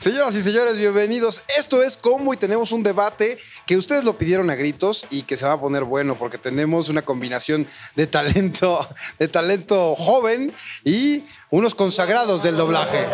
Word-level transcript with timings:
Señoras 0.00 0.34
y 0.34 0.42
señores, 0.42 0.78
bienvenidos. 0.78 1.42
Esto 1.58 1.82
es 1.82 1.98
Combo 1.98 2.32
y 2.32 2.38
tenemos 2.38 2.72
un 2.72 2.82
debate 2.82 3.36
que 3.66 3.76
ustedes 3.76 4.02
lo 4.02 4.16
pidieron 4.16 4.48
a 4.48 4.54
gritos 4.54 5.04
y 5.10 5.24
que 5.24 5.36
se 5.36 5.44
va 5.44 5.52
a 5.52 5.60
poner 5.60 5.84
bueno 5.84 6.14
porque 6.14 6.38
tenemos 6.38 6.88
una 6.88 7.02
combinación 7.02 7.66
de 7.96 8.06
talento, 8.06 8.88
de 9.18 9.28
talento 9.28 9.94
joven 9.96 10.54
y 10.84 11.24
unos 11.50 11.74
consagrados 11.74 12.42
del 12.42 12.56
doblaje. 12.56 13.06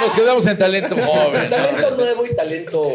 Nos 0.00 0.14
quedamos 0.14 0.46
en 0.46 0.56
talento 0.56 0.94
joven. 0.94 1.50
Talento 1.50 1.96
nuevo 1.96 2.26
y 2.26 2.36
talento. 2.36 2.92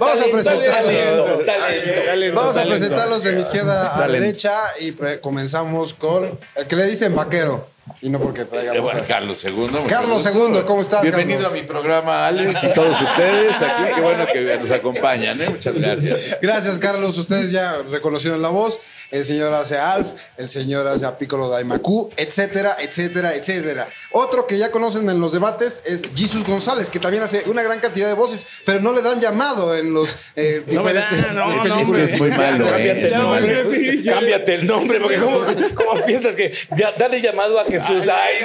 Vamos 0.00 0.20
a 0.22 0.24
presentarlos. 0.24 1.44
Talento, 1.44 2.02
talento. 2.06 2.40
Vamos 2.40 2.56
a 2.56 2.64
presentarlos 2.64 3.22
de 3.24 3.32
mi 3.34 3.42
izquierda 3.42 3.94
a 3.94 3.98
Talento. 3.98 4.24
derecha 4.24 4.58
y 4.80 4.92
comenzamos 5.20 5.92
con 5.92 6.38
el 6.54 6.66
que 6.66 6.76
le 6.76 6.86
dicen 6.86 7.14
vaquero. 7.14 7.76
Y 8.02 8.08
no 8.08 8.18
porque 8.18 8.44
traiga 8.44 8.74
Eh, 8.74 8.80
bueno. 8.80 9.02
Carlos 9.06 9.44
II. 9.44 9.68
Carlos. 9.88 10.24
II, 10.26 10.62
¿cómo 10.66 10.82
estás, 10.82 11.02
Bienvenido 11.02 11.40
Carlos? 11.42 11.58
a 11.58 11.62
mi 11.62 11.66
programa, 11.66 12.26
Alex, 12.26 12.54
y 12.62 12.74
todos 12.74 13.00
ustedes 13.00 13.56
aquí. 13.56 13.82
Qué 13.94 14.00
bueno 14.00 14.26
que 14.26 14.58
nos 14.58 14.70
acompañan, 14.70 15.40
¿eh? 15.40 15.48
Muchas 15.50 15.80
gracias. 15.80 16.38
Gracias, 16.40 16.78
Carlos. 16.78 17.16
Ustedes 17.18 17.50
ya 17.52 17.78
reconocieron 17.90 18.40
la 18.42 18.48
voz. 18.50 18.80
El 19.10 19.24
señor 19.24 19.52
hace 19.54 19.76
a 19.78 19.92
Alf, 19.92 20.08
el 20.36 20.48
señor 20.48 20.86
hace 20.86 21.06
a 21.06 21.16
Piccolo 21.16 21.48
Daimaku, 21.48 22.10
etcétera, 22.16 22.76
etcétera, 22.80 23.34
etcétera. 23.34 23.88
Otro 24.12 24.46
que 24.46 24.58
ya 24.58 24.70
conocen 24.70 25.08
en 25.08 25.20
los 25.20 25.32
debates 25.32 25.82
es 25.84 26.02
Jesus 26.14 26.44
González, 26.44 26.90
que 26.90 26.98
también 26.98 27.22
hace 27.22 27.44
una 27.46 27.62
gran 27.62 27.80
cantidad 27.80 28.08
de 28.08 28.14
voces, 28.14 28.46
pero 28.64 28.80
no 28.80 28.92
le 28.92 29.02
dan 29.02 29.20
llamado 29.20 29.76
en 29.76 29.94
los 29.94 30.16
eh, 30.36 30.62
diferentes 30.66 31.32
no, 31.34 31.50
eh, 31.50 31.56
no, 31.56 31.62
películas. 31.62 32.12
Es 32.12 32.20
muy 32.20 32.30
malo, 32.30 32.64
Cámbiate 32.70 33.00
¿eh? 33.00 33.06
el 33.06 33.14
nombre. 33.14 34.02
Cámbiate 34.04 34.54
el 34.54 34.66
nombre, 34.66 35.00
porque 35.00 35.16
¿cómo, 35.18 35.40
cómo 35.74 36.04
piensas 36.04 36.36
que 36.36 36.52
ya, 36.76 36.92
dale 36.96 37.20
llamado 37.20 37.58
a 37.60 37.64
Jesús? 37.64 38.08
Ay, 38.08 38.36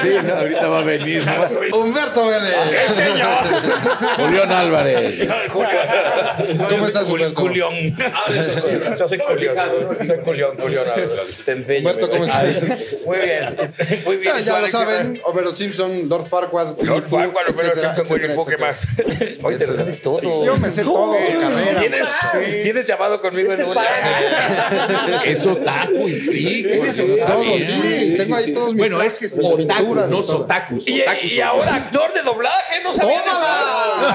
sí. 0.00 0.08
Sí, 0.14 0.16
ahorita 0.16 0.68
va 0.68 0.78
a 0.80 0.84
venir. 0.84 1.24
¿no? 1.24 1.78
Humberto 1.78 2.26
Vélez. 2.26 2.54
Julián 4.16 4.52
Álvarez. 4.52 5.28
¿Cómo 5.52 6.86
estás, 6.86 7.08
Humberto? 7.08 7.42
Culión. 7.42 7.74
Yo 8.98 9.08
soy 9.08 9.18
Culión. 9.18 9.54
Soy 10.06 10.18
Culión, 10.18 10.56
Culión. 10.56 10.84
Te 11.44 11.52
enseño. 11.52 11.78
Humberto, 11.90 12.10
¿cómo 12.10 12.24
estás? 12.24 13.04
Muy 13.06 13.18
bien. 13.18 13.72
Muy 14.04 14.16
bien. 14.18 14.32
Ah, 14.34 14.40
ya 14.40 14.60
lo 14.60 14.68
saben, 14.68 15.20
Homero 15.24 15.52
Simpson, 15.52 16.08
Lord 16.08 16.26
Farquaad, 16.26 16.80
Lord 16.82 17.08
Farquaad, 17.08 17.48
Homero 17.50 17.76
Simpson, 17.76 18.06
Winnie 18.10 18.34
Pooh, 18.34 18.46
¿qué 18.46 18.56
más? 18.56 18.86
Hoy 19.42 19.56
te 19.56 19.66
lo 19.66 19.74
sabes 19.74 20.00
todo. 20.00 20.44
Yo 20.44 20.56
me 20.56 20.70
sé 20.70 20.82
todo 20.82 21.14
su 21.14 21.32
carrera. 21.40 21.80
¿Tienes, 21.80 22.08
¿Tienes 22.62 22.86
llamado 22.86 23.20
conmigo 23.20 23.52
en 23.52 23.64
un 23.64 23.76
Es 25.24 25.46
otaku 25.46 26.08
y 26.08 26.12
freak. 26.12 27.26
Todo, 27.26 27.44
sí. 27.58 28.14
Tengo 28.18 28.36
ahí 28.36 28.52
todos 28.54 28.74
mis 28.74 28.78
Bueno, 28.78 29.02
es 29.02 29.18
trajes, 29.18 29.36
otaku, 29.40 29.94
no 29.94 30.08
todo. 30.08 30.22
sotakus. 30.22 30.88
Y, 30.88 31.40
ahora 31.40 31.74
actor 31.76 32.12
de 32.12 32.22
doblaje, 32.22 32.82
no 32.82 32.92
sabía 32.92 33.22
¡Tómala! 33.24 34.14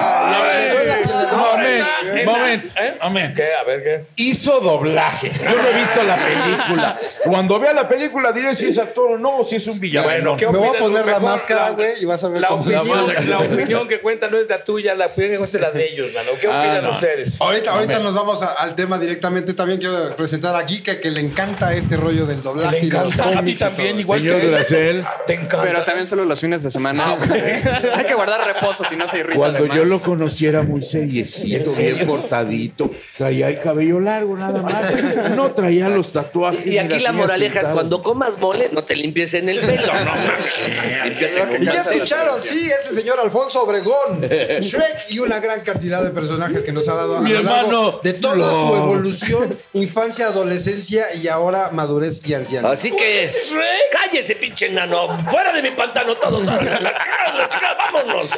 Moment, 2.25 2.65
¿Eh? 2.77 2.97
moment. 3.01 3.35
¿Qué? 3.35 3.53
A 3.53 3.63
ver, 3.63 3.83
¿qué? 3.83 4.03
Hizo 4.15 4.59
doblaje. 4.59 5.31
Yo 5.51 5.57
no 5.57 5.67
he 5.69 5.73
visto 5.79 6.03
la 6.03 6.15
película. 6.15 6.99
Cuando 7.25 7.59
vea 7.59 7.73
la 7.73 7.87
película 7.87 8.31
diré 8.31 8.55
si 8.55 8.67
es 8.67 8.77
actor 8.77 9.11
o 9.11 9.17
no, 9.17 9.37
o 9.39 9.45
si 9.45 9.55
es 9.57 9.67
un 9.67 9.79
villano. 9.79 10.07
Bueno, 10.07 10.37
¿qué 10.37 10.47
Me 10.47 10.57
voy 10.57 10.75
a 10.75 10.79
poner 10.79 11.05
la 11.05 11.19
máscara, 11.19 11.69
güey, 11.71 11.91
y 12.01 12.05
vas 12.05 12.23
a 12.23 12.29
ver 12.29 12.41
La 12.41 12.47
cómo 12.49 12.61
opinión, 12.63 13.29
la 13.29 13.39
opinión 13.39 13.87
que 13.87 13.99
cuenta 14.01 14.27
no 14.27 14.37
es 14.37 14.47
la 14.49 14.63
tuya, 14.63 14.95
la 14.95 15.07
opinión 15.07 15.31
que 15.33 15.37
cuenta 15.39 15.57
es 15.57 15.63
la 15.63 15.71
de 15.71 15.85
ellos, 15.93 16.13
mano. 16.13 16.29
¿Qué 16.39 16.47
Ah, 16.47 16.59
opinan 16.59 16.83
no. 16.83 16.91
ustedes? 16.91 17.39
Ahorita, 17.39 17.71
ahorita 17.71 17.99
nos 17.99 18.13
vamos 18.13 18.41
a- 18.43 18.53
al 18.53 18.75
tema 18.75 18.97
directamente. 18.99 19.53
También 19.53 19.79
quiero 19.79 20.09
presentar 20.15 20.55
a 20.55 20.65
Kika, 20.65 20.99
que 20.99 21.11
le 21.11 21.21
encanta 21.21 21.73
este 21.73 21.97
rollo 21.97 22.25
del 22.25 22.41
doblaje 22.43 22.79
Le 22.81 22.85
y 22.87 22.89
los 22.91 23.13
encanta. 23.13 23.39
A 23.39 23.43
ti 23.43 23.51
y 23.51 23.55
también, 23.55 23.99
igual 23.99 24.19
Señor 24.19 24.39
que. 24.41 24.47
Duracel, 24.47 25.05
Te 25.27 25.33
encanta. 25.33 25.61
Pero 25.63 25.83
también 25.83 26.07
solo 26.07 26.25
los 26.25 26.39
fines 26.39 26.63
de 26.63 26.71
semana. 26.71 27.15
Hay 27.95 28.05
que 28.05 28.13
guardar 28.13 28.45
reposo, 28.45 28.83
si 28.85 28.95
no 28.95 29.07
se 29.07 29.19
irrita 29.19 29.37
cuando 29.37 29.63
de 29.63 29.75
yo 29.75 29.85
lo 29.85 30.01
conocí 30.01 30.45
era 30.45 30.61
muy 30.63 30.83
seriecito, 30.83 31.71
bien 31.75 32.05
cortadito. 32.05 32.89
Traía 33.17 33.49
el 33.49 33.59
cabello 33.59 33.99
largo 33.99 34.37
nada 34.37 34.61
más. 34.61 35.35
No 35.43 35.53
traía 35.53 35.89
los 35.89 36.11
tatuajes. 36.11 36.65
Y 36.65 36.77
aquí 36.77 36.99
la 36.99 37.11
moraleja 37.11 37.61
es 37.61 37.69
cuando 37.69 38.03
comas 38.03 38.37
mole, 38.39 38.69
no 38.71 38.83
te 38.83 38.95
limpies 38.95 39.33
en 39.33 39.49
el 39.49 39.59
pelo. 39.59 39.93
No, 39.93 41.57
Y 41.59 41.65
ya 41.65 41.81
escucharon, 41.81 42.41
sí, 42.41 42.69
es 42.69 42.89
el 42.89 42.95
señor 42.95 43.19
Alfonso 43.19 43.63
Obregón, 43.63 44.21
Shrek 44.21 45.09
y 45.09 45.19
una 45.19 45.39
gran 45.39 45.61
cantidad 45.61 46.03
de 46.03 46.11
personajes 46.11 46.63
que 46.63 46.71
nos 46.71 46.87
ha 46.87 46.95
dado 46.95 47.17
a 47.17 47.21
Mi 47.21 47.31
lo 47.31 47.41
largo 47.43 47.59
hermano 47.59 47.99
de 48.03 48.13
toda 48.13 48.49
su 48.51 48.75
evolución, 48.75 49.57
infancia, 49.73 50.27
adolescencia 50.27 51.05
y 51.15 51.27
ahora 51.27 51.69
madurez 51.71 52.21
y 52.27 52.33
anciano. 52.33 52.67
Así 52.69 52.91
que, 52.91 53.31
cállese, 53.91 54.35
pinche 54.35 54.67
enano. 54.67 55.07
Fuera 55.29 55.51
de 55.51 55.61
mi 55.61 55.71
pantano 55.71 56.15
todos. 56.15 56.45
La 56.45 57.47
chica, 57.47 57.77
vámonos. 57.77 58.31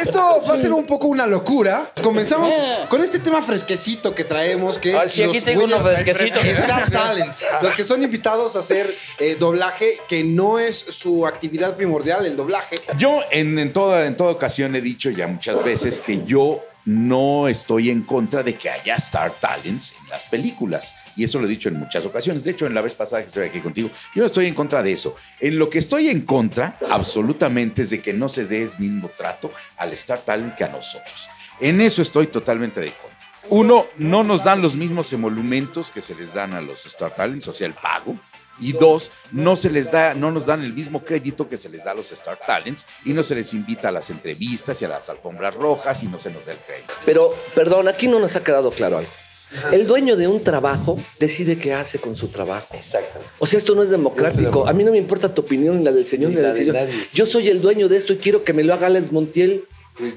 Esto 0.00 0.42
va 0.48 0.54
a 0.54 0.58
ser 0.58 0.72
un 0.72 0.86
poco 0.86 1.06
una 1.08 1.26
locura. 1.26 1.90
Comenzamos 2.02 2.54
con 2.88 3.02
este 3.02 3.18
tema 3.18 3.42
fresquecito 3.42 4.14
que 4.14 4.24
traemos, 4.24 4.78
que 4.78 4.90
es 4.90 4.96
Ah, 4.96 5.02
aquí 5.02 5.24
los 5.24 5.44
tengo 5.44 5.66
Star 5.96 6.90
Talents, 6.90 7.44
los 7.62 7.74
que 7.74 7.84
son 7.84 8.02
invitados 8.02 8.56
a 8.56 8.60
hacer 8.60 8.94
eh, 9.18 9.36
doblaje, 9.38 9.98
que 10.08 10.24
no 10.24 10.58
es 10.58 10.76
su 10.76 11.26
actividad 11.26 11.76
primordial, 11.76 12.26
el 12.26 12.36
doblaje. 12.36 12.80
Yo 12.98 13.20
en, 13.30 13.58
en 13.58 13.72
toda, 13.72 14.06
en 14.06 14.16
toda 14.16 14.32
ocasión 14.32 14.74
he 14.76 14.80
dicho 14.80 15.10
ya 15.10 15.26
muchas 15.26 15.64
veces 15.64 15.98
que 15.98 16.24
yo 16.24 16.62
no 16.84 17.48
estoy 17.48 17.90
en 17.90 18.02
contra 18.02 18.42
de 18.42 18.54
que 18.54 18.70
haya 18.70 18.96
Star 18.96 19.32
Talents 19.32 19.96
en 20.02 20.08
las 20.08 20.24
películas. 20.24 20.96
Y 21.16 21.24
eso 21.24 21.38
lo 21.38 21.46
he 21.46 21.50
dicho 21.50 21.68
en 21.68 21.78
muchas 21.78 22.04
ocasiones. 22.06 22.44
De 22.44 22.52
hecho, 22.52 22.66
en 22.66 22.74
la 22.74 22.80
vez 22.80 22.94
pasada 22.94 23.22
que 23.22 23.28
estoy 23.28 23.48
aquí 23.48 23.60
contigo, 23.60 23.90
yo 24.14 24.22
no 24.22 24.26
estoy 24.26 24.46
en 24.46 24.54
contra 24.54 24.82
de 24.82 24.92
eso. 24.92 25.16
En 25.38 25.58
lo 25.58 25.68
que 25.68 25.78
estoy 25.78 26.08
en 26.08 26.22
contra, 26.22 26.78
absolutamente, 26.88 27.82
es 27.82 27.90
de 27.90 28.00
que 28.00 28.12
no 28.12 28.28
se 28.28 28.46
dé 28.46 28.62
el 28.62 28.72
mismo 28.78 29.10
trato 29.16 29.52
al 29.76 29.92
Star 29.92 30.20
Talent 30.20 30.54
que 30.54 30.64
a 30.64 30.68
nosotros. 30.68 31.28
En 31.60 31.80
eso 31.80 32.02
estoy 32.02 32.28
totalmente 32.28 32.80
de 32.80 32.92
contra. 32.92 33.19
Uno, 33.48 33.86
no 33.96 34.22
nos 34.22 34.44
dan 34.44 34.62
los 34.62 34.76
mismos 34.76 35.12
emolumentos 35.12 35.90
que 35.90 36.02
se 36.02 36.14
les 36.14 36.34
dan 36.34 36.52
a 36.52 36.60
los 36.60 36.86
Star 36.86 37.14
Talents, 37.14 37.48
o 37.48 37.54
sea, 37.54 37.66
el 37.66 37.74
pago. 37.74 38.16
Y 38.60 38.72
dos, 38.72 39.10
no 39.32 39.56
se 39.56 39.70
les 39.70 39.90
da, 39.90 40.12
no 40.12 40.30
nos 40.30 40.44
dan 40.44 40.62
el 40.62 40.74
mismo 40.74 41.02
crédito 41.02 41.48
que 41.48 41.56
se 41.56 41.70
les 41.70 41.82
da 41.82 41.92
a 41.92 41.94
los 41.94 42.12
Star 42.12 42.38
Talents 42.46 42.84
y 43.06 43.14
no 43.14 43.22
se 43.22 43.34
les 43.34 43.54
invita 43.54 43.88
a 43.88 43.90
las 43.90 44.10
entrevistas 44.10 44.82
y 44.82 44.84
a 44.84 44.88
las 44.88 45.08
alfombras 45.08 45.54
rojas 45.54 46.02
y 46.02 46.08
no 46.08 46.20
se 46.20 46.30
nos 46.30 46.44
da 46.44 46.52
el 46.52 46.58
crédito. 46.58 46.92
Pero, 47.06 47.34
perdón, 47.54 47.88
aquí 47.88 48.06
no 48.06 48.20
nos 48.20 48.36
ha 48.36 48.44
quedado 48.44 48.70
claro 48.70 48.98
algo. 48.98 49.10
El 49.72 49.86
dueño 49.86 50.16
de 50.16 50.28
un 50.28 50.44
trabajo 50.44 51.00
decide 51.18 51.58
qué 51.58 51.74
hace 51.74 51.98
con 51.98 52.14
su 52.14 52.28
trabajo. 52.28 52.74
Exacto. 52.74 53.18
O 53.38 53.46
sea, 53.46 53.58
esto 53.58 53.74
no 53.74 53.82
es 53.82 53.90
democrático. 53.90 54.68
A 54.68 54.72
mí 54.72 54.84
no 54.84 54.92
me 54.92 54.98
importa 54.98 55.34
tu 55.34 55.42
opinión 55.42 55.78
ni 55.78 55.84
la 55.84 55.92
del 55.92 56.06
señor 56.06 56.30
ni, 56.30 56.36
la 56.36 56.52
del 56.52 56.56
señor. 56.56 56.76
Yo 57.12 57.26
soy 57.26 57.48
el 57.48 57.60
dueño 57.60 57.88
de 57.88 57.96
esto 57.96 58.12
y 58.12 58.16
quiero 58.16 58.44
que 58.44 58.52
me 58.52 58.62
lo 58.62 58.74
haga 58.74 58.86
Alex 58.86 59.10
Montiel. 59.10 59.64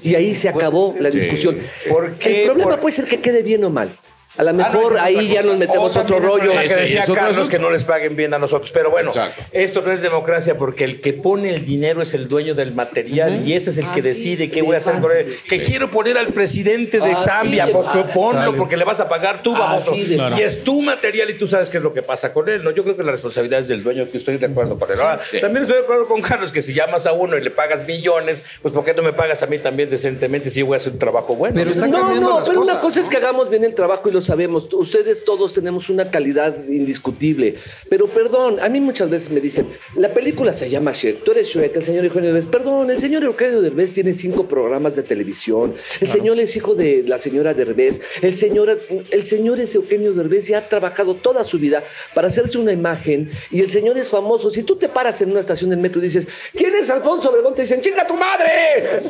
Y 0.02 0.14
ahí 0.14 0.34
se 0.34 0.48
acabó 0.48 0.94
la 0.98 1.10
discusión. 1.10 1.58
¿Por 1.88 2.14
qué? 2.14 2.40
El 2.42 2.46
problema 2.46 2.70
Por- 2.72 2.80
puede 2.80 2.96
ser 2.96 3.04
que 3.06 3.20
quede 3.20 3.42
bien 3.42 3.64
o 3.64 3.70
mal. 3.70 3.96
A 4.36 4.42
lo 4.42 4.52
mejor 4.52 4.74
Ah, 4.74 4.88
no, 4.90 4.96
es 4.96 5.02
ahí 5.18 5.28
ya 5.28 5.36
cosa. 5.42 5.48
nos 5.48 5.58
metemos 5.58 5.96
otro 5.96 6.18
rollo. 6.18 6.38
problema 6.38 6.62
que 6.62 6.74
decía 6.74 7.02
es 7.02 7.08
otro 7.08 7.14
Carlos 7.22 7.48
que 7.48 7.58
no 7.58 7.70
les 7.70 7.84
paguen 7.84 8.16
bien 8.16 8.34
a 8.34 8.38
nosotros. 8.38 8.70
Pero 8.72 8.90
bueno, 8.90 9.10
Exacto. 9.10 9.42
esto 9.52 9.80
no 9.82 9.92
es 9.92 10.02
democracia 10.02 10.58
porque 10.58 10.84
el 10.84 11.00
que 11.00 11.12
pone 11.12 11.50
el 11.54 11.64
dinero 11.64 12.02
es 12.02 12.14
el 12.14 12.28
dueño 12.28 12.54
del 12.54 12.74
material 12.74 13.46
y 13.46 13.54
ese 13.54 13.70
es 13.70 13.78
el 13.78 13.86
que 13.92 14.02
decide 14.02 14.50
qué 14.50 14.62
voy 14.62 14.74
a 14.74 14.78
hacer 14.78 14.98
con 14.98 15.10
él. 15.12 15.36
Que 15.48 15.62
quiero 15.62 15.90
poner 15.90 16.18
al 16.18 16.28
presidente 16.28 16.98
de 16.98 17.04
Así 17.04 17.12
Exambia, 17.12 17.66
de 17.66 17.72
pues 17.72 17.86
ponlo 18.12 18.56
porque 18.56 18.76
le 18.76 18.84
vas 18.84 19.00
a 19.00 19.08
pagar 19.08 19.42
tú, 19.42 19.52
vamos. 19.52 19.84
De 19.90 20.32
Y 20.36 20.40
es 20.42 20.64
tu 20.64 20.82
material 20.82 21.30
y 21.30 21.34
tú 21.34 21.46
sabes 21.46 21.70
qué 21.70 21.76
es 21.76 21.82
lo 21.82 21.92
que 21.94 22.02
pasa 22.02 22.32
con 22.32 22.48
él. 22.48 22.62
¿no? 22.64 22.70
Yo 22.72 22.82
creo 22.82 22.96
que 22.96 23.04
la 23.04 23.12
responsabilidad 23.12 23.60
es 23.60 23.68
del 23.68 23.82
dueño, 23.82 24.04
que 24.10 24.18
estoy 24.18 24.36
de 24.38 24.46
acuerdo 24.46 24.78
con 24.78 24.90
él. 24.90 25.00
Ahora, 25.00 25.20
También 25.40 25.62
estoy 25.62 25.78
de 25.78 25.82
acuerdo 25.84 26.06
con 26.06 26.20
Carlos 26.22 26.50
que 26.52 26.62
si 26.62 26.74
llamas 26.74 27.06
a 27.06 27.12
uno 27.12 27.36
y 27.36 27.40
le 27.42 27.50
pagas 27.50 27.86
millones, 27.86 28.44
pues 28.62 28.74
¿por 28.74 28.84
qué 28.84 28.94
no 28.94 29.02
me 29.02 29.12
pagas 29.12 29.42
a 29.42 29.46
mí 29.46 29.58
también 29.58 29.90
decentemente 29.90 30.50
si 30.50 30.60
yo 30.60 30.66
voy 30.66 30.74
a 30.74 30.78
hacer 30.78 30.92
un 30.92 30.98
trabajo 30.98 31.34
bueno? 31.36 31.54
Pero 31.56 31.70
están 31.70 31.90
No, 31.90 31.98
cambiando 32.00 32.28
no, 32.30 32.38
las 32.40 32.48
pero 32.48 32.60
una 32.62 32.72
cosas, 32.72 32.82
cosa 32.82 32.98
¿no? 33.00 33.04
es 33.04 33.08
que 33.10 33.16
hagamos 33.16 33.50
bien 33.50 33.64
el 33.64 33.74
trabajo 33.74 34.08
y 34.08 34.12
lo 34.12 34.20
sabemos. 34.24 34.68
Ustedes 34.72 35.24
todos 35.24 35.54
tenemos 35.54 35.88
una 35.88 36.10
calidad 36.10 36.66
indiscutible. 36.68 37.54
Pero 37.88 38.06
perdón, 38.06 38.58
a 38.60 38.68
mí 38.68 38.80
muchas 38.80 39.10
veces 39.10 39.30
me 39.30 39.40
dicen, 39.40 39.68
la 39.96 40.08
película 40.08 40.52
se 40.52 40.68
llama 40.68 40.92
Shrek, 40.92 41.22
tú 41.22 41.32
eres 41.32 41.48
Shrek, 41.48 41.76
el 41.76 41.84
señor 41.84 42.04
Eugenio 42.04 42.32
Derbez. 42.32 42.46
Perdón, 42.46 42.90
el 42.90 42.98
señor 42.98 43.24
Eugenio 43.24 43.60
Derbez 43.60 43.92
tiene 43.92 44.14
cinco 44.14 44.46
programas 44.46 44.96
de 44.96 45.02
televisión. 45.02 45.74
El 46.00 46.08
señor 46.08 46.38
es 46.40 46.56
hijo 46.56 46.74
de 46.74 47.04
la 47.06 47.18
señora 47.18 47.54
Derbez. 47.54 48.00
El 48.22 48.34
señor, 48.34 48.80
el 49.10 49.24
señor 49.24 49.60
es 49.60 49.74
Eugenio 49.74 50.12
Derbez 50.12 50.50
y 50.50 50.54
ha 50.54 50.68
trabajado 50.68 51.14
toda 51.14 51.44
su 51.44 51.58
vida 51.58 51.84
para 52.14 52.28
hacerse 52.28 52.58
una 52.58 52.72
imagen 52.72 53.30
y 53.50 53.60
el 53.60 53.70
señor 53.70 53.98
es 53.98 54.08
famoso. 54.08 54.50
Si 54.50 54.62
tú 54.62 54.76
te 54.76 54.88
paras 54.88 55.20
en 55.20 55.30
una 55.30 55.40
estación 55.40 55.70
del 55.70 55.78
metro 55.78 56.00
y 56.00 56.04
dices, 56.04 56.26
¿quién 56.54 56.74
es 56.74 56.90
Alfonso 56.90 57.30
Obregón? 57.30 57.54
Te 57.54 57.62
dicen, 57.62 57.80
¡chinga 57.80 58.06
tu 58.06 58.14
madre! 58.14 59.00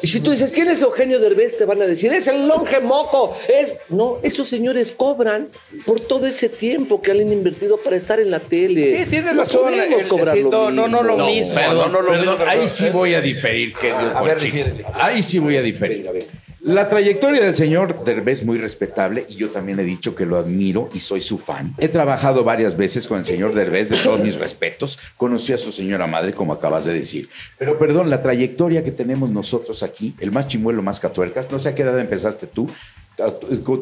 Y 0.00 0.06
si 0.06 0.20
tú 0.20 0.30
dices, 0.30 0.50
¿quién 0.52 0.68
es 0.68 0.82
Eugenio 0.82 1.18
Derbez? 1.20 1.58
Te 1.58 1.64
van 1.64 1.80
a 1.82 1.86
decir, 1.86 2.12
es 2.12 2.26
el 2.28 2.46
longe 2.46 2.80
moco. 2.80 3.36
Es, 3.48 3.78
no, 3.88 4.18
esos 4.22 4.52
señores 4.62 4.92
cobran 4.92 5.48
por 5.84 5.98
todo 5.98 6.24
ese 6.28 6.48
tiempo 6.48 7.02
que 7.02 7.10
han 7.10 7.20
invertido 7.32 7.78
para 7.78 7.96
estar 7.96 8.20
en 8.20 8.30
la 8.30 8.38
tele. 8.38 8.88
Sí, 9.04 9.10
tienes 9.10 9.34
No 9.34 9.40
razón. 9.40 9.62
podemos 9.64 10.00
el- 10.02 10.08
cobrar 10.08 10.36
sí, 10.36 10.42
lo 10.44 10.50
no, 10.50 10.70
no, 10.70 10.86
no 10.88 11.02
lo 11.02 11.16
mismo. 11.16 11.26
mismo. 11.26 11.54
Perdón, 11.56 11.92
no, 11.92 11.98
no 11.98 12.02
lo 12.02 12.08
perdón, 12.10 12.20
mismo, 12.26 12.38
pero- 12.38 12.50
ahí 12.50 12.68
sí 12.68 12.88
voy 12.90 13.14
a 13.14 13.20
diferir, 13.20 13.74
que 13.74 13.88
Dios 13.88 14.14
A 14.14 14.22
ver. 14.22 14.38
Ahí 14.94 15.22
sí 15.24 15.40
voy 15.40 15.56
a 15.56 15.62
diferir. 15.62 16.08
La 16.64 16.88
trayectoria 16.88 17.42
del 17.42 17.56
señor 17.56 18.04
Derbez 18.04 18.38
es 18.38 18.46
muy 18.46 18.56
respetable 18.56 19.26
y 19.28 19.34
yo 19.34 19.48
también 19.48 19.80
he 19.80 19.82
dicho 19.82 20.14
que 20.14 20.24
lo 20.24 20.36
admiro 20.38 20.88
y 20.94 21.00
soy 21.00 21.20
su 21.20 21.38
fan. 21.38 21.74
He 21.78 21.88
trabajado 21.88 22.44
varias 22.44 22.76
veces 22.76 23.08
con 23.08 23.18
el 23.18 23.24
señor 23.24 23.52
Derbez, 23.52 23.88
de 23.88 23.96
todos 23.96 24.20
mis 24.20 24.36
respetos. 24.36 24.96
Conocí 25.16 25.52
a 25.52 25.58
su 25.58 25.72
señora 25.72 26.06
madre, 26.06 26.34
como 26.34 26.52
acabas 26.52 26.84
de 26.84 26.94
decir. 26.94 27.28
Pero 27.58 27.80
perdón, 27.80 28.10
la 28.10 28.22
trayectoria 28.22 28.84
que 28.84 28.92
tenemos 28.92 29.28
nosotros 29.30 29.82
aquí, 29.82 30.14
el 30.20 30.30
más 30.30 30.46
chimuelo, 30.46 30.82
más 30.82 31.00
catuercas, 31.00 31.50
no 31.50 31.58
sé 31.58 31.70
a 31.70 31.74
qué 31.74 31.82
edad 31.82 31.98
empezaste 31.98 32.46
tú. 32.46 32.70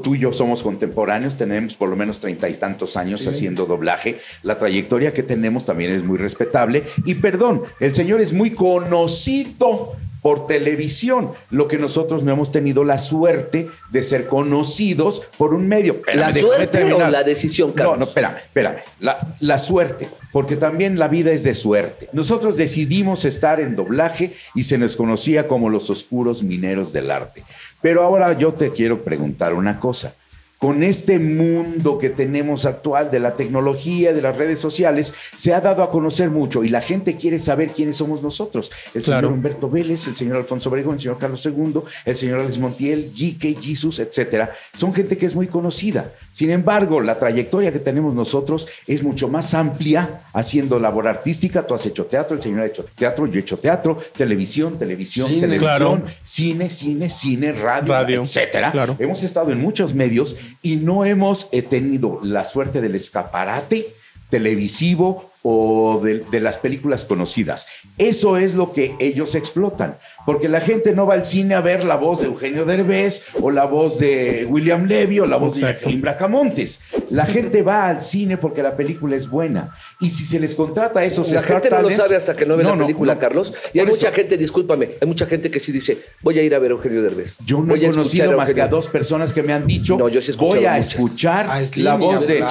Tú 0.02 0.14
y 0.14 0.18
yo 0.18 0.32
somos 0.32 0.62
contemporáneos, 0.62 1.36
tenemos 1.36 1.74
por 1.74 1.88
lo 1.88 1.96
menos 1.96 2.20
treinta 2.20 2.48
y 2.48 2.54
tantos 2.54 2.96
años 2.96 3.26
haciendo 3.26 3.66
doblaje. 3.66 4.18
La 4.42 4.58
trayectoria 4.58 5.12
que 5.12 5.22
tenemos 5.22 5.64
también 5.64 5.92
es 5.92 6.02
muy 6.02 6.18
respetable. 6.18 6.84
Y 7.04 7.14
perdón, 7.14 7.62
el 7.78 7.94
señor 7.94 8.20
es 8.20 8.32
muy 8.32 8.50
conocido 8.50 9.94
por 10.22 10.46
televisión, 10.46 11.32
lo 11.50 11.66
que 11.66 11.78
nosotros 11.78 12.22
no 12.22 12.32
hemos 12.32 12.52
tenido 12.52 12.84
la 12.84 12.98
suerte 12.98 13.68
de 13.90 14.02
ser 14.02 14.26
conocidos 14.26 15.22
por 15.38 15.54
un 15.54 15.66
medio. 15.66 16.02
¿La 16.14 16.28
Espérame, 16.28 16.40
suerte 16.40 16.66
terminar. 16.66 17.08
o 17.08 17.10
la 17.10 17.22
decisión, 17.22 17.72
Carlos? 17.72 17.94
No, 17.94 18.00
no, 18.00 18.04
espérame, 18.06 18.36
espérame. 18.36 18.76
La, 19.00 19.18
la 19.40 19.58
suerte, 19.58 20.08
porque 20.32 20.56
también 20.56 20.98
la 20.98 21.08
vida 21.08 21.32
es 21.32 21.42
de 21.44 21.54
suerte. 21.54 22.08
Nosotros 22.12 22.56
decidimos 22.56 23.24
estar 23.24 23.60
en 23.60 23.76
doblaje 23.76 24.34
y 24.54 24.64
se 24.64 24.76
nos 24.76 24.94
conocía 24.94 25.48
como 25.48 25.70
los 25.70 25.88
oscuros 25.88 26.42
mineros 26.42 26.92
del 26.92 27.10
arte. 27.10 27.42
Pero 27.80 28.02
ahora 28.02 28.32
yo 28.34 28.52
te 28.52 28.70
quiero 28.70 29.02
preguntar 29.02 29.54
una 29.54 29.78
cosa. 29.78 30.14
Con 30.60 30.82
este 30.84 31.18
mundo 31.18 31.96
que 31.96 32.10
tenemos 32.10 32.66
actual 32.66 33.10
de 33.10 33.18
la 33.18 33.34
tecnología, 33.34 34.12
de 34.12 34.20
las 34.20 34.36
redes 34.36 34.60
sociales, 34.60 35.14
se 35.34 35.54
ha 35.54 35.60
dado 35.62 35.82
a 35.82 35.90
conocer 35.90 36.28
mucho 36.28 36.62
y 36.62 36.68
la 36.68 36.82
gente 36.82 37.16
quiere 37.16 37.38
saber 37.38 37.70
quiénes 37.70 37.96
somos 37.96 38.22
nosotros. 38.22 38.70
El 38.94 39.02
Claro. 39.02 39.28
señor 39.28 39.32
Humberto 39.38 39.70
Vélez, 39.70 40.06
el 40.08 40.16
señor 40.16 40.36
Alfonso 40.36 40.68
Obregón, 40.68 40.96
el 40.96 41.00
señor 41.00 41.16
Carlos 41.16 41.46
II, 41.46 41.80
el 42.04 42.14
señor 42.14 42.40
Alex 42.40 42.58
Montiel, 42.58 43.10
GK, 43.10 43.58
Jesus, 43.58 44.00
etcétera. 44.00 44.50
Son 44.76 44.92
gente 44.92 45.16
que 45.16 45.24
es 45.24 45.34
muy 45.34 45.46
conocida. 45.46 46.12
Sin 46.30 46.50
embargo, 46.50 47.00
la 47.00 47.18
trayectoria 47.18 47.72
que 47.72 47.78
tenemos 47.78 48.12
nosotros 48.14 48.68
es 48.86 49.02
mucho 49.02 49.28
más 49.28 49.54
amplia 49.54 50.24
haciendo 50.34 50.78
labor 50.78 51.08
artística. 51.08 51.66
Tú 51.66 51.72
has 51.72 51.86
hecho 51.86 52.04
teatro, 52.04 52.36
el 52.36 52.42
señor 52.42 52.60
ha 52.60 52.66
hecho 52.66 52.84
teatro, 52.94 53.26
yo 53.26 53.36
he 53.36 53.40
hecho 53.40 53.56
teatro, 53.56 53.96
televisión, 54.14 54.78
televisión, 54.78 55.28
Cine. 55.28 55.40
televisión, 55.40 55.68
Claro. 55.78 56.02
cine, 56.22 56.68
cine, 56.68 57.08
cine, 57.08 57.52
radio, 57.52 57.88
Radio. 57.94 58.22
etcétera. 58.24 58.70
Claro. 58.72 58.94
Hemos 58.98 59.22
estado 59.22 59.52
en 59.52 59.58
muchos 59.58 59.94
medios 59.94 60.36
y 60.62 60.76
no 60.76 61.04
hemos 61.04 61.48
eh, 61.52 61.62
tenido 61.62 62.20
la 62.22 62.44
suerte 62.44 62.80
del 62.80 62.94
escaparate 62.94 63.86
televisivo 64.28 65.29
o 65.42 66.00
de, 66.04 66.18
de 66.30 66.40
las 66.40 66.58
películas 66.58 67.04
conocidas. 67.04 67.66
Eso 67.98 68.36
es 68.36 68.54
lo 68.54 68.72
que 68.72 68.94
ellos 68.98 69.34
explotan, 69.34 69.96
porque 70.26 70.48
la 70.48 70.60
gente 70.60 70.92
no 70.94 71.06
va 71.06 71.14
al 71.14 71.24
cine 71.24 71.54
a 71.54 71.60
ver 71.60 71.84
la 71.84 71.96
voz 71.96 72.20
de 72.20 72.26
Eugenio 72.26 72.64
Derbez 72.64 73.24
o 73.40 73.50
la 73.50 73.64
voz 73.64 73.98
de 73.98 74.46
William 74.48 74.84
Levy 74.86 75.20
o 75.20 75.26
la 75.26 75.36
voz 75.36 75.56
Exacto. 75.56 75.66
de 75.66 75.74
Jacqueline 75.80 76.00
Bracamontes. 76.02 76.80
La 77.10 77.26
gente 77.26 77.62
va 77.62 77.88
al 77.88 78.02
cine 78.02 78.36
porque 78.36 78.62
la 78.62 78.76
película 78.76 79.16
es 79.16 79.28
buena. 79.30 79.74
Y 80.00 80.10
si 80.10 80.24
se 80.24 80.38
les 80.38 80.54
contrata 80.54 81.00
a 81.00 81.04
esos 81.04 81.30
La 81.32 81.40
gente 81.42 81.70
no 81.70 81.82
lo 81.82 81.90
sabe 81.90 82.16
hasta 82.16 82.36
que 82.36 82.44
no 82.46 82.56
ve 82.56 82.64
No, 82.64 82.76
la 82.76 82.82
película, 82.82 83.14
no. 83.14 83.20
Carlos. 83.20 83.52
Y 83.72 83.80
hay 83.80 83.86
mucha 83.86 84.08
eso. 84.08 84.16
gente, 84.16 84.36
discúlpame, 84.36 84.90
hay 85.00 85.08
mucha 85.08 85.26
gente 85.26 85.50
que 85.50 85.60
sí 85.60 85.72
dice, 85.72 85.98
voy 86.22 86.38
a 86.38 86.42
ir 86.42 86.54
a 86.54 86.58
ver 86.58 86.70
a 86.72 86.74
Eugenio 86.74 87.02
Derbez. 87.02 87.36
Yo 87.44 87.58
no 87.60 87.66
voy 87.74 87.84
he 87.84 87.88
a 87.88 87.90
conocido 87.90 88.36
más 88.36 88.52
que 88.52 88.60
a 88.60 88.64
Eugenio". 88.64 88.76
dos 88.76 88.88
personas 88.88 89.32
que 89.32 89.42
me 89.42 89.52
han 89.52 89.66
dicho, 89.66 89.96
No, 89.96 90.08
yo 90.08 90.20
sí 90.20 90.28
he 90.28 90.30
escuchado 90.32 90.56
voy 90.56 90.64
a 90.66 90.72
muchas. 90.72 90.88
escuchar 90.94 91.46
A 91.50 91.64
Slim 91.64 91.84
la 91.84 91.94
voz 91.96 92.26
de, 92.26 92.44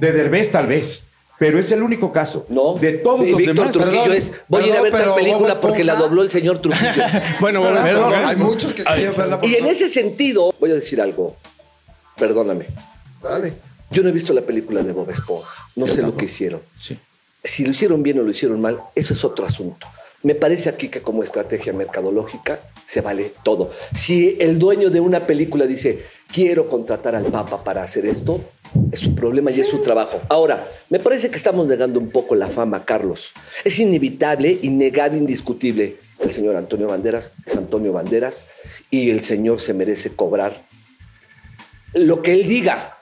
de 0.00 0.12
Derbez 0.12 0.50
tal 0.50 0.66
vez, 0.66 1.06
pero 1.38 1.58
es 1.58 1.70
el 1.72 1.82
único 1.82 2.12
caso. 2.12 2.46
No, 2.48 2.74
de 2.74 2.92
todos 2.94 3.26
Y 3.26 3.30
los 3.30 3.38
Víctor 3.38 3.56
demás. 3.56 3.72
Trujillo 3.72 4.02
Perdón, 4.02 4.16
es, 4.16 4.32
voy 4.48 4.64
a 4.64 4.66
ir 4.66 4.76
a 4.76 4.82
ver 4.82 4.92
tal 4.92 5.14
película 5.14 5.60
porque 5.60 5.84
la 5.84 5.94
dobló 5.96 6.22
el 6.22 6.30
señor 6.30 6.60
Trujillo. 6.60 6.90
Bueno, 7.40 7.60
bueno, 7.60 7.82
Perdón, 7.82 8.10
perdón. 8.10 8.28
Hay 8.28 8.36
muchos 8.36 8.72
que 8.72 8.84
quisieran 8.84 9.16
verla 9.16 9.40
por 9.40 9.48
y 9.48 9.54
en 9.54 9.66
ese 9.66 9.88
sentido, 9.88 10.54
voy 10.58 10.70
a 10.70 10.74
decir 10.74 11.00
algo, 11.00 11.36
perdóname, 12.16 12.66
Dale. 13.22 13.52
yo 13.90 14.02
no 14.02 14.08
he 14.08 14.12
visto 14.12 14.32
la 14.32 14.42
película 14.42 14.82
de 14.82 14.92
Bob 14.92 15.10
Esponja, 15.10 15.68
no 15.76 15.86
sé 15.86 16.02
lo 16.02 16.16
que 16.16 16.24
hicieron. 16.24 16.60
Sí. 16.80 16.98
Si 17.44 17.64
lo 17.64 17.70
hicieron 17.70 18.02
bien 18.02 18.18
o 18.18 18.22
lo 18.22 18.30
hicieron 18.30 18.60
mal, 18.60 18.80
eso 18.94 19.14
es 19.14 19.24
otro 19.24 19.44
asunto. 19.46 19.86
Me 20.22 20.34
parece 20.34 20.68
aquí 20.68 20.88
que 20.88 21.02
como 21.02 21.22
estrategia 21.22 21.72
mercadológica 21.72 22.58
se 22.86 23.00
vale 23.00 23.32
todo. 23.44 23.70
Si 23.94 24.36
el 24.40 24.58
dueño 24.58 24.90
de 24.90 24.98
una 24.98 25.26
película 25.26 25.66
dice, 25.66 26.04
quiero 26.32 26.68
contratar 26.68 27.14
al 27.14 27.26
Papa 27.26 27.62
para 27.62 27.82
hacer 27.82 28.06
esto, 28.06 28.40
es 28.92 29.00
su 29.00 29.14
problema 29.14 29.50
y 29.50 29.60
es 29.60 29.68
su 29.68 29.82
trabajo. 29.82 30.20
Ahora, 30.28 30.68
me 30.88 30.98
parece 30.98 31.30
que 31.30 31.36
estamos 31.36 31.66
negando 31.66 31.98
un 31.98 32.10
poco 32.10 32.34
la 32.34 32.48
fama, 32.48 32.84
Carlos. 32.84 33.32
Es 33.64 33.78
inevitable 33.78 34.58
y 34.62 34.68
negar 34.68 35.14
indiscutible. 35.14 35.96
El 36.18 36.32
señor 36.32 36.56
Antonio 36.56 36.88
Banderas 36.88 37.32
es 37.44 37.56
Antonio 37.56 37.92
Banderas 37.92 38.46
y 38.90 39.10
el 39.10 39.22
señor 39.22 39.60
se 39.60 39.74
merece 39.74 40.10
cobrar 40.10 40.62
lo 41.94 42.22
que 42.22 42.32
él 42.32 42.46
diga. 42.46 42.95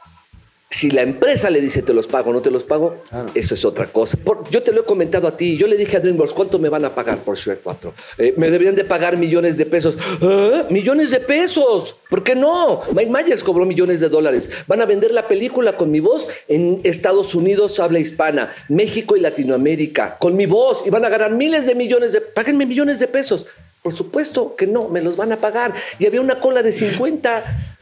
Si 0.75 0.91
la 0.91 1.03
empresa 1.03 1.51
le 1.51 1.61
dice 1.61 1.83
te 1.83 1.95
los 1.95 2.09
pago 2.09 2.31
o 2.31 2.33
no 2.33 2.43
te 2.43 2.51
los 2.51 2.65
pago, 2.65 2.97
eso 3.33 3.55
es 3.55 3.65
otra 3.65 3.87
cosa. 3.87 4.17
Por- 4.17 4.51
yo 4.51 4.61
te 4.65 4.73
lo 4.73 4.81
he 4.81 4.85
comentado 4.85 5.29
a 5.29 5.37
ti. 5.37 5.57
Yo 5.57 5.69
le 5.69 5.77
dije 5.77 5.99
a 5.99 6.01
DreamWorks, 6.01 6.35
¿cuánto 6.35 6.59
me 6.59 6.69
van 6.69 6.85
a 6.85 6.93
pagar 6.93 7.19
por 7.19 7.37
Shrek 7.37 7.61
4? 7.63 7.95
Eh, 8.19 8.35
me 8.37 8.51
deberían 8.51 8.75
de 8.75 8.83
pagar 8.83 9.17
millones 9.17 9.57
de 9.57 9.67
pesos. 9.67 9.97
¿Ah? 10.21 10.65
¿Millones 10.71 11.13
de 11.13 11.21
pesos? 11.21 11.95
¿Por 12.11 12.25
qué 12.25 12.35
no? 12.35 12.83
Mike 12.93 13.09
Myers 13.09 13.45
cobró 13.45 13.65
millones 13.67 14.01
de 14.01 14.09
dólares. 14.09 14.51
Van 14.67 14.81
a 14.81 14.85
vender 14.85 15.13
la 15.13 15.29
película 15.29 15.77
con 15.77 15.93
mi 15.93 16.01
voz 16.01 16.27
en 16.49 16.81
Estados 16.83 17.37
Unidos, 17.37 17.79
habla 17.79 18.01
hispana, 18.01 18.53
México 18.69 19.17
y 19.17 19.21
Latinoamérica, 19.21 20.17
con 20.19 20.35
mi 20.35 20.47
voz. 20.47 20.85
Y 20.85 20.91
van 20.91 21.05
a 21.05 21.09
ganar 21.09 21.31
miles 21.31 21.67
de 21.67 21.77
millones 21.77 22.13
de... 22.15 22.21
Páguenme 22.21 22.67
millones 22.67 22.99
de 22.99 23.07
pesos. 23.07 23.47
Por 23.81 23.95
supuesto 23.95 24.57
que 24.57 24.67
no, 24.67 24.89
me 24.89 25.03
los 25.03 25.17
van 25.17 25.31
a 25.31 25.37
pagar. 25.37 25.73
Y 26.01 26.07
había 26.07 26.21
una 26.21 26.41
cola 26.41 26.65
de 26.65 26.73
50 26.73 27.74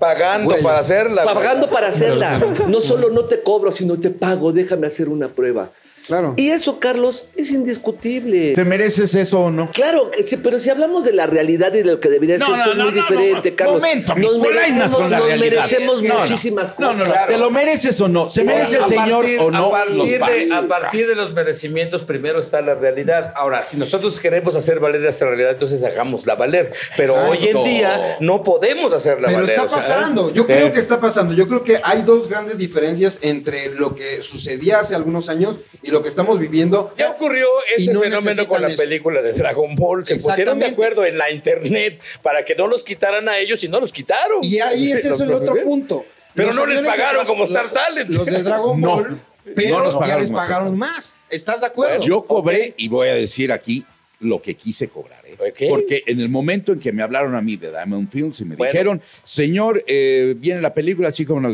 Pagando 0.00 0.46
Güeyes. 0.46 0.64
para 0.64 0.78
hacerla. 0.80 1.22
güey. 1.22 1.34
pagando 1.34 1.68
para 1.68 1.88
hacerla. 1.88 2.40
No 2.66 2.80
solo 2.80 3.10
no 3.10 3.26
te 3.26 3.42
cobro, 3.42 3.70
sino 3.70 3.98
te 4.00 4.10
pago, 4.10 4.50
déjame 4.52 4.86
hacer 4.88 5.08
una 5.08 5.28
prueba. 5.28 5.68
Claro. 6.06 6.34
Y 6.36 6.50
eso, 6.50 6.80
Carlos, 6.80 7.26
es 7.36 7.50
indiscutible. 7.52 8.52
¿Te 8.54 8.64
mereces 8.64 9.14
eso 9.14 9.40
o 9.40 9.50
no? 9.50 9.70
Claro, 9.72 10.10
que 10.10 10.22
sí, 10.22 10.36
pero 10.36 10.58
si 10.58 10.70
hablamos 10.70 11.04
de 11.04 11.12
la 11.12 11.26
realidad 11.26 11.72
y 11.74 11.78
de 11.78 11.84
lo 11.84 12.00
que 12.00 12.08
debería 12.08 12.38
No, 12.38 12.46
ser, 12.46 12.54
no, 12.56 12.60
eso 12.62 12.70
es 12.72 12.76
no, 12.76 12.84
muy 12.84 12.92
no, 12.94 13.00
diferente, 13.02 13.50
no, 13.50 13.56
Carlos. 13.56 13.74
Momento, 13.80 14.14
mis 14.16 14.32
nos 14.32 14.40
merecemos, 14.40 14.92
con 14.92 15.10
la 15.10 15.18
nos 15.18 15.26
realidad. 15.28 15.50
merecemos 15.62 16.02
No, 16.02 16.08
no. 16.14 16.20
muchísimas 16.20 16.78
No, 16.78 16.92
no, 16.94 17.04
no. 17.04 17.10
cosas. 17.10 17.26
¿Te 17.28 17.38
lo 17.38 17.50
mereces 17.50 18.00
o 18.00 18.08
no? 18.08 18.28
¿Se 18.28 18.44
merece 18.44 18.76
el 18.78 18.86
señor 18.86 19.24
partir- 19.24 19.40
o 19.40 19.50
no? 19.50 19.66
A 19.66 19.70
partir, 19.70 19.96
los 19.96 20.08
de, 20.08 20.48
a 20.54 20.62
partir 20.66 21.06
de 21.08 21.14
los 21.14 21.32
merecimientos, 21.32 22.02
primero 22.02 22.40
está 22.40 22.60
la 22.60 22.74
realidad. 22.74 23.32
Ahora, 23.36 23.62
si 23.62 23.76
nosotros 23.76 24.18
queremos 24.20 24.56
hacer 24.56 24.80
valer 24.80 25.04
esa 25.06 25.26
realidad, 25.26 25.50
entonces 25.52 25.82
hagámosla 25.84 26.34
valer. 26.34 26.72
Pero 26.96 27.12
Exacto. 27.14 27.30
hoy 27.32 27.48
en 27.48 27.64
día 27.64 28.16
no 28.20 28.42
podemos 28.42 28.92
hacerla 28.92 29.28
Pero 29.28 29.40
valer. 29.42 29.50
está 29.56 29.66
o 29.66 29.68
sea, 29.68 29.76
pasando, 29.78 30.32
yo 30.32 30.42
Sí. 30.42 30.48
creo 30.52 30.72
que 30.72 30.80
está 30.80 31.00
pasando. 31.00 31.34
Yo 31.34 31.46
creo 31.46 31.62
que 31.64 31.80
hay 31.82 32.02
dos 32.02 32.28
grandes 32.28 32.58
diferencias 32.58 33.18
entre 33.22 33.70
lo 33.74 33.94
que 33.94 34.22
sucedía 34.22 34.80
hace 34.80 34.94
algunos 34.94 35.28
años 35.28 35.58
y 35.82 35.89
lo 35.90 36.02
que 36.02 36.08
estamos 36.08 36.38
viviendo. 36.38 36.92
Ya 36.96 37.10
ocurrió 37.10 37.46
ese 37.74 37.92
no 37.92 38.00
fenómeno 38.00 38.46
con 38.46 38.62
la 38.62 38.68
eso. 38.68 38.76
película 38.76 39.22
de 39.22 39.32
Dragon 39.32 39.74
Ball. 39.74 40.04
Se 40.04 40.16
pusieron 40.16 40.58
de 40.58 40.66
acuerdo 40.66 41.04
en 41.04 41.18
la 41.18 41.30
internet 41.30 42.00
para 42.22 42.44
que 42.44 42.54
no 42.54 42.66
los 42.66 42.82
quitaran 42.84 43.28
a 43.28 43.38
ellos 43.38 43.62
y 43.64 43.68
no 43.68 43.80
los 43.80 43.92
quitaron. 43.92 44.38
Y 44.42 44.60
ahí 44.60 44.92
es 44.92 45.04
Los- 45.04 45.14
eso 45.14 45.24
el 45.24 45.32
otro 45.32 45.54
punto. 45.62 46.04
Pero 46.34 46.48
Los 46.48 46.56
no 46.56 46.66
les 46.66 46.80
pagaron 46.80 47.26
como 47.26 47.44
Star 47.44 47.64
los- 47.64 47.72
Talent. 47.72 48.10
Los 48.10 48.26
de 48.26 48.42
Dragon 48.42 48.80
No, 48.80 48.88
Ball, 48.96 49.20
pero 49.56 49.78
no 49.92 50.06
ya 50.06 50.18
les 50.18 50.30
pagaron 50.30 50.78
más. 50.78 51.16
¿Estás 51.28 51.60
de 51.60 51.66
acuerdo? 51.66 52.00
Yo 52.04 52.22
cobré, 52.24 52.74
y 52.76 52.88
voy 52.88 53.08
a 53.08 53.14
decir 53.14 53.50
aquí 53.52 53.84
lo 54.20 54.40
que 54.42 54.54
quise 54.54 54.88
cobrar. 54.88 55.18
¿eh? 55.26 55.36
Porque 55.68 56.02
en 56.06 56.20
el 56.20 56.28
momento 56.28 56.72
en 56.72 56.78
que 56.80 56.92
me 56.92 57.02
hablaron 57.02 57.34
a 57.34 57.40
mí 57.40 57.56
de 57.56 57.70
Diamond 57.70 58.10
Films 58.10 58.40
y 58.40 58.44
me 58.44 58.54
Bueno. 58.56 58.70
dijeron, 58.72 59.02
señor, 59.24 59.82
eh, 59.86 60.34
viene 60.36 60.60
la 60.60 60.74
película 60.74 61.08
así 61.08 61.24
como... 61.24 61.48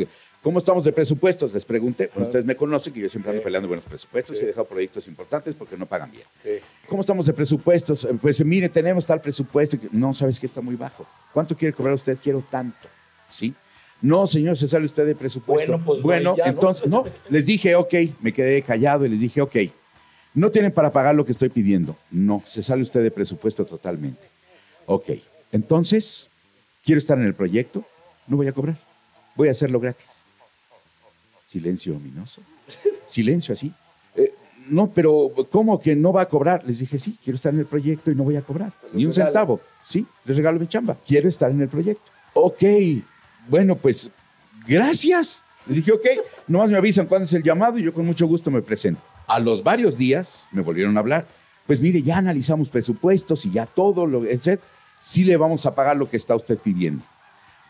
no- 0.47 0.51
¿Cómo 0.51 0.59
estamos 0.59 0.85
de 0.85 0.93
presupuestos? 0.93 1.53
Les 1.53 1.65
pregunté. 1.65 2.09
Bueno, 2.15 2.29
ustedes 2.29 2.45
me 2.45 2.55
conocen 2.55 2.93
que 2.93 3.01
yo 3.01 3.09
siempre 3.09 3.33
ando 3.33 3.43
peleando 3.43 3.67
buenos 3.69 3.85
presupuestos 3.85 4.37
y 4.39 4.45
he 4.45 4.47
dejado 4.47 4.65
proyectos 4.67 5.09
importantes 5.09 5.55
porque 5.57 5.77
no 5.77 5.87
pagan 5.87 6.11
bien. 6.13 6.23
Sí. 6.43 6.51
¿Cómo 6.89 7.01
estamos 7.01 7.27
de 7.27 7.33
presupuestos? 7.33 8.05
Eh, 8.05 8.15
Pues 8.21 8.45
mire, 8.45 8.69
tenemos 8.69 9.05
tal 9.07 9.21
presupuesto. 9.21 9.79
que- 9.81 9.89
No, 9.93 10.15
sabes 10.15 10.39
que 10.39 10.47
está 10.47 10.61
muy 10.61 10.77
bajo. 10.77 11.05
¿Cuánto 11.33 11.57
quiere 11.57 11.73
cobrar 11.75 11.95
usted? 11.95 12.17
Quiero 12.23 12.43
tanto. 12.51 12.89
¿Sí? 13.31 13.53
No, 14.01 14.27
señor, 14.27 14.57
se 14.57 14.69
sale 14.69 14.85
usted 14.85 15.05
de 15.07 15.15
presupuesto. 15.15 15.73
Bueno, 15.73 15.85
pues, 15.85 16.03
bueno, 16.03 16.31
güey, 16.35 16.39
ya, 16.39 16.45
¿no? 16.47 16.53
entonces, 16.53 16.89
no, 16.91 17.05
les 17.31 17.47
dije, 17.47 17.75
ok, 17.75 17.95
me 18.21 18.33
quedé 18.33 18.63
callado 18.63 19.05
y 19.05 19.09
les 19.09 19.21
dije, 19.21 19.41
ok, 19.41 19.57
no 20.35 20.51
tienen 20.51 20.71
para 20.71 20.93
pagar 20.93 21.15
lo 21.15 21.25
que 21.25 21.33
estoy 21.33 21.49
pidiendo. 21.49 21.97
No, 22.11 22.43
se 22.47 22.63
sale 22.63 22.83
usted 22.83 23.03
de 23.03 23.11
presupuesto 23.11 23.65
totalmente. 23.65 24.21
Ok, 24.85 25.11
entonces, 25.51 26.29
quiero 26.85 26.99
estar 26.99 27.19
en 27.19 27.25
el 27.25 27.35
proyecto, 27.35 27.85
no 28.29 28.37
voy 28.37 28.47
a 28.49 28.53
cobrar, 28.53 28.77
voy 29.35 29.49
a 29.49 29.53
hacerlo 29.53 29.81
gratis. 29.81 30.19
Silencio 31.47 31.97
ominoso. 31.97 32.43
Silencio 33.07 33.55
así. 33.55 33.73
Eh, 34.17 34.35
no, 34.69 34.91
pero 34.91 35.31
¿cómo 35.51 35.81
que 35.81 35.95
no 35.95 36.13
va 36.13 36.23
a 36.23 36.29
cobrar? 36.29 36.65
Les 36.67 36.81
dije, 36.81 36.99
sí, 36.99 37.17
quiero 37.23 37.37
estar 37.37 37.55
en 37.55 37.61
el 37.61 37.67
proyecto 37.67 38.11
y 38.11 38.17
no 38.17 38.25
voy 38.25 38.37
a 38.37 38.43
cobrar. 38.43 38.73
Ni 38.93 39.07
un 39.07 39.13
regalo. 39.13 39.31
centavo. 39.31 39.61
Sí, 39.85 40.05
les 40.25 40.37
regalo 40.37 40.59
mi 40.59 40.67
chamba. 40.67 40.97
Quiero 41.07 41.29
estar 41.29 41.51
en 41.51 41.61
el 41.61 41.69
proyecto. 41.69 42.11
Ok, 42.35 42.63
bueno, 43.49 43.77
pues 43.77 44.11
gracias. 44.67 45.45
Les 45.67 45.77
dije, 45.77 45.93
ok, 45.93 46.07
nomás 46.49 46.69
me 46.69 46.77
avisan 46.77 47.07
cuándo 47.07 47.25
es 47.25 47.33
el 47.33 47.45
llamado 47.45 47.79
y 47.79 47.85
yo 47.85 47.95
con 47.95 48.05
mucho 48.05 48.27
gusto 48.27 48.51
me 48.51 48.61
presento. 48.61 49.01
A 49.29 49.39
los 49.39 49.63
varios 49.63 49.97
días 49.97 50.47
me 50.51 50.63
volvieron 50.63 50.97
a 50.97 51.01
hablar. 51.01 51.27
Pues 51.67 51.81
mire, 51.81 52.03
ya 52.03 52.19
analizamos 52.19 52.69
presupuestos 52.69 53.45
y 53.47 53.53
ya 53.53 53.67
todo, 53.67 54.07
lo, 54.07 54.25
etc. 54.25 54.61
sí 55.01 55.25
le 55.25 55.37
vamos 55.37 55.65
a 55.67 55.75
pagar 55.75 55.97
lo 55.97 56.11
que 56.11 56.17
está 56.17 56.35
usted 56.35 56.59
pidiendo. 56.59 57.05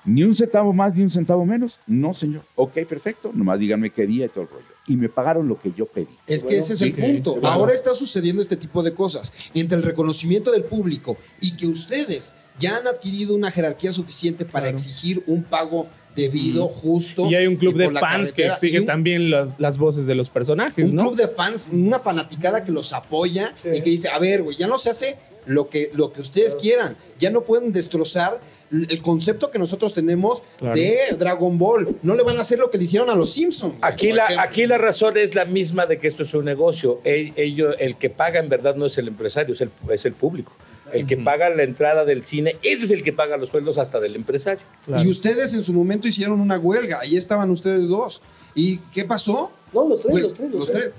Ni 0.06 0.22
un 0.22 0.34
centavo 0.34 0.72
más, 0.72 0.94
ni 0.94 1.02
un 1.02 1.10
centavo 1.10 1.44
menos. 1.44 1.80
No, 1.86 2.14
señor. 2.14 2.42
Ok, 2.54 2.72
perfecto. 2.88 3.32
Nomás 3.34 3.58
díganme 3.60 3.90
qué 3.90 4.06
día 4.06 4.26
y 4.26 4.28
todo 4.28 4.42
el 4.44 4.50
rollo. 4.50 4.64
Y 4.86 4.96
me 4.96 5.08
pagaron 5.08 5.48
lo 5.48 5.60
que 5.60 5.72
yo 5.76 5.86
pedí. 5.86 6.06
Es 6.28 6.44
que 6.44 6.56
ese 6.58 6.75
es 6.75 6.82
el 6.82 6.94
punto. 6.94 7.38
Ahora 7.42 7.75
está 7.75 7.92
sucediendo 7.92 8.40
este 8.40 8.56
tipo 8.56 8.82
de 8.84 8.94
cosas. 8.94 9.32
Entre 9.52 9.76
el 9.76 9.82
reconocimiento 9.82 10.52
del 10.52 10.62
público 10.64 11.16
y 11.40 11.56
que 11.56 11.66
ustedes 11.66 12.36
ya 12.58 12.76
han 12.78 12.86
adquirido 12.86 13.34
una 13.34 13.50
jerarquía 13.50 13.92
suficiente 13.92 14.44
para 14.44 14.66
Claro. 14.68 14.76
exigir 14.76 15.22
un 15.26 15.42
pago 15.42 15.88
debido, 16.14 16.68
justo. 16.68 17.28
Y 17.28 17.34
hay 17.34 17.46
un 17.46 17.56
club 17.56 17.76
de 17.76 17.90
fans 17.90 18.32
que 18.32 18.46
exige 18.46 18.80
un- 18.80 18.86
también 18.86 19.30
las, 19.30 19.58
las 19.60 19.76
voces 19.76 20.06
de 20.06 20.14
los 20.14 20.30
personajes, 20.30 20.88
Un 20.90 20.96
¿no? 20.96 21.02
club 21.02 21.16
de 21.16 21.28
fans, 21.28 21.68
una 21.72 21.98
fanaticada 21.98 22.64
que 22.64 22.72
los 22.72 22.92
apoya 22.94 23.52
y 23.64 23.80
que 23.82 23.90
dice, 23.90 24.08
a 24.08 24.18
ver, 24.18 24.42
güey, 24.42 24.56
ya 24.56 24.66
no 24.66 24.78
se 24.78 24.88
hace 24.90 25.16
lo 25.44 25.68
que, 25.68 25.90
lo 25.92 26.12
que 26.12 26.22
ustedes 26.22 26.54
quieran. 26.54 26.96
Ya 27.18 27.30
no 27.30 27.42
pueden 27.42 27.72
destrozar 27.72 28.40
el 28.70 29.02
concepto 29.02 29.50
que 29.50 29.58
nosotros 29.58 29.94
tenemos 29.94 30.42
Claro. 30.58 30.75
de 30.75 30.96
Dragon 31.18 31.56
Ball. 31.58 31.96
No 32.02 32.14
le 32.14 32.23
van 32.23 32.37
a 32.38 32.40
hacer 32.40 32.58
lo 32.58 32.70
que 32.70 32.78
le 32.78 32.85
hicieron 32.85 33.11
a 33.11 33.14
los 33.14 33.32
Simpsons. 33.32 33.75
Aquí 33.82 34.12
la, 34.12 34.26
aquí 34.42 34.66
la 34.66 34.78
razón 34.78 35.16
es 35.16 35.35
la 35.35 35.44
misma 35.44 35.87
de 35.87 35.99
que 35.99 36.08
esto 36.08 36.23
es 36.25 36.35
un 36.35 36.44
negocio. 36.44 37.00
El, 37.04 37.32
ello- 37.37 37.76
el 37.78 37.96
que 37.96 38.11
paga 38.11 38.40
en 38.40 38.49
verdad 38.49 38.75
no 38.76 38.87
es 38.87 38.99
el 38.99 39.08
empresario, 39.08 39.54
es 39.54 39.61
el, 39.61 39.70
es 39.90 40.04
el 40.04 40.12
público. 40.14 40.52
El 40.92 41.04
que 41.06 41.16
paga 41.16 41.50
la 41.50 41.64
entrada 41.64 42.04
del 42.04 42.25
cine, 42.25 42.56
ese 42.62 42.85
es 42.85 42.90
el 42.92 43.02
que 43.02 43.12
paga 43.12 43.37
los 43.37 43.49
sueldos 43.50 43.76
hasta 43.76 43.99
del 43.99 44.14
empresario. 44.14 44.62
Claro. 44.87 45.02
Y 45.02 45.08
ustedes 45.08 45.52
en 45.54 45.64
su 45.64 45.73
momento 45.73 46.06
hicieron 46.06 46.40
una 46.40 46.58
huelga. 46.58 47.00
Ahí 47.00 47.16
estaban 47.16 47.50
ustedes 47.50 47.88
dos. 47.88 48.23
¿Y 48.54 48.78
qué 48.94 49.04
pasó? 49.04 49.50
No, 49.73 49.88
los 49.88 50.00
tres, 50.00 50.11
Pues, 50.12 50.23
los 50.23 50.35
tres, 50.35 50.50
los 50.52 50.70
tres. 50.73 50.90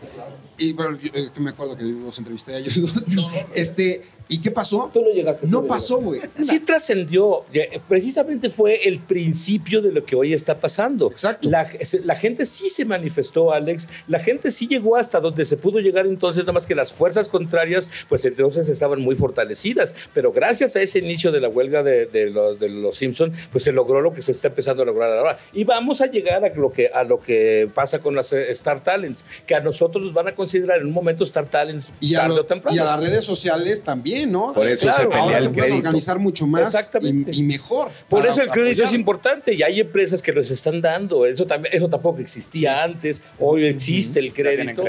Y 0.58 0.74
bueno, 0.74 0.98
yo- 1.02 1.10
es 1.14 1.32
que 1.32 1.40
me 1.40 1.52
acuerdo 1.52 1.78
que 1.78 1.84
los 1.86 2.18
entrevisté 2.18 2.54
a 2.56 2.58
ellos 2.60 2.82
dos. 2.82 3.32
Este, 3.56 4.02
¿y 4.28 4.40
qué 4.42 4.52
pasó? 4.52 4.90
Tú 4.94 5.02
no 5.02 5.10
llegaste. 5.10 5.48
No 5.48 5.66
pasó, 5.66 5.98
güey. 5.98 6.22
Sí 6.42 6.60
trascendió, 6.60 7.46
ya, 7.54 7.64
precisamente 7.88 8.50
fue 8.50 8.88
el 8.88 9.00
principio 9.00 9.82
de 9.82 9.92
lo 9.92 10.06
que 10.06 10.16
hoy 10.16 10.34
está 10.34 10.60
pasando. 10.60 11.10
Exacto. 11.12 11.50
La, 11.50 11.66
se- 11.70 12.02
la 12.04 12.16
gente 12.16 12.46
sí 12.46 12.70
se 12.70 12.86
manifestó, 12.86 13.52
Alex, 13.52 13.90
la 14.08 14.20
gente 14.20 14.52
sí 14.52 14.68
llegó 14.68 14.96
hasta 14.96 15.20
donde 15.20 15.46
se 15.46 15.58
pudo 15.58 15.80
llegar 15.80 16.06
entonces, 16.06 16.44
nada 16.44 16.54
más 16.54 16.66
que 16.66 16.76
las 16.76 16.92
fuerzas 16.94 17.28
contrarias, 17.30 17.90
pues 18.10 18.24
entonces 18.26 18.70
estaban 18.70 19.02
muy 19.02 19.16
fortalecidas, 19.16 19.96
pero 20.14 20.32
gracias 20.32 20.76
a 20.76 20.82
ese 20.82 21.00
inicio 21.00 21.32
de 21.32 21.42
la 21.42 21.50
huelga 21.50 21.84
de, 21.84 22.06
de 22.06 22.30
los, 22.30 22.60
de 22.60 22.70
los 22.70 22.98
Simpson, 22.98 23.32
pues 23.52 23.64
se 23.64 23.72
logró 23.72 24.02
lo 24.02 24.14
que 24.14 24.22
se 24.22 24.32
está 24.32 24.48
empezando 24.50 24.84
a 24.84 24.86
lograr 24.86 25.18
ahora. 25.18 25.38
Y 25.54 25.64
vamos 25.64 26.02
a 26.02 26.08
llegar 26.08 26.44
a 26.44 26.50
lo 26.54 26.72
que, 26.72 26.88
a 26.88 27.04
lo 27.04 27.20
que 27.20 27.70
pasa 27.74 28.00
con 28.00 28.16
las 28.16 28.34
eh, 28.34 28.52
Star 28.52 28.84
Talents, 28.84 29.26
que 29.46 29.56
a 29.56 29.60
nosotros 29.60 30.04
nos 30.04 30.14
van 30.14 30.28
a 30.28 30.36
considerar 30.36 30.80
en 30.80 30.88
un 30.88 30.94
momento 30.94 31.24
Star 31.24 31.50
Talents 31.50 31.92
Y 32.00 32.14
tarde 32.14 32.36
lo- 32.36 32.42
o 32.42 32.46
temprano. 32.46 32.76
y 32.76 32.80
a 32.80 32.86
las 32.86 33.00
redes 33.00 33.24
sociales 33.26 33.84
también, 33.84 34.17
¿no? 34.26 34.54
Por 34.54 34.68
eso 34.68 34.84
Claro. 34.84 34.98
se 34.98 35.06
pelea 35.08 35.24
Ahora 35.24 35.38
el 35.38 35.44
se 35.44 35.50
pueden 35.50 35.70
crédito. 35.70 35.88
organizar 35.88 36.20
mucho 36.20 36.48
más 36.48 36.62
Exactamente. 36.74 37.32
y, 37.34 37.40
y 37.40 37.44
mejor. 37.44 37.90
Por 38.10 38.20
para 38.20 38.32
eso 38.32 38.42
el 38.42 38.50
crédito 38.50 38.84
es 38.84 38.90
apoyar. 38.90 39.00
importante 39.00 39.54
y 39.54 39.64
hay 39.64 39.80
empresas 39.80 40.22
que 40.22 40.32
los 40.32 40.50
están 40.52 40.82
dando. 40.82 41.26
Eso 41.26 41.46
también, 41.46 41.74
eso 41.76 41.88
tampoco 41.90 42.20
existía 42.20 42.84
antes. 42.84 43.22
Hoy 43.40 43.66
existe 43.66 44.20
el 44.20 44.34
crédito. 44.34 44.84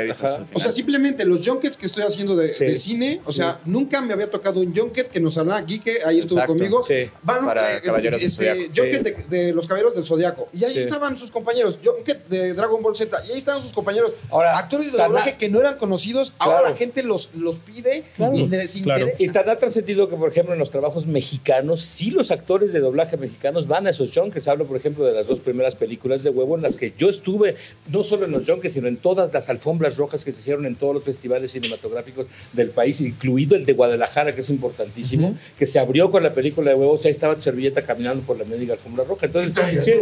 O 0.55 0.61
sea, 0.61 0.73
simplemente 0.73 1.25
los 1.25 1.47
junkets 1.47 1.77
que 1.77 1.87
estoy 1.87 2.05
haciendo 2.05 2.35
de, 2.37 2.49
Sí. 2.49 2.65
de 2.65 2.77
cine, 2.79 3.21
o 3.25 3.33
sea, 3.33 3.61
nunca 3.65 4.01
me 4.01 4.13
había 4.13 4.31
tocado 4.31 4.61
un 4.61 4.75
junket 4.75 5.09
que 5.11 5.21
nos 5.21 5.37
hablaba 5.39 5.65
Quique, 5.67 5.99
ahí 6.07 6.21
estuvo 6.21 6.39
Exacto, 6.41 6.55
conmigo. 6.57 6.83
sí. 6.87 7.11
Van, 7.23 7.45
Para 7.45 7.77
eh, 7.77 7.81
Caballeros 7.83 8.21
del 8.21 8.29
este, 8.29 8.69
junket 8.81 9.29
de, 9.29 9.37
de 9.47 9.53
los 9.53 9.67
Caballeros 9.67 9.95
del 9.95 10.05
Zodiaco. 10.05 10.49
Y 10.53 10.65
ahí 10.65 10.73
Sí. 10.73 10.79
estaban 10.81 11.17
sus 11.17 11.31
compañeros, 11.31 11.79
junket 11.85 12.27
de 12.29 12.55
Dragon 12.55 12.83
Ball 12.83 12.95
Z, 12.97 13.17
y 13.29 13.33
ahí 13.33 13.39
estaban 13.39 13.61
sus 13.63 13.73
compañeros. 13.73 14.13
Ahora, 14.31 14.57
actores 14.59 14.93
de 14.93 14.99
doblaje 14.99 15.37
que 15.37 15.49
no 15.49 15.61
eran 15.61 15.77
conocidos, 15.79 16.33
ahora 16.39 16.63
la 16.71 16.77
gente 16.77 17.03
los, 17.03 17.31
los 17.35 17.59
pide 17.59 18.05
Claro. 18.17 18.35
y 18.35 18.47
les 18.47 18.77
Claro. 18.83 19.07
Y 19.19 19.29
tan 19.29 19.49
ha 19.49 19.57
trascendido 19.57 20.09
que, 20.09 20.17
por 20.17 20.31
ejemplo, 20.31 20.53
en 20.53 20.59
los 20.59 20.71
trabajos 20.71 21.07
mexicanos, 21.07 21.83
sí 21.83 22.11
los 22.11 22.31
actores 22.31 22.73
de 22.73 22.81
doblaje 22.81 23.17
mexicanos 23.17 23.67
van 23.67 23.87
a 23.87 23.91
esos 23.91 24.13
junkets. 24.13 24.49
Hablo, 24.49 24.67
por 24.67 24.77
ejemplo, 24.77 25.05
de 25.05 25.13
las 25.13 25.27
dos 25.27 25.41
primeras 25.41 25.75
películas 25.75 26.23
de 26.23 26.31
huevo 26.31 26.57
en 26.57 26.63
las 26.63 26.77
que 26.77 26.93
yo 26.97 27.09
estuve, 27.09 27.57
no 27.91 28.05
solo 28.05 28.27
en 28.27 28.33
los 28.33 28.49
junkets, 28.49 28.75
sino 28.75 28.89
en 28.89 28.97
todas 28.97 29.33
las 29.33 29.49
alfombras 29.49 29.97
rojas 29.97 30.25
que 30.25 30.33
se 30.33 30.41
hicieron 30.41 30.67
en 30.67 30.77
todos 30.77 30.95
los 30.95 31.05
festivales 31.05 31.53
cinematográficos 31.53 32.27
del 32.53 32.71
país, 32.71 33.01
incluido 33.01 33.57
el 33.57 33.65
de 33.65 33.73
Guadalajara, 33.73 34.35
que 34.35 34.41
es 34.41 34.51
importantísimo, 34.51 35.37
que 35.59 35.67
se 35.67 35.79
abrió 35.79 36.11
con 36.11 36.23
la 36.23 36.35
película 36.35 36.71
de 36.71 36.77
huevos. 36.77 37.05
Ahí 37.05 37.13
estaba 37.13 37.35
tu 37.35 37.43
servilleta 37.43 37.83
caminando 37.83 38.23
por 38.23 38.39
la 38.39 38.45
médica 38.45 38.75
alfombra 38.75 39.05
roja. 39.05 39.27
Entonces, 39.27 39.85
sí, 39.85 39.93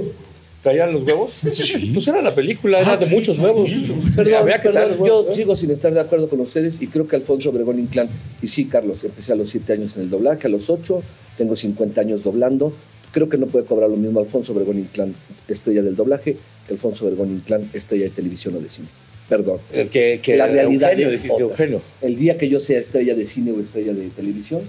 ¿traían 0.67 0.93
los 0.93 1.05
huevos? 1.05 1.33
Pues 1.95 2.09
era 2.09 2.21
la 2.21 2.35
película, 2.35 2.81
era 2.81 2.97
de 2.97 3.07
muchos 3.07 3.39
huevos. 3.39 3.71
Perdón, 4.17 4.35
Había 4.35 4.61
que 4.61 4.71
perdón, 4.71 4.99
dar- 4.99 5.07
yo 5.07 5.33
sigo 5.33 5.55
sin 5.55 5.71
estar 5.71 5.95
de 5.95 6.01
acuerdo 6.01 6.29
con 6.29 6.41
ustedes 6.41 6.83
y 6.83 6.89
creo 6.89 7.07
que 7.07 7.15
Alfonso 7.15 7.51
Obregón 7.51 7.79
Inclán, 7.79 8.09
y 8.43 8.49
sí, 8.49 8.65
Carlos, 8.65 9.05
empecé 9.05 9.33
a 9.33 9.37
los 9.37 9.49
7 9.51 9.75
años 9.75 9.97
en 9.97 10.03
el 10.03 10.11
doblaje, 10.11 10.49
a 10.49 10.51
los 10.51 10.69
8, 10.69 11.03
tengo 11.39 11.55
50 11.55 12.01
años 12.01 12.25
doblando, 12.25 12.73
creo 13.13 13.29
que 13.29 13.39
no 13.39 13.47
puede 13.47 13.65
cobrar 13.65 13.89
lo 13.89 13.97
mismo 13.97 14.19
Alfonso 14.19 14.53
Obregón 14.53 14.79
Inclán, 14.81 15.15
estrella 15.47 15.83
del 15.85 15.95
doblaje, 15.95 16.37
que 16.67 16.73
Alfonso 16.75 17.05
Obregón 17.07 17.31
Inclán, 17.31 17.71
estrella 17.73 18.05
de 18.07 18.11
televisión 18.11 18.57
o 18.57 18.59
de 18.59 18.69
cine. 18.69 18.89
Perdón. 19.29 19.59
El 19.73 19.89
que, 19.89 20.19
que 20.21 20.37
la 20.37 20.49
realidad 20.49 20.93
Eugenio, 20.99 21.09
es 21.15 21.21
otra. 21.31 21.47
Eugenio. 21.47 21.81
El 22.03 22.17
día 22.17 22.37
que 22.37 22.49
yo 22.49 22.59
sea 22.59 22.81
estrella 22.81 23.15
de 23.15 23.25
cine 23.25 23.53
o 23.53 23.61
estrella 23.61 23.93
de 23.93 24.09
televisión 24.09 24.63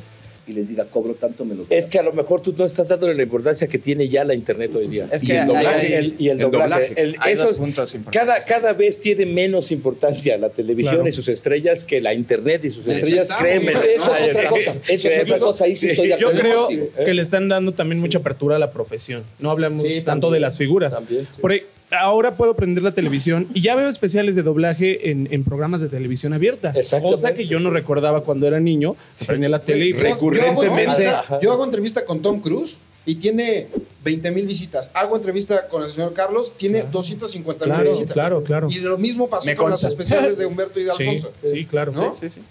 y 0.48 0.54
les 0.54 0.70
diga 0.70 0.86
cobro 0.86 1.14
tanto, 1.14 1.44
me 1.46 1.56
lo 1.56 1.66
Es 1.70 1.90
que 1.90 2.00
a 2.00 2.04
lo 2.04 2.14
mejor 2.14 2.42
tú 2.42 2.54
no 2.58 2.66
estás 2.66 2.88
dándole 2.88 3.14
la 3.16 3.24
importancia 3.24 3.68
que 3.68 3.78
tiene 3.78 4.08
ya 4.08 4.24
la 4.24 4.34
internet 4.34 4.72
hoy 4.76 4.88
día. 4.88 5.08
Es 5.12 5.24
y 5.24 5.28
que 5.28 5.34
el 5.34 5.40
hay- 5.42 5.48
doblaje. 5.48 5.88
hay- 5.88 5.94
el- 5.94 6.16
y 6.18 6.30
el 6.30 6.32
el 6.42 6.52
doblaje. 6.52 6.70
doblaje. 6.90 7.02
el- 7.02 7.16
Hay 7.20 7.36
dos 7.36 7.46
esos- 7.46 7.58
puntos 7.58 7.92
cada, 7.92 7.98
importantes. 7.98 8.46
cada 8.46 8.74
vez 8.74 9.00
tiene 9.02 9.26
menos 9.26 9.72
importancia 9.72 10.38
la 10.38 10.50
televisión 10.50 10.96
Claro. 10.96 11.10
y 11.10 11.12
sus 11.12 11.28
estrellas 11.28 11.84
que 11.84 12.00
la 12.02 12.14
internet 12.14 12.64
y 12.66 12.70
sus 12.70 12.88
estrellas. 12.88 13.30
Créeme. 13.40 13.74
¿no? 13.74 13.82
Eso 13.82 14.16
es 14.16 14.30
otra 14.32 14.42
sí. 14.42 14.48
cosa, 14.48 14.82
eso 14.88 15.10
es 15.10 15.22
otra 15.24 15.38
cosa, 15.40 15.64
ahí 15.66 15.76
sí 15.76 15.88
estoy 15.90 16.08
de 16.08 16.18
Yo 16.20 16.30
acuerdo. 16.30 16.68
creo 16.68 17.06
que 17.06 17.14
le 17.14 17.22
están 17.22 17.50
dando 17.50 17.74
también 17.74 18.00
mucha 18.00 18.20
apertura 18.20 18.56
a 18.56 18.60
la 18.60 18.72
profesión. 18.72 19.24
No 19.40 19.52
hablamos 19.52 19.82
Sí, 19.82 20.02
tanto 20.02 20.28
también, 20.28 20.34
de 20.34 20.40
las 20.40 20.58
figuras. 20.58 20.94
también, 20.94 21.28
sí. 21.36 21.42
Por 21.42 21.52
ahí, 21.52 21.64
ahora 21.92 22.36
puedo 22.36 22.56
prender 22.56 22.84
la 22.84 22.94
televisión 22.94 23.48
y 23.54 23.62
ya 23.62 23.76
veo 23.76 23.88
especiales 23.90 24.36
de 24.36 24.44
doblaje 24.44 25.10
en, 25.12 25.28
en 25.32 25.44
programas 25.44 25.82
de 25.82 25.88
televisión 25.90 26.34
abierta. 26.34 26.74
Cosa 27.02 27.34
que 27.34 27.48
yo 27.48 27.60
no 27.60 27.70
recordaba 27.70 28.22
cuando 28.24 28.48
era 28.48 28.60
niño. 28.60 28.96
Prendía 29.26 29.50
la 29.50 29.60
tele 29.60 29.86
y 29.88 29.94
Yo- 29.94 30.00
yo 30.00 30.06
hago 30.08 30.32
recurrentemente-. 30.32 31.12
Yo 31.42 31.52
hago 31.54 31.64
entrevista 31.64 32.06
con 32.06 32.22
Tom 32.22 32.42
Cruise 32.42 32.80
y 33.06 33.16
tiene 33.16 33.68
20 34.04 34.32
mil 34.32 34.46
visitas. 34.46 34.92
Hago 34.94 35.16
entrevista 35.16 35.68
con 35.70 35.84
el 35.84 35.92
señor 35.92 36.12
Carlos, 36.14 36.54
tiene 36.58 36.84
250 36.84 37.66
mil 37.66 37.74
Claro, 37.74 37.90
visitas. 37.90 38.14
claro, 38.14 38.44
claro. 38.44 38.68
Y 38.70 38.80
lo 38.80 38.98
mismo 38.98 39.30
pasó 39.30 39.46
Me 39.46 39.56
con 39.56 39.70
consta. 39.70 39.88
las 39.88 39.92
especiales 39.94 40.38
de 40.38 40.46
Humberto 40.46 40.80
y 40.80 40.84
de 40.84 40.92
Sí, 40.92 41.04
Alfonso. 41.04 41.32
sí, 41.42 41.66
claro. 41.66 41.94
¿No? 41.94 42.14
Sí, 42.14 42.30
sí. 42.30 42.42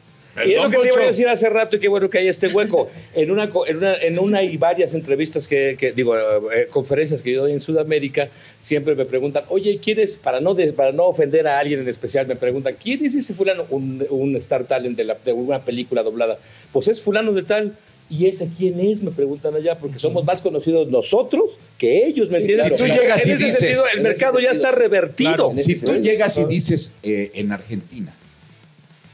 Y 0.44 0.52
es 0.52 0.62
lo 0.62 0.68
que 0.70 0.76
te 0.78 0.88
iba 0.88 1.02
a 1.02 1.06
decir 1.06 1.28
hace 1.28 1.48
rato 1.48 1.76
y 1.76 1.78
qué 1.80 1.88
bueno 1.88 2.10
que 2.10 2.18
hay 2.18 2.28
este 2.28 2.48
hueco. 2.48 2.88
En 3.14 3.30
una, 3.30 3.50
en 3.66 3.76
una, 3.78 3.94
en 3.94 4.18
una 4.18 4.42
y 4.42 4.56
varias 4.56 4.92
entrevistas 4.94 5.46
que, 5.48 5.76
que- 5.78 5.92
digo, 5.92 6.16
eh, 6.16 6.66
conferencias 6.70 7.22
que 7.22 7.32
yo 7.32 7.42
doy 7.42 7.52
en 7.52 7.60
Sudamérica, 7.60 8.28
siempre 8.60 8.94
me 8.94 9.04
preguntan, 9.06 9.44
oye, 9.48 9.78
¿quién 9.82 10.00
es, 10.00 10.16
para 10.16 10.40
no, 10.40 10.54
de- 10.54 10.72
para 10.72 10.92
no 10.92 11.04
ofender 11.04 11.46
a 11.46 11.58
alguien 11.58 11.80
en 11.80 11.88
especial, 11.88 12.26
me 12.26 12.36
preguntan, 12.36 12.76
¿quién 12.82 13.04
es 13.06 13.14
ese 13.14 13.32
fulano? 13.34 13.64
Un, 13.70 14.04
un 14.10 14.36
star 14.36 14.64
talent 14.64 14.96
de, 14.96 15.04
la, 15.04 15.16
de 15.24 15.32
una 15.32 15.60
película 15.60 16.02
doblada. 16.02 16.38
Pues 16.72 16.88
es 16.88 17.00
fulano 17.00 17.32
de 17.32 17.42
tal. 17.42 17.72
¿Y 18.08 18.26
ese 18.28 18.48
quién 18.56 18.78
es? 18.78 19.02
Me 19.02 19.10
preguntan 19.10 19.52
allá, 19.56 19.78
porque 19.78 19.98
somos 19.98 20.24
más 20.24 20.40
conocidos 20.40 20.88
nosotros 20.88 21.58
que 21.76 22.06
ellos, 22.06 22.30
¿me 22.30 22.38
entiendes? 22.38 22.68
claro. 22.68 22.76
Si 22.76 22.92
tú 22.92 23.00
llegas 23.00 23.22
en 23.24 23.30
y 23.30 23.32
ese 23.32 23.44
dices- 23.46 23.58
sentido, 23.58 23.82
el 23.96 24.00
mercado 24.02 24.38
ya 24.38 24.50
está 24.52 24.70
revertido. 24.70 25.34
Claro. 25.50 25.52
Si 25.56 25.74
tú 25.80 25.92
llegas 25.96 26.38
y 26.38 26.44
dices 26.44 26.94
eh, 27.02 27.32
en 27.34 27.50
Argentina, 27.50 28.14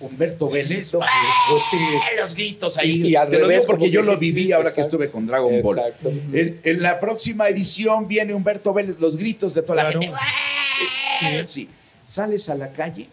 Humberto 0.03 0.49
Vélez, 0.51 0.89
sí. 0.91 0.97
¡ah! 1.01 2.21
los 2.21 2.35
gritos 2.35 2.77
ahí. 2.79 3.03
Y- 3.03 3.09
y 3.09 3.17
al 3.17 3.31
Te 3.31 3.39
lo 3.39 3.49
digo 3.49 3.63
porque 3.67 3.91
yo 3.91 4.03
lo 4.03 4.17
sí, 4.17 4.33
viví 4.33 4.53
ahora 4.53 4.73
que 4.75 4.81
estuve 4.81 5.09
con 5.11 5.27
Dragon 5.27 5.63
Ball. 5.63 5.79
Exacto. 5.79 6.11
En, 6.33 6.61
en 6.63 6.83
la 6.83 6.99
próxima 7.01 7.49
edición 7.49 8.09
viene 8.09 8.35
Humberto 8.35 8.73
Vélez, 8.75 8.97
los 9.01 9.17
gritos 9.17 9.55
de 9.55 9.63
toda 9.63 9.83
Claro. 9.83 10.01
la 10.01 10.19
gente. 11.21 11.47
Sí. 11.47 11.69
Sales 12.07 12.49
a 12.51 12.55
la 12.55 12.73
calle, 12.73 13.07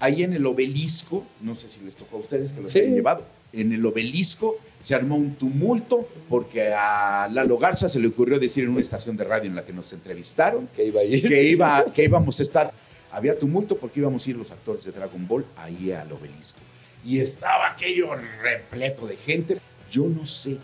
ahí 0.00 0.22
en 0.22 0.32
el 0.34 0.44
obelisco, 0.46 1.24
no 1.40 1.54
sé 1.54 1.70
si 1.70 1.80
les 1.84 1.94
tocó 1.94 2.16
a 2.16 2.20
ustedes 2.20 2.52
que 2.52 2.66
Sí. 2.68 2.80
hayan 2.80 2.94
llevado, 2.94 3.24
en 3.52 3.72
el 3.72 3.86
obelisco 3.86 4.58
se 4.82 4.94
armó 4.94 5.16
un 5.16 5.34
tumulto 5.36 6.06
porque 6.28 6.72
a 6.74 7.28
Lalo 7.32 7.56
Garza 7.56 7.88
se 7.88 7.98
le 7.98 8.08
ocurrió 8.08 8.38
decir 8.38 8.64
en 8.64 8.70
una 8.70 8.80
estación 8.80 9.16
de 9.16 9.24
radio 9.24 9.48
en 9.48 9.56
la 9.56 9.64
que 9.64 9.72
nos 9.72 9.92
entrevistaron 9.92 10.68
Que 10.76 10.84
iba 10.84 11.00
a 11.00 11.04
ir. 11.04 11.26
que, 11.26 11.42
iba, 11.44 11.84
que 11.94 12.04
íbamos 12.04 12.38
a 12.40 12.42
estar. 12.42 12.72
Había 13.16 13.38
tumulto 13.38 13.78
porque 13.78 14.00
íbamos 14.00 14.26
a 14.26 14.30
ir 14.30 14.36
los 14.36 14.50
actores 14.50 14.84
de 14.84 14.92
Dragon 14.92 15.26
Ball 15.26 15.42
ahí 15.56 15.90
al 15.90 16.12
obelisco. 16.12 16.58
Y 17.02 17.18
estaba 17.18 17.70
aquello 17.70 18.10
repleto 18.42 19.06
de 19.06 19.16
gente. 19.16 19.56
Yo 19.90 20.06
no 20.06 20.26
sé 20.26 20.58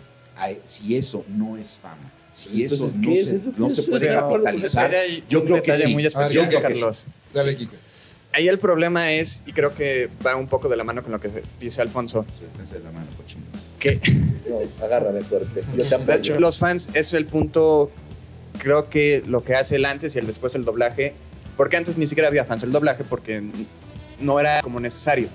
si 0.63 0.95
eso 0.95 1.25
no 1.27 1.57
es 1.57 1.79
fama. 1.81 2.11
Si 2.31 2.63
eso 2.63 2.85
Entonces, 2.93 2.97
no 3.01 3.07
¿qué 3.11 3.19
es? 3.19 3.25
se, 3.27 3.35
Es 3.37 3.41
que 3.41 3.51
no 3.57 3.69
se 3.71 3.81
puede 3.83 4.05
Pero 4.05 4.29
capitalizar. 4.29 4.93
Yo 5.27 5.43
creo 5.45 5.63
que 5.63 5.73
sí. 5.73 5.93
muy 5.93 6.03
A 6.03 6.07
especial, 6.09 6.45
ver, 6.45 6.53
yo 6.53 6.59
creo 6.59 6.61
que 6.61 6.79
Carlos. 6.79 7.05
Dale, 7.33 7.55
Kike. 7.57 7.75
Ahí 8.33 8.47
el 8.47 8.59
problema 8.59 9.11
es, 9.11 9.41
y 9.47 9.51
creo 9.53 9.73
que 9.73 10.09
va 10.23 10.35
un 10.35 10.47
poco 10.47 10.69
de 10.69 10.77
la 10.77 10.83
mano 10.83 11.01
con 11.01 11.11
lo 11.11 11.19
que 11.19 11.31
dice 11.59 11.81
Alfonso, 11.81 12.23
Suéltense 12.37 12.77
de 12.77 12.83
la 12.83 12.91
mano, 12.91 13.07
cochinos. 13.17 13.47
que 13.79 13.99
No, 14.47 14.59
agárrame 14.85 15.21
fuerte. 15.21 15.63
Yo 15.75 15.97
de 16.05 16.15
hecho 16.15 16.39
los 16.39 16.59
fans 16.59 16.91
es 16.93 17.13
el 17.13 17.25
punto, 17.25 17.89
creo 18.59 18.89
que 18.89 19.23
lo 19.25 19.43
que 19.43 19.55
hace 19.55 19.77
el 19.77 19.85
antes 19.85 20.15
y 20.15 20.19
el 20.19 20.27
después 20.27 20.53
del 20.53 20.65
doblaje, 20.65 21.13
porque 21.57 21.77
antes 21.77 21.97
ni 21.97 22.07
siquiera 22.07 22.27
había 22.27 22.45
fans 22.45 22.61
del 22.61 22.71
doblaje 22.71 23.03
porque 23.03 23.43
no 24.19 24.39
era 24.39 24.61
como 24.61 24.79
necesario. 24.79 25.27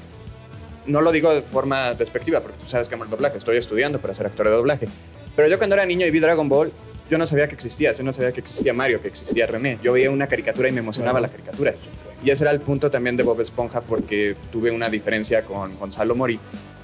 No 0.87 1.01
lo 1.01 1.13
digo 1.13 1.35
de 1.35 1.43
forma 1.43 1.95
despectiva, 1.95 2.41
porque 2.41 2.57
tú 2.63 2.71
sabes 2.71 2.89
que 2.89 2.95
amo 2.95 3.05
el 3.05 3.11
doblaje, 3.11 3.37
estoy 3.37 3.57
estudiando 3.59 3.99
para 3.99 4.15
ser 4.15 4.27
actor 4.27 4.47
de 4.47 4.53
doblaje. 4.53 4.89
Pero 5.37 5.49
yo 5.49 5.59
cuando 5.59 5.77
era 5.77 5.85
niño 5.85 6.07
y 6.07 6.11
vi 6.11 6.19
Dragon 6.19 6.49
Ball, 6.49 6.73
yo 7.11 7.19
no 7.19 7.27
sabía 7.27 7.49
que 7.49 7.55
existía, 7.55 7.93
yo 7.93 8.05
no 8.05 8.13
sabía 8.13 8.33
que 8.33 8.41
existía 8.41 8.73
Mario, 8.75 9.01
que 9.01 9.09
existía 9.09 9.47
René. 9.47 9.79
Yo 9.83 9.93
veía 9.93 10.11
una 10.11 10.27
caricatura 10.27 10.69
y 10.69 10.73
me 10.73 10.81
emocionaba 10.81 11.21
la 11.21 11.29
caricatura. 11.29 11.75
Y 12.23 12.31
ese 12.31 12.45
era 12.45 12.51
el 12.51 12.61
punto 12.61 12.91
también 12.91 13.17
de 13.17 13.23
Bob 13.23 13.41
Esponja 13.41 13.81
porque 13.81 14.37
tuve 14.51 14.71
una 14.71 14.91
diferencia 14.91 15.43
con 15.43 15.79
Gonzalo 15.79 16.15
Mori. 16.15 16.39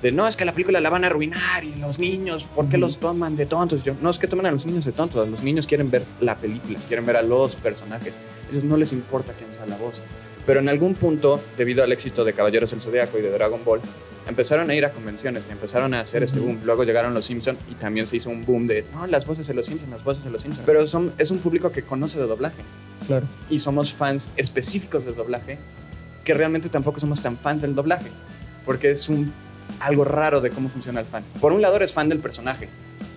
De 0.04 0.12
no, 0.12 0.28
es 0.28 0.37
que 0.37 0.44
la 0.44 0.52
película 0.52 0.82
la 0.82 0.90
van 0.90 1.02
a 1.04 1.06
arruinar 1.06 1.64
y 1.64 1.76
los 1.76 1.99
niños, 1.99 2.44
¿por 2.54 2.68
qué 2.68 2.76
los 2.76 2.99
toman 2.99 3.37
de 3.37 3.46
tontos? 3.46 3.82
Yo, 3.84 3.94
no, 4.02 4.11
es 4.11 4.18
que 4.18 4.26
toman 4.28 4.44
a 4.44 4.50
los 4.50 4.66
niños 4.66 4.84
de 4.84 4.92
tontos. 4.92 5.26
Los 5.30 5.42
niños 5.42 5.66
quieren 5.66 5.90
ver 5.90 6.02
la 6.20 6.37
película, 6.37 6.78
quieren 6.88 7.06
ver 7.06 7.16
a 7.16 7.23
los 7.23 7.56
personajes. 7.56 8.14
Ellos 8.52 8.64
no 8.64 8.76
les 8.76 8.92
importa 8.92 9.32
quién 9.32 9.54
sea 9.54 9.64
la 9.64 9.78
voz. 9.78 10.02
Pero 10.44 10.61
en 10.61 10.68
algún 10.68 10.94
punto, 10.94 11.40
debido 11.56 11.82
al 11.82 11.90
éxito 11.90 12.23
de 12.23 12.34
Caballeros 12.34 12.70
del 12.73 12.82
Zodiaco 12.82 13.18
y 13.18 13.23
de 13.23 13.30
Dragon 13.30 13.64
Ball, 13.64 13.80
empezaron 14.28 14.68
a 14.68 14.75
ir 14.75 14.84
a 14.84 14.92
convenciones 14.92 15.44
y 15.49 15.52
empezaron 15.52 15.94
a 15.94 16.00
hacer 16.00 16.23
este 16.23 16.38
boom. 16.38 16.61
Luego 16.66 16.84
llegaron 16.84 17.14
los 17.14 17.25
Simpsons 17.25 17.58
y 17.70 17.75
también 17.76 18.06
se 18.06 18.18
hizo 18.18 18.28
un 18.28 18.44
boom 18.44 18.66
de, 18.66 18.84
no, 18.92 19.06
las 19.06 19.25
voces 19.26 19.46
de 19.49 19.54
los 19.54 19.64
Simpsons, 19.64 19.90
las 19.90 20.04
voces 20.04 20.23
de 20.23 20.28
los 20.28 20.42
Simpsons. 20.42 20.66
Pero 20.66 20.87
son, 20.87 21.14
es 21.16 21.30
un 21.30 21.38
público 21.38 21.73
que 21.73 21.80
conoce 21.80 22.20
de 22.20 22.26
doblaje 22.26 22.61
Claro. 23.06 23.25
y 23.49 23.58
somos 23.58 23.94
fans 23.94 24.32
específicos 24.37 25.06
del 25.06 25.14
doblaje 25.14 25.56
que 26.25 26.34
realmente 26.34 26.68
tampoco 26.68 27.00
somos 27.00 27.23
tan 27.23 27.38
fans 27.38 27.62
del 27.62 27.75
doblaje 27.75 28.11
porque 28.66 28.90
es 28.90 29.08
un 29.08 29.32
algo 29.80 30.04
raro 30.04 30.40
de 30.40 30.50
cómo 30.50 30.68
funciona 30.68 31.00
el 31.00 31.06
fan. 31.06 31.25
Por 31.40 31.52
un 31.52 31.62
lado 31.62 31.76
eres 31.76 31.92
fan 31.92 32.09
del 32.09 32.18
personaje 32.18 32.68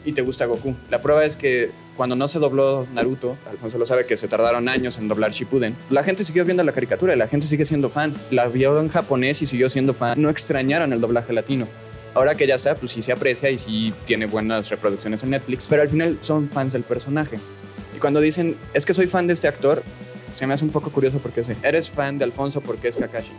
y 0.05 0.13
te 0.13 0.21
gusta 0.21 0.45
Goku. 0.45 0.75
La 0.89 1.01
prueba 1.01 1.25
es 1.25 1.35
que 1.35 1.71
cuando 1.97 2.15
no 2.15 2.27
se 2.27 2.39
dobló 2.39 2.87
Naruto, 2.93 3.37
Alfonso 3.49 3.77
lo 3.77 3.85
sabe 3.85 4.05
que 4.05 4.15
se 4.17 4.27
tardaron 4.27 4.69
años 4.69 4.97
en 4.97 5.07
doblar 5.07 5.31
Shippuden, 5.31 5.75
la 5.89 6.03
gente 6.03 6.23
siguió 6.23 6.45
viendo 6.45 6.63
la 6.63 6.71
caricatura 6.71 7.13
y 7.13 7.17
la 7.17 7.27
gente 7.27 7.47
sigue 7.47 7.65
siendo 7.65 7.89
fan. 7.89 8.13
La 8.31 8.47
vio 8.47 8.79
en 8.79 8.89
japonés 8.89 9.41
y 9.41 9.47
siguió 9.47 9.69
siendo 9.69 9.93
fan. 9.93 10.21
No 10.21 10.29
extrañaron 10.29 10.93
el 10.93 11.01
doblaje 11.01 11.33
latino. 11.33 11.67
Ahora 12.13 12.35
que 12.35 12.47
ya 12.47 12.55
está, 12.55 12.75
pues 12.75 12.93
sí 12.93 13.01
se 13.01 13.11
aprecia 13.11 13.49
y 13.51 13.57
sí 13.57 13.93
tiene 14.05 14.25
buenas 14.25 14.69
reproducciones 14.69 15.23
en 15.23 15.31
Netflix, 15.31 15.67
pero 15.69 15.81
al 15.81 15.89
final 15.89 16.17
son 16.21 16.49
fans 16.49 16.73
del 16.73 16.83
personaje. 16.83 17.37
Y 17.95 17.99
cuando 17.99 18.21
dicen, 18.21 18.55
es 18.73 18.85
que 18.85 18.93
soy 18.93 19.07
fan 19.07 19.27
de 19.27 19.33
este 19.33 19.47
actor, 19.47 19.83
se 20.35 20.47
me 20.47 20.53
hace 20.53 20.63
un 20.63 20.71
poco 20.71 20.91
curioso 20.91 21.19
porque 21.19 21.43
sí. 21.43 21.53
Eres 21.63 21.89
fan 21.89 22.17
de 22.17 22.25
Alfonso 22.25 22.61
porque 22.61 22.87
es 22.87 22.95
Kakashi. 22.95 23.31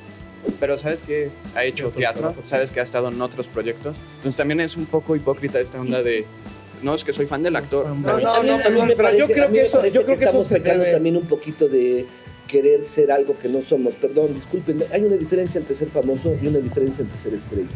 Pero 0.61 0.77
sabes 0.79 1.01
que 1.03 1.31
ha 1.55 1.65
hecho 1.65 1.91
teatro, 1.91 2.35
sabes 2.45 2.71
que 2.73 2.81
ha 2.81 2.83
estado 2.83 3.09
en 3.09 3.21
otros 3.21 3.47
proyectos. 3.47 3.97
Entonces 4.17 4.37
también 4.37 4.61
es 4.61 4.77
un 4.77 4.87
poco 4.87 5.15
hipócrita 5.17 5.61
esta 5.61 5.81
onda 5.81 6.03
de, 6.03 6.25
no, 6.83 6.95
es 6.95 7.05
que 7.05 7.13
soy 7.13 7.27
fan 7.27 7.43
del 7.43 7.57
actor. 7.57 7.87
No, 7.89 8.19
no, 8.19 8.31
a 8.35 8.43
mí 8.43 8.51
pero- 8.97 9.17
yo 9.17 9.27
creo 9.27 9.51
que 9.51 9.63
eso- 9.63 9.85
yo 9.87 10.05
creo 10.05 10.07
que 10.19 10.25
eso 10.25 10.41
estamos 10.43 10.51
debe- 10.51 10.93
también 10.93 11.17
un 11.17 11.27
poquito 11.27 11.69
de 11.69 12.07
querer 12.47 12.85
ser 12.85 13.13
algo 13.13 13.37
que 13.39 13.49
no 13.49 13.61
somos. 13.63 13.95
Perdón, 13.95 14.33
discúlpenme. 14.35 14.85
Hay 14.93 15.03
una 15.03 15.17
diferencia 15.17 15.59
entre 15.59 15.75
ser 15.75 15.89
famoso 15.89 16.35
y 16.43 16.47
una 16.47 16.59
diferencia 16.59 17.03
entre 17.03 17.19
ser 17.19 17.35
estrella. 17.35 17.69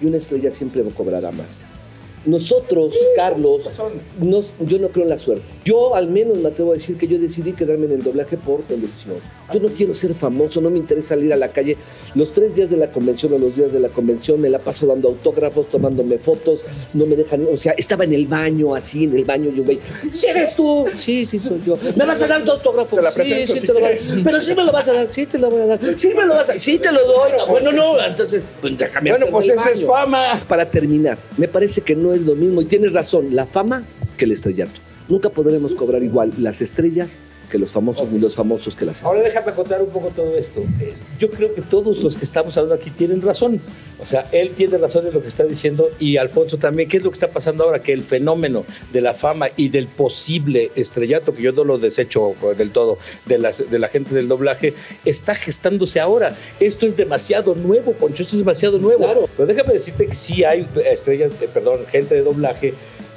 Y 0.00 0.06
una 0.06 0.16
estrella 0.16 0.50
siempre 0.50 0.82
cobrará 0.96 1.30
más. 1.30 1.64
Nosotros, 2.24 2.96
Carlos, 3.16 3.78
nos- 4.20 4.54
yo 4.60 4.78
no 4.78 4.88
creo 4.88 5.04
en 5.04 5.10
la 5.10 5.18
suerte. 5.18 5.44
Yo 5.64 5.94
al 5.96 6.08
menos 6.08 6.38
me 6.38 6.48
atrevo 6.48 6.70
a 6.70 6.74
decir 6.74 6.96
que 6.96 7.08
yo 7.08 7.18
decidí 7.18 7.52
quedarme 7.52 7.86
en 7.86 7.92
el 7.92 8.02
doblaje 8.02 8.36
por 8.36 8.60
elección. 8.68 9.16
Yo 9.52 9.60
no 9.60 9.68
quiero 9.68 9.94
ser 9.94 10.14
famoso, 10.14 10.60
no 10.60 10.70
me 10.70 10.78
interesa 10.78 11.10
salir 11.10 11.32
a 11.32 11.36
la 11.36 11.48
calle. 11.48 11.76
Los 12.14 12.32
tres 12.32 12.54
días 12.54 12.70
de 12.70 12.76
la 12.76 12.90
convención 12.90 13.32
o 13.34 13.38
los 13.38 13.56
días 13.56 13.72
de 13.72 13.80
la 13.80 13.88
convención 13.88 14.40
me 14.40 14.48
la 14.48 14.58
paso 14.58 14.86
dando 14.86 15.08
autógrafos, 15.08 15.68
tomándome 15.68 16.18
fotos, 16.18 16.64
no 16.94 17.06
me 17.06 17.16
dejan, 17.16 17.46
o 17.52 17.56
sea, 17.56 17.72
estaba 17.76 18.04
en 18.04 18.12
el 18.12 18.26
baño, 18.26 18.74
así, 18.74 19.04
en 19.04 19.16
el 19.16 19.24
baño, 19.24 19.50
y 19.54 19.60
un 19.60 19.66
güey, 19.66 19.78
¿sí 20.10 20.26
eres 20.28 20.54
tú? 20.56 20.84
Sí, 20.96 21.26
sí, 21.26 21.38
soy 21.38 21.60
yo. 21.64 21.76
¿Me 21.96 22.04
vas 22.04 22.22
a 22.22 22.26
dar 22.26 22.44
tu 22.44 22.50
autógrafo? 22.52 22.96
Te 22.96 23.02
la 23.02 23.10
Sí, 23.10 23.14
presento 23.16 23.52
sí, 23.54 23.58
si 23.60 23.66
te 23.66 23.72
lo 23.72 23.80
voy 23.80 23.88
a 23.88 23.88
dar. 23.90 23.98
quieres. 23.98 24.22
Pero 24.24 24.40
sí 24.40 24.54
me 24.54 24.64
lo 24.64 24.72
vas 24.72 24.88
a 24.88 24.92
dar, 24.94 25.08
sí 25.08 25.26
te 25.26 25.38
lo 25.38 25.50
voy 25.50 25.60
a 25.62 25.66
dar. 25.66 25.98
Sí 25.98 26.08
me 26.14 26.24
lo 26.26 26.34
vas 26.34 26.50
a 26.50 26.58
sí 26.58 26.78
te 26.78 26.92
lo 26.92 27.00
doy. 27.06 27.32
Bueno, 27.48 27.72
no, 27.72 28.00
entonces, 28.04 28.44
pues 28.60 28.76
déjame 28.78 29.10
Bueno, 29.10 29.26
pues 29.30 29.48
eso 29.48 29.68
es 29.68 29.84
fama. 29.84 30.40
Para 30.48 30.68
terminar, 30.70 31.18
me 31.36 31.48
parece 31.48 31.80
que 31.80 31.94
no 31.94 32.12
es 32.14 32.20
lo 32.22 32.34
mismo, 32.34 32.60
y 32.62 32.64
tienes 32.66 32.92
razón, 32.92 33.34
la 33.34 33.46
fama 33.46 33.84
que 34.16 34.24
el 34.24 34.32
estrellato. 34.32 34.72
Nunca 35.08 35.30
podremos 35.30 35.74
cobrar 35.74 36.02
igual 36.02 36.32
las 36.38 36.62
estrellas 36.62 37.16
que 37.52 37.58
los 37.58 37.70
famosos, 37.70 38.08
ni 38.10 38.18
los 38.18 38.34
famosos 38.34 38.74
que 38.74 38.86
las 38.86 39.02
Ahora 39.04 39.18
estrellas. 39.18 39.44
déjame 39.44 39.56
contar 39.56 39.82
un 39.82 39.90
poco 39.90 40.08
todo 40.08 40.34
esto. 40.38 40.60
Eh, 40.80 40.94
Yo 41.18 41.28
creo 41.30 41.54
que 41.54 41.60
todos 41.60 41.98
los 41.98 42.16
que 42.16 42.24
estamos 42.24 42.56
hablando 42.56 42.74
aquí 42.76 42.88
tienen 42.90 43.20
razón. 43.20 43.60
O 44.00 44.06
sea, 44.06 44.26
él 44.32 44.52
tiene 44.56 44.78
razón 44.78 45.06
en 45.06 45.12
lo 45.12 45.20
que 45.20 45.28
está 45.28 45.44
diciendo 45.44 45.90
y 46.00 46.16
Alfonso 46.16 46.56
también. 46.56 46.88
¿Qué 46.88 46.96
es 46.96 47.02
lo 47.04 47.10
que 47.10 47.14
está 47.16 47.28
pasando 47.28 47.64
ahora? 47.64 47.80
Que 47.82 47.92
el 47.92 48.02
fenómeno 48.02 48.64
de 48.92 49.00
la 49.02 49.12
fama 49.12 49.50
y 49.56 49.68
del 49.68 49.86
posible 49.86 50.70
estrellato, 50.74 51.34
que 51.34 51.42
yo 51.42 51.52
no 51.52 51.62
lo 51.64 51.78
desecho 51.78 52.30
eh, 52.30 52.54
del 52.56 52.70
todo, 52.70 52.96
de, 53.26 53.36
las, 53.38 53.70
de 53.70 53.78
la 53.78 53.88
gente 53.88 54.14
del 54.14 54.28
doblaje, 54.28 54.72
está 55.04 55.34
gestándose 55.34 56.00
ahora. 56.00 56.34
Esto 56.58 56.86
es 56.86 56.96
demasiado 56.96 57.54
nuevo, 57.54 57.92
Poncho, 57.92 58.22
esto 58.22 58.34
es 58.36 58.40
demasiado 58.40 58.78
nuevo. 58.78 59.04
Claro. 59.04 59.28
Pero 59.36 59.46
déjame 59.46 59.74
decirte 59.74 60.06
que 60.06 60.14
sí 60.14 60.42
hay 60.42 60.66
estrellas, 60.86 61.32
eh, 61.42 61.48
perdón, 61.52 61.80
gente 61.90 62.14
de 62.14 62.22
doblaje 62.22 62.72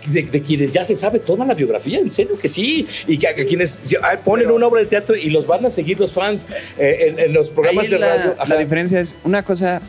de, 0.08 0.24
de 0.24 0.42
quienes 0.42 0.72
ya 0.74 0.84
se 0.86 0.96
sabe 0.96 1.20
toda 1.20 1.46
la 1.46 1.54
biografía, 1.54 2.00
en 2.00 2.12
serio 2.12 2.38
que 2.40 2.50
sí, 2.50 2.88
y 3.08 3.18
que, 3.18 3.34
que 3.36 3.46
quienes 3.46 3.96
ah, 4.02 4.18
ponen 4.24 4.52
una 4.52 4.68
obra 4.68 4.82
de 4.82 4.88
teatro 4.88 5.16
y 5.16 5.30
los 5.30 5.48
van 5.48 5.66
a 5.66 5.72
seguir 5.72 6.00
los 6.00 6.12
fans 6.14 6.46
eh, 6.78 6.98
en, 7.08 7.20
en 7.20 7.34
los 7.34 7.50
programas 7.50 7.90
de 7.90 8.00
la, 8.00 8.16
radio. 8.18 8.36
la 8.48 8.58
diferencia 8.58 9.00
es, 9.00 9.16
una 9.24 9.44
cosa 9.44 9.82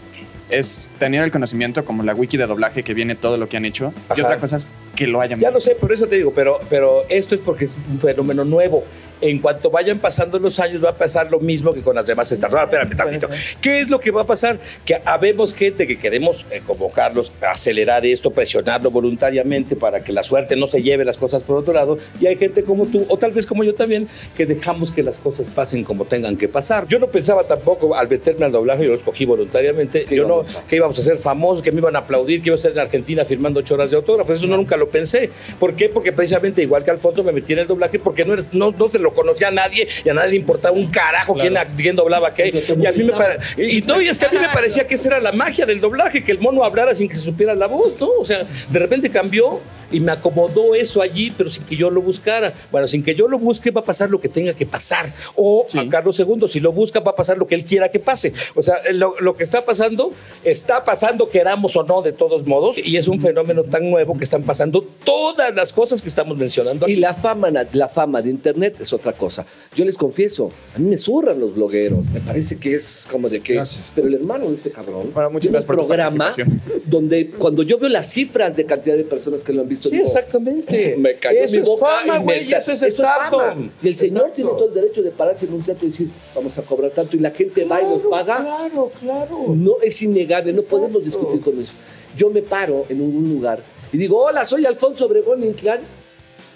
es 0.49 0.89
tener 0.99 1.25
el 1.25 1.31
conocimiento 1.33 1.85
como 1.85 2.03
la 2.05 2.15
wiki 2.15 2.37
de 2.37 2.47
doblaje 2.47 2.83
que 2.85 2.95
viene 2.95 3.17
todo 3.17 3.37
lo 3.37 3.49
que 3.49 3.57
han 3.57 3.65
hecho 3.65 3.93
y 4.17 4.21
otra 4.21 4.39
cosa 4.39 4.57
es 4.57 4.69
que 4.95 5.07
lo 5.07 5.21
hayan 5.21 5.41
Ya 5.41 5.51
lo 5.51 5.57
visto. 5.57 5.71
sé, 5.71 5.77
por 5.77 5.93
eso 5.93 6.07
te 6.07 6.17
digo, 6.17 6.33
pero, 6.33 6.61
pero 6.71 7.05
esto 7.09 7.35
es 7.35 7.41
porque 7.41 7.65
es 7.65 7.77
un 7.91 7.99
fenómeno 7.99 8.45
nuevo. 8.45 8.85
En 9.21 9.39
cuanto 9.39 9.71
vayan 9.71 9.99
pasando 9.99 10.39
los 10.39 10.61
años, 10.61 10.85
va 10.85 10.91
a 10.91 10.95
pasar 10.95 11.31
lo 11.31 11.41
mismo 11.41 11.73
que 11.73 11.81
con 11.81 11.95
las 11.95 12.07
demás 12.07 12.31
estas. 12.33 12.53
Ahora, 12.53 12.65
espérame 12.65 12.97
tantito. 12.97 13.29
¿Qué 13.61 13.79
es 13.79 13.89
lo 13.89 13.99
que 13.99 14.11
va 14.11 14.23
a 14.23 14.27
pasar? 14.27 14.59
Que 14.85 15.01
habemos 15.05 15.55
gente 15.55 15.87
que 15.87 15.99
queremos, 15.99 16.45
eh, 16.51 16.63
como 16.67 16.91
Carlos, 16.91 17.33
acelerar 17.41 18.05
esto, 18.05 18.31
presionarlo 18.31 18.91
voluntariamente 18.91 19.77
para 19.77 20.01
que 20.03 20.13
la 20.13 20.23
suerte 20.23 20.57
no 20.57 20.67
se 20.67 20.83
lleve 20.83 21.05
las 21.05 21.17
cosas 21.17 21.43
por 21.43 21.57
otro 21.57 21.73
lado. 21.73 21.99
Y 22.21 22.27
hay 22.27 22.37
gente 22.37 22.63
como 22.63 22.87
tú, 22.87 23.07
o 23.09 23.17
tal 23.17 23.33
vez 23.33 23.47
como 23.47 23.65
yo 23.65 23.75
también, 23.75 24.09
que 24.37 24.47
dejamos 24.47 24.91
que 24.91 25.03
las 25.03 25.19
cosas 25.19 25.51
pasen 25.51 25.85
como 25.85 26.05
tengan 26.05 26.37
que 26.37 26.49
pasar. 26.49 26.87
Yo 26.89 26.99
no 26.99 27.09
pensaba 27.09 27.45
tampoco, 27.45 27.95
al 27.95 28.09
meterme 28.09 28.47
al 28.47 28.53
doblaje, 28.53 28.85
yo 28.85 28.91
lo 28.91 28.97
escogí 28.97 29.25
voluntariamente, 29.25 30.05
¿Qué 30.05 30.17
yo 30.17 30.27
no, 30.27 30.43
que 30.69 30.77
íbamos 30.77 30.99
a 30.99 31.03
ser 31.03 31.19
famosos, 31.19 31.63
que 31.63 31.73
me 31.73 31.79
iban 31.79 31.97
a 31.97 32.01
aplaudir, 32.01 32.43
que 32.43 32.49
iba 32.49 32.55
a 32.55 32.57
estar 32.57 32.73
en 32.73 32.79
Argentina 32.79 33.25
firmando 33.25 33.61
ocho 33.61 33.75
horas 33.75 33.91
de 33.91 33.97
autógrafos. 33.97 34.39
Eso 34.39 34.47
no, 34.47 34.57
nunca 34.57 34.77
lo 34.77 34.89
pensé. 34.89 35.31
¿Por 35.59 35.75
qué? 35.75 35.89
Porque 35.89 36.13
precisamente 36.13 36.63
igual 36.63 36.85
que 36.85 36.91
Alfonso 36.91 37.23
me 37.25 37.33
metí 37.33 37.53
en 37.53 37.61
el 37.61 37.67
doblaje 37.67 37.99
porque 37.99 38.25
no, 38.25 38.33
eres, 38.33 38.53
no, 38.53 38.73
no 38.73 38.89
se 38.91 38.99
lo 38.99 39.06
conocía 39.13 39.49
a 39.49 39.51
nadie 39.51 39.87
y 40.05 40.09
a 40.09 40.15
nadie 40.15 40.31
le 40.31 40.37
importaba 40.37 40.75
un 40.75 40.89
carajo 40.91 41.35
quién, 41.35 41.55
quién 41.77 41.97
doblaba 41.97 42.33
qué. 42.35 42.65
Y 42.81 42.87
a 42.87 42.93
mí 42.93 43.05
me 43.05 43.13
pare- 43.13 43.39
y, 43.57 43.79
y 43.79 43.83
no, 43.83 44.01
y 44.01 44.09
es 44.09 44.19
que 44.19 44.27
a 44.27 44.31
mí 44.31 44.39
me 44.39 44.49
parecía 44.49 44.87
que 44.87 44.95
esa 44.95 45.09
era 45.09 45.21
la 45.21 45.33
magia 45.33 45.67
del 45.67 45.81
doblaje, 45.81 46.23
que 46.25 46.33
el 46.33 46.39
mono 46.39 46.65
hablara 46.65 46.95
sin 46.95 47.09
que 47.09 47.15
se 47.15 47.21
supiera 47.23 47.55
la 47.55 47.67
voz, 47.67 48.01
¿no? 48.01 48.09
O 48.19 48.25
sea, 48.25 48.45
de 48.71 48.79
repente 48.79 49.11
cambió 49.11 49.61
y 49.93 50.01
me 50.01 50.11
acomodó 50.13 50.75
eso 50.75 51.01
allí, 51.01 51.33
pero 51.37 51.49
sin 51.51 51.65
que 51.65 51.77
yo 51.77 51.91
lo 51.91 52.03
buscara. 52.03 52.53
Bueno, 52.73 52.87
sin 52.89 53.05
que 53.05 53.15
yo 53.15 53.29
lo 53.29 53.39
busque 53.39 53.71
va 53.71 53.83
a 53.83 53.85
pasar 53.85 54.11
lo 54.11 54.21
que 54.21 54.29
tenga 54.29 54.53
que 54.53 54.67
pasar. 54.67 55.13
O 55.37 55.67
a 55.75 55.89
Carlos 55.89 56.19
II, 56.19 56.49
si 56.49 56.59
lo 56.61 56.73
busca, 56.73 57.01
va 57.01 57.13
a 57.13 57.17
pasar 57.17 57.39
lo 57.39 57.47
que 57.47 57.55
él 57.55 57.65
quiera 57.65 57.89
que 57.89 58.01
pase. 58.01 58.33
O 58.55 58.63
sea, 58.63 58.77
lo, 58.93 59.15
lo 59.21 59.37
que 59.37 59.45
está 59.45 59.65
pasando, 59.65 60.13
está 60.45 60.85
pasando, 60.85 61.29
queramos 61.29 61.77
o 61.77 61.83
no, 61.85 62.03
de 62.03 62.13
todos 62.13 62.47
modos, 62.47 62.79
y 62.79 62.97
es 62.97 63.07
un 63.09 63.21
fenómeno 63.21 63.63
tan 63.63 63.89
nuevo 63.89 64.17
que 64.19 64.25
están 64.25 64.43
pasando 64.43 64.85
todas 65.05 65.55
las 65.55 65.73
cosas 65.73 66.03
que 66.03 66.09
estamos 66.09 66.37
mencionando. 66.37 66.89
Y 66.89 66.93
aquí. 66.93 67.01
la 67.01 67.15
fama, 67.15 67.49
la 67.73 67.89
fama 67.89 68.21
de 68.23 68.31
internet 68.31 68.77
es 68.81 68.93
otra 68.97 69.13
cosa. 69.13 69.47
Yo 69.75 69.85
les 69.85 69.97
confieso, 69.97 70.51
a 70.75 70.79
mí 70.79 70.89
me 70.89 70.99
zurran 70.99 71.39
los 71.41 71.55
blogueros. 71.55 72.05
Me 72.13 72.21
parece 72.21 72.59
que 72.59 72.75
es 72.75 73.07
como 73.11 73.29
de 73.29 73.41
que. 73.41 73.55
Gracias. 73.55 73.93
Pero 73.95 74.09
el 74.09 74.15
hermano 74.15 74.49
de 74.49 74.57
este 74.57 74.71
cabrón. 74.71 75.11
Bueno, 75.15 75.31
muchas 75.31 75.53
gracias 75.53 75.67
por 75.67 75.77
tu 75.77 75.83
un 75.83 75.89
programa 75.89 76.19
participación. 76.19 76.61
donde 76.87 77.29
cuando 77.31 77.63
yo 77.63 77.79
veo 77.79 77.89
las 77.89 78.11
cifras 78.11 78.57
de 78.57 78.67
cantidad 78.67 78.97
de 78.97 79.05
personas 79.05 79.45
que 79.45 79.53
lo 79.53 79.63
han 79.63 79.69
visto, 79.69 79.89
Sí, 79.89 79.97
digo, 79.97 80.07
exactamente. 80.07 80.97
Me 80.99 81.15
cayó 81.15 81.41
Eso 81.41 81.55
mi 81.55 81.63
es 81.63 81.69
boca 81.69 81.87
fama, 81.87 82.19
güey, 82.19 82.53
eso 82.53 82.73
es 82.73 82.81
stardom. 82.95 83.71
Y 83.83 83.89
el 83.89 83.97
señor 83.97 84.29
Exacto. 84.29 84.35
tiene 84.35 84.51
todo 84.51 84.69
el 84.69 84.75
derecho 84.75 85.03
de 85.03 85.11
pararse 85.11 85.47
en 85.47 85.55
un 85.55 85.63
teatro 85.63 85.87
y 85.87 85.91
decir, 85.91 86.09
vamos 86.35 86.57
a 86.59 86.63
cobrar 86.63 86.91
tanto, 86.91 87.17
y 87.17 87.21
la 87.21 87.31
gente 87.31 87.65
va 87.65 87.81
y 87.81 87.85
nos 87.85 88.03
paga. 88.03 88.39
Claro, 88.39 88.91
claro. 89.01 89.55
No, 89.55 89.73
es 89.83 90.03
innegable, 90.03 90.53
no 90.53 90.63
podemos 90.63 91.05
discutir 91.05 91.41
con 91.41 91.61
eso. 91.61 91.73
Yo 92.17 92.31
me 92.31 92.43
paro 92.43 92.87
en 92.89 93.01
un 93.03 93.29
lugar 93.29 93.61
y 93.93 93.99
digo, 93.99 94.23
hola, 94.23 94.45
soy 94.45 94.67
Alfonso 94.67 95.07
Obregón 95.07 95.45
Inclán. 95.45 95.81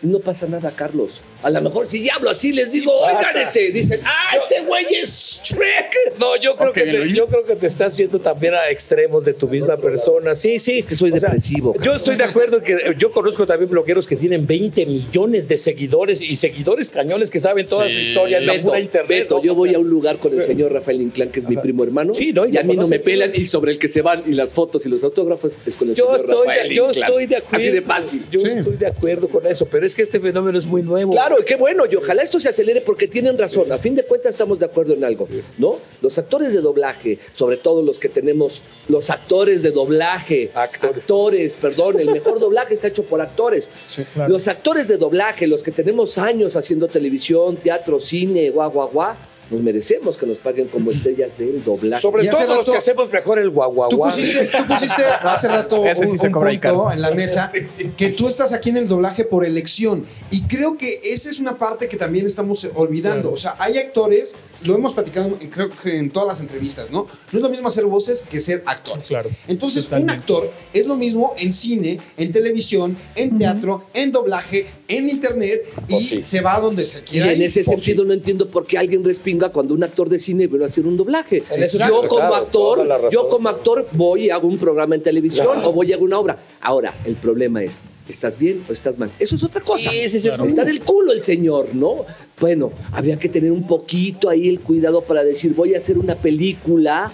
Y 0.03 0.07
no 0.07 0.19
pasa 0.19 0.47
nada, 0.47 0.73
Carlos. 0.75 1.21
A 1.43 1.51
lo 1.51 1.61
mejor 1.63 1.87
si 1.87 2.05
ya 2.05 2.15
hablo 2.17 2.31
así, 2.31 2.53
les 2.53 2.73
digo, 2.73 2.93
oigan, 2.99 3.23
pasa. 3.23 3.43
este, 3.43 3.71
dicen, 3.71 4.01
ah, 4.05 4.37
este 4.37 4.61
güey 4.67 4.85
es 4.95 5.41
Shrek. 5.43 6.19
No, 6.19 6.37
yo 6.37 6.55
creo, 6.57 6.73
que 6.73 6.83
te, 6.83 7.13
yo 7.13 7.27
creo 7.27 7.45
que 7.45 7.57
te 7.57 7.67
estás 7.67 7.97
yendo 7.97 8.19
también 8.21 8.55
a 8.55 8.69
extremos 8.71 9.25
de 9.25 9.33
tu 9.35 9.49
misma 9.49 9.77
persona. 9.77 10.35
Sí, 10.35 10.59
sí. 10.59 10.81
Es 10.81 10.87
que 10.87 10.95
soy 10.95 11.11
O 11.13 11.19
sea, 11.19 11.31
depresivo. 11.31 11.75
yo 11.83 11.95
estoy 11.95 12.17
de 12.17 12.25
acuerdo 12.25 12.61
que 12.63 12.73
eh, 12.73 12.95
yo 12.99 13.11
conozco 13.11 13.47
también 13.47 13.71
blogueros 13.71 14.07
que 14.07 14.17
tienen 14.17 14.47
20 14.47 14.85
millones 14.87 15.49
de 15.49 15.57
seguidores 15.57 16.21
y 16.23 16.37
seguidores 16.37 16.91
cañones 16.91 17.31
que 17.31 17.41
saben 17.41 17.67
toda 17.67 17.87
Sí. 17.89 17.95
su 17.95 18.01
historia 18.01 18.39
en 18.39 18.47
la 18.47 18.61
pura 18.61 18.79
internet. 18.81 19.29
Yo 19.43 19.55
voy 19.55 19.75
a 19.75 19.79
un 19.79 19.89
lugar 19.89 20.19
con 20.19 20.35
el 20.35 20.43
señor 20.45 20.73
Rafael 20.73 21.01
Inclán, 21.01 21.31
que 21.31 21.41
es 21.41 21.49
mi 21.49 21.57
primo 21.57 21.85
hermano, 21.85 22.15
Sí, 22.15 22.33
¿no? 22.33 22.45
Y 22.47 22.55
y 22.55 22.59
a 22.59 22.63
mí 22.63 22.77
no 22.77 22.87
me 22.89 22.99
pelan, 22.99 23.31
y 23.35 23.45
sobre 23.47 23.73
el 23.73 23.79
que 23.79 23.89
se 23.89 24.03
van, 24.03 24.23
y 24.27 24.33
las 24.33 24.53
fotos 24.53 24.85
y 24.85 24.89
los 24.91 25.03
autógrafos, 25.05 25.57
es 25.65 25.77
con 25.77 25.89
el 25.89 25.95
Yo 25.95 26.05
señor 26.05 26.17
estoy, 26.17 26.47
Rafael 26.49 26.69
de, 26.69 26.75
yo 26.75 26.87
Inclán. 26.89 27.09
estoy 27.09 27.27
de 27.27 27.37
acuerdo. 27.37 27.57
Así 27.57 27.71
de 27.71 27.83
fácil. 27.83 28.25
Yo 28.31 28.41
Sí. 28.41 28.49
estoy 28.59 28.77
de 28.77 28.87
acuerdo 28.87 29.29
con 29.29 29.47
eso, 29.47 29.67
pero 29.67 29.87
es 29.87 29.95
que 29.95 30.03
este 30.03 30.21
fenómeno 30.21 30.59
es 30.59 30.67
muy 30.67 30.83
nuevo. 30.83 31.13
Claro, 31.13 31.30
Claro, 31.31 31.43
y 31.43 31.45
qué 31.45 31.55
bueno, 31.57 31.85
y 31.89 31.95
ojalá 31.95 32.23
esto 32.25 32.41
se 32.41 32.49
acelere 32.49 32.81
porque 32.81 33.07
tienen 33.07 33.39
razón. 33.39 33.71
A 33.71 33.79
fin 33.79 33.95
de 33.95 34.03
cuentas 34.03 34.33
estamos 34.33 34.59
de 34.59 34.67
acuerdo 34.67 34.95
en 34.95 35.05
algo, 35.05 35.29
¿no? 35.59 35.79
Los 36.03 36.19
actores 36.19 36.53
de 36.53 36.61
doblaje, 36.61 37.19
sobre 37.35 37.57
todo 37.57 37.83
los 37.83 38.01
que 38.01 38.09
tenemos, 38.09 38.63
los 38.89 39.11
actores 39.11 39.63
de 39.63 39.71
doblaje, 39.71 40.51
Actores. 40.55 40.97
actores, 40.99 41.55
perdón, 41.57 42.01
el 42.01 42.11
mejor 42.11 42.41
doblaje 42.41 42.75
está 42.75 42.89
hecho 42.89 43.05
por 43.05 43.21
actores. 43.21 43.71
claro. 44.15 44.33
Los 44.33 44.49
actores 44.49 44.89
de 44.89 44.97
doblaje, 44.97 45.47
los 45.47 45.63
que 45.63 45.71
tenemos 45.71 46.19
años 46.19 46.57
haciendo 46.57 46.89
televisión, 46.89 47.57
teatro, 47.57 48.01
cine, 48.01 48.51
guau, 48.51 48.71
guau, 48.73 48.91
guau, 48.91 49.15
nos 49.51 49.61
merecemos 49.63 50.17
que 50.17 50.27
nos 50.27 50.39
paguen 50.39 50.69
como 50.69 50.91
estrellas 50.91 51.31
del 51.37 51.63
doblaje. 51.65 52.01
Sobre 52.01 52.25
Y 52.25 52.29
hace 52.29 52.39
todo 52.45 52.49
los 52.49 52.59
rato- 52.59 52.73
que 52.73 52.79
hacemos 52.79 53.11
mejor 53.13 53.39
el 53.39 53.51
guaguaguá. 53.51 53.89
Tú 53.91 53.99
pusiste, 54.01 54.47
tú 54.47 54.67
pusiste 54.67 55.03
hace 55.23 55.49
rato 55.49 55.85
Ese 55.85 56.07
sí 56.07 56.13
un, 56.21 56.27
un 56.27 56.33
punto 56.33 56.93
en 56.93 57.03
la 57.03 57.11
mesa 57.11 57.51
que 57.97 58.11
tú 58.11 58.29
estás 58.29 58.53
aquí 58.53 58.71
en 58.71 58.77
el 58.77 58.89
doblaje 58.89 59.25
por 59.25 59.45
elección. 59.45 60.05
Y 60.31 60.43
creo 60.47 60.77
que 60.79 61.01
esa 61.05 61.29
es 61.31 61.41
una 61.41 61.59
parte 61.59 61.89
que 61.89 61.97
también 61.97 62.27
estamos 62.27 62.69
olvidando. 62.75 63.33
O 63.33 63.37
sea, 63.37 63.57
hay 63.59 63.79
actores, 63.79 64.37
lo 64.65 64.75
hemos 64.75 64.93
platicado 64.95 65.37
en- 65.41 65.49
creo 65.51 65.71
que 65.71 65.97
en 65.99 66.11
todas 66.11 66.29
las 66.29 66.41
entrevistas, 66.41 66.91
¿no? 66.91 67.07
No 67.33 67.39
es 67.39 67.43
lo 67.43 67.49
mismo 67.51 67.69
hacer 67.69 67.85
voces 67.87 68.23
que 68.29 68.41
ser 68.41 68.63
actores. 68.67 69.09
Claro, 69.09 69.31
Entonces, 69.49 69.85
totalmente. 69.85 70.15
un 70.15 70.21
actor 70.21 70.51
es 70.73 70.87
lo 70.87 70.97
mismo 70.97 71.33
en 71.39 71.53
cine, 71.53 71.99
en 72.17 72.33
televisión, 72.33 72.97
en 73.15 73.39
teatro, 73.39 73.85
en 73.95 74.13
doblaje, 74.13 74.67
en 74.89 75.09
internet 75.09 75.63
y 75.89 75.93
Pues 75.93 76.09
sí. 76.09 76.21
se 76.25 76.41
va 76.41 76.57
a 76.57 76.61
donde 76.61 76.85
se 76.85 76.99
Y 76.99 77.03
quiera. 77.03 77.33
en 77.33 77.39
ir. 77.39 77.45
ese 77.47 77.65
sentido 77.65 78.05
no 78.05 78.13
entiendo 78.13 78.49
por 78.49 78.67
qué 78.67 78.77
alguien 78.79 79.05
respinga 79.05 79.51
cuando 79.51 79.75
un 79.75 79.83
actor 79.85 80.09
de 80.09 80.19
cine 80.19 80.47
viene 80.47 80.65
a 80.65 80.69
hacer 80.69 80.85
un 80.87 80.97
doblaje. 80.97 81.43
En 81.51 81.69
yo 81.69 82.03
como 82.09 82.17
claro, 82.17 82.35
actor, 82.35 82.87
razón. 82.87 83.11
yo 83.11 83.29
como 83.29 83.49
actor 83.49 83.89
voy 83.93 84.27
y 84.27 84.31
hago 84.31 84.47
un 84.49 84.59
programa 84.59 84.95
en 84.95 85.03
televisión 85.03 85.47
Claro. 85.53 85.69
o 85.69 85.73
voy 85.73 85.91
y 85.91 85.93
hago 85.93 86.05
una 86.05 86.19
obra. 86.19 86.39
Ahora, 86.61 86.93
el 87.05 87.15
problema 87.15 87.63
es, 87.63 87.81
¿estás 88.11 88.39
bien 88.39 88.63
o 88.69 88.73
estás 88.73 88.99
mal? 88.99 89.11
Eso 89.19 89.37
es 89.37 89.45
otra 89.45 89.61
cosa. 89.61 89.91
Está 89.93 90.65
del 90.65 90.81
culo 90.81 91.13
el 91.13 91.23
señor, 91.23 91.75
¿no? 91.75 92.05
Bueno, 92.39 92.73
habría 92.93 93.19
que 93.19 93.29
tener 93.29 93.53
un 93.53 93.67
poquito 93.67 94.29
ahí 94.29 94.49
el 94.49 94.61
cuidado 94.61 95.03
para 95.03 95.23
decir, 95.25 95.55
voy 95.55 95.75
a 95.75 95.79
hacer 95.79 95.99
una 95.99 96.15
película. 96.15 97.13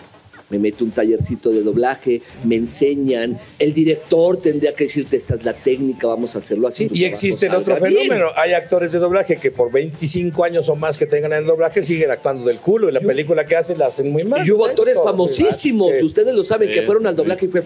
Me 0.49 0.61
meto 0.61 0.85
un 0.85 0.93
tallercito 0.93 1.51
de 1.51 1.61
doblaje, 1.61 2.23
me 2.45 2.55
enseñan, 2.55 3.37
el 3.59 3.75
director 3.75 4.37
tendría 4.37 4.73
que 4.77 4.85
decirte, 4.85 5.17
esta 5.17 5.35
es 5.35 5.45
la 5.45 5.53
técnica, 5.55 6.07
vamos 6.07 6.37
a 6.37 6.39
hacerlo 6.39 6.69
así. 6.69 6.89
Y 6.93 7.03
existe 7.03 7.47
el 7.47 7.57
otro 7.57 7.75
bien. 7.81 8.03
fenómeno. 8.03 8.29
Hay 8.37 8.53
actores 8.53 8.93
de 8.93 9.01
doblaje 9.01 9.39
que 9.39 9.51
por 9.51 9.73
25 9.73 10.45
años 10.45 10.69
o 10.69 10.77
más 10.77 10.99
que 10.99 11.07
tengan 11.07 11.33
en 11.33 11.39
el 11.39 11.47
doblaje 11.47 11.83
siguen 11.83 12.13
actuando 12.13 12.45
del 12.45 12.59
culo. 12.59 12.89
Y 12.89 12.93
la 12.93 13.01
película 13.01 13.45
que 13.45 13.57
hacen 13.57 13.77
la 13.79 13.89
hacen 13.89 14.13
muy 14.13 14.23
mal. 14.23 14.47
Y 14.47 14.53
hubo 14.53 14.67
¿sí? 14.67 14.71
actores 14.71 15.01
famosísimos, 15.03 15.97
sí. 15.99 16.05
ustedes 16.05 16.33
lo 16.33 16.45
saben, 16.45 16.69
que 16.71 16.79
Sí, 16.79 16.87
fueron 16.87 17.03
sí, 17.03 17.09
al 17.09 17.15
sí. 17.15 17.17
doblaje 17.17 17.47
y 17.47 17.49
fue 17.49 17.65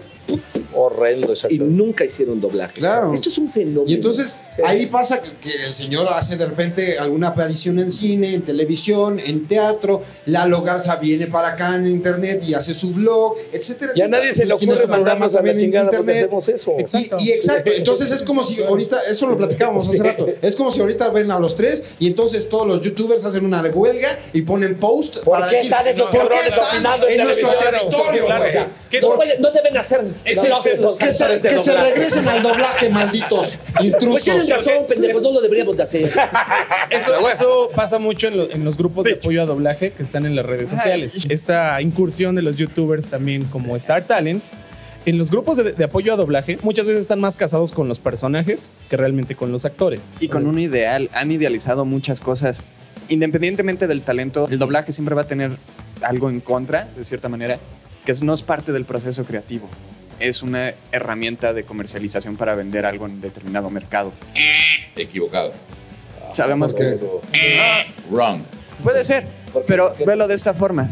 Horrendo, 0.73 1.29
y 1.29 1.31
exacto. 1.31 1.63
nunca 1.63 2.05
hicieron 2.05 2.39
doblaje. 2.39 2.75
Claro. 2.75 3.13
Esto 3.13 3.29
es 3.29 3.37
un 3.37 3.51
fenómeno. 3.51 3.83
Y 3.87 3.93
entonces 3.95 4.35
ahí 4.63 4.85
pasa 4.85 5.21
que, 5.21 5.31
que 5.37 5.65
el 5.65 5.73
señor 5.73 6.07
hace 6.11 6.37
de 6.37 6.45
repente 6.45 6.97
alguna 6.97 7.29
aparición 7.29 7.79
en 7.79 7.91
cine, 7.91 8.33
en 8.33 8.41
televisión, 8.41 9.19
en 9.25 9.47
teatro. 9.47 10.03
Lalo 10.25 10.61
Garza 10.61 10.95
viene 10.97 11.27
para 11.27 11.49
acá 11.49 11.75
en 11.75 11.87
internet 11.87 12.43
y 12.47 12.53
hace 12.53 12.73
su 12.73 12.91
blog, 12.91 13.35
etcétera. 13.51 13.93
Ya 13.95 14.05
a 14.05 14.07
nadie 14.09 14.33
se 14.33 14.45
le 14.45 14.55
Y 14.59 14.69
ocurre 14.69 14.87
mandarnos 14.87 15.35
a 15.35 15.41
la 15.41 15.51
en 15.51 15.57
chingada 15.59 15.89
porque 15.89 15.99
internet. 15.99 16.25
hacemos 16.25 16.49
eso. 16.49 16.75
Exacto. 16.77 17.17
Y, 17.19 17.29
y 17.29 17.31
exacto, 17.31 17.71
entonces 17.73 18.11
es 18.11 18.23
como 18.23 18.43
si 18.43 18.61
ahorita, 18.61 19.01
eso 19.09 19.27
lo 19.27 19.37
platicábamos 19.37 19.87
hace 19.87 20.03
rato, 20.03 20.27
es 20.41 20.55
como 20.55 20.71
si 20.71 20.81
ahorita 20.81 21.09
ven 21.09 21.31
a 21.31 21.39
los 21.39 21.55
tres 21.55 21.83
y 21.99 22.07
entonces 22.07 22.49
todos 22.49 22.67
los 22.67 22.81
youtubers 22.81 23.23
hacen 23.23 23.45
una 23.45 23.61
huelga 23.61 24.17
y 24.33 24.41
ponen 24.41 24.77
post 24.77 25.19
¿Por 25.19 25.33
para 25.39 25.49
qué 25.49 25.57
decir, 25.57 25.71
están 25.71 25.87
esos 25.87 26.09
¿por 26.09 26.29
qué 26.29 26.39
están 26.47 26.85
en 27.03 27.11
en 27.11 27.23
nuestro 27.23 27.49
territorio, 27.57 28.25
Claro, 28.25 28.43
güey? 28.43 28.65
Que 28.89 28.99
no, 28.99 29.15
no 29.39 29.51
deben 29.51 29.77
hacer 29.77 30.01
que, 30.23 30.35
doblaje 30.35 30.70
los 30.79 30.97
que 30.99 31.11
se, 31.13 31.39
de 31.39 31.47
que 31.49 31.57
se 31.59 31.71
regresen 31.75 32.27
al 32.27 32.41
doblaje, 32.43 32.89
malditos 32.89 33.57
Pues 33.73 33.85
intrusos. 33.85 34.23
tienen 34.23 34.49
razón, 34.49 34.73
pendejos, 34.87 35.21
no 35.23 35.31
lo 35.31 35.41
deberíamos 35.41 35.77
de 35.77 35.83
hacer. 35.83 36.11
Eso, 36.89 37.29
eso 37.29 37.69
pasa 37.75 37.99
mucho 37.99 38.27
en, 38.27 38.37
lo- 38.37 38.51
en 38.51 38.63
los 38.65 38.77
grupos 38.77 39.05
de 39.05 39.13
apoyo 39.13 39.41
a 39.41 39.45
doblaje 39.45 39.91
que 39.91 40.03
están 40.03 40.25
en 40.25 40.35
las 40.35 40.45
redes 40.45 40.69
sociales. 40.69 41.25
Esta 41.29 41.81
incursión 41.81 42.35
de 42.35 42.41
los 42.41 42.55
youtubers 42.57 43.07
también 43.09 43.45
como 43.45 43.75
Star 43.77 44.03
Talents. 44.03 44.51
En 45.05 45.17
los 45.17 45.31
grupos 45.31 45.57
de, 45.57 45.71
de 45.71 45.83
apoyo 45.83 46.13
a 46.13 46.15
doblaje 46.15 46.59
muchas 46.61 46.85
veces 46.85 47.01
están 47.01 47.19
más 47.19 47.35
casados 47.35 47.71
con 47.71 47.87
los 47.87 47.97
personajes 47.99 48.69
que 48.89 48.97
realmente 48.97 49.35
con 49.35 49.51
los 49.51 49.65
actores. 49.65 50.11
Y 50.19 50.27
con 50.27 50.45
un 50.45 50.59
ideal, 50.59 51.09
han 51.13 51.31
idealizado 51.31 51.85
muchas 51.85 52.19
cosas. 52.19 52.63
Independientemente 53.09 53.87
del 53.87 54.01
talento, 54.03 54.47
el 54.51 54.59
doblaje 54.59 54.93
siempre 54.93 55.15
va 55.15 55.21
a 55.23 55.27
tener 55.27 55.51
algo 56.01 56.29
en 56.29 56.39
contra, 56.39 56.87
de 56.95 57.03
cierta 57.05 57.29
manera, 57.29 57.57
que 58.05 58.13
no 58.21 58.33
es 58.33 58.43
parte 58.43 58.71
del 58.71 58.85
proceso 58.85 59.23
creativo. 59.23 59.67
Es 60.21 60.43
una 60.43 60.73
herramienta 60.91 61.51
de 61.51 61.63
comercialización 61.63 62.37
para 62.37 62.55
vender 62.55 62.85
algo 62.85 63.07
en 63.07 63.19
determinado 63.21 63.69
mercado. 63.69 64.13
Equivocado. 64.95 65.51
Sabemos 66.33 66.73
que 66.73 66.97
Wrong. 68.09 68.41
puede 68.83 69.03
ser, 69.03 69.25
pero 69.67 69.93
velo 70.05 70.27
de 70.27 70.35
esta 70.35 70.53
forma. 70.53 70.89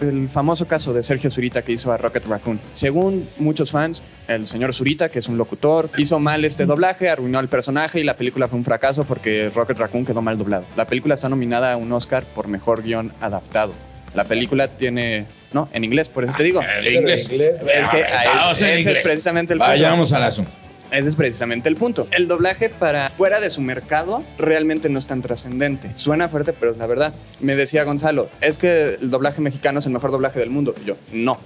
El 0.00 0.28
famoso 0.28 0.66
caso 0.66 0.92
de 0.92 1.02
Sergio 1.02 1.30
Zurita 1.30 1.62
que 1.62 1.72
hizo 1.72 1.92
a 1.92 1.96
Rocket 1.96 2.24
Raccoon. 2.26 2.60
Según 2.72 3.28
muchos 3.38 3.70
fans, 3.70 4.02
el 4.28 4.46
señor 4.46 4.74
Zurita, 4.74 5.08
que 5.08 5.18
es 5.20 5.28
un 5.28 5.38
locutor, 5.38 5.88
hizo 5.96 6.18
mal 6.20 6.44
este 6.44 6.66
doblaje, 6.66 7.08
arruinó 7.08 7.38
al 7.38 7.48
personaje 7.48 8.00
y 8.00 8.04
la 8.04 8.14
película 8.14 8.46
fue 8.48 8.58
un 8.58 8.64
fracaso 8.64 9.04
porque 9.04 9.48
Rocket 9.54 9.78
Raccoon 9.78 10.04
quedó 10.04 10.22
mal 10.22 10.38
doblado. 10.38 10.64
La 10.76 10.86
película 10.86 11.14
está 11.14 11.28
nominada 11.28 11.72
a 11.72 11.76
un 11.76 11.90
Oscar 11.92 12.24
por 12.24 12.46
mejor 12.48 12.82
guion 12.82 13.12
adaptado. 13.20 13.72
La 14.14 14.24
película 14.24 14.68
tiene. 14.68 15.26
No, 15.52 15.68
en 15.72 15.82
inglés, 15.84 16.08
por 16.08 16.24
eso 16.24 16.32
te 16.36 16.42
digo. 16.44 16.60
El 16.62 16.94
inglés. 16.94 17.22
Es 17.22 17.28
que 17.28 18.04
Vamos 18.24 18.60
es- 18.60 18.60
en 18.62 18.68
ese 18.68 18.74
es 18.78 18.86
inglés. 18.86 18.98
precisamente 19.02 19.52
el 19.52 19.58
punto. 19.58 19.70
Vayamos 19.70 20.12
al 20.12 20.22
asunto. 20.24 20.50
Ese 20.92 21.08
es 21.08 21.14
precisamente 21.16 21.68
el 21.68 21.76
punto. 21.76 22.08
El 22.10 22.26
doblaje 22.26 22.68
para 22.68 23.10
fuera 23.10 23.38
de 23.40 23.50
su 23.50 23.60
mercado 23.60 24.24
realmente 24.38 24.88
no 24.88 24.98
es 24.98 25.06
tan 25.06 25.22
trascendente. 25.22 25.90
Suena 25.96 26.28
fuerte, 26.28 26.52
pero 26.52 26.72
es 26.72 26.78
la 26.78 26.86
verdad. 26.86 27.14
Me 27.40 27.54
decía 27.54 27.84
Gonzalo, 27.84 28.28
es 28.40 28.58
que 28.58 28.94
el 29.00 29.10
doblaje 29.10 29.40
mexicano 29.40 29.78
es 29.78 29.86
el 29.86 29.92
mejor 29.92 30.10
doblaje 30.10 30.40
del 30.40 30.50
mundo. 30.50 30.74
Y 30.82 30.86
yo, 30.86 30.96
no. 31.12 31.38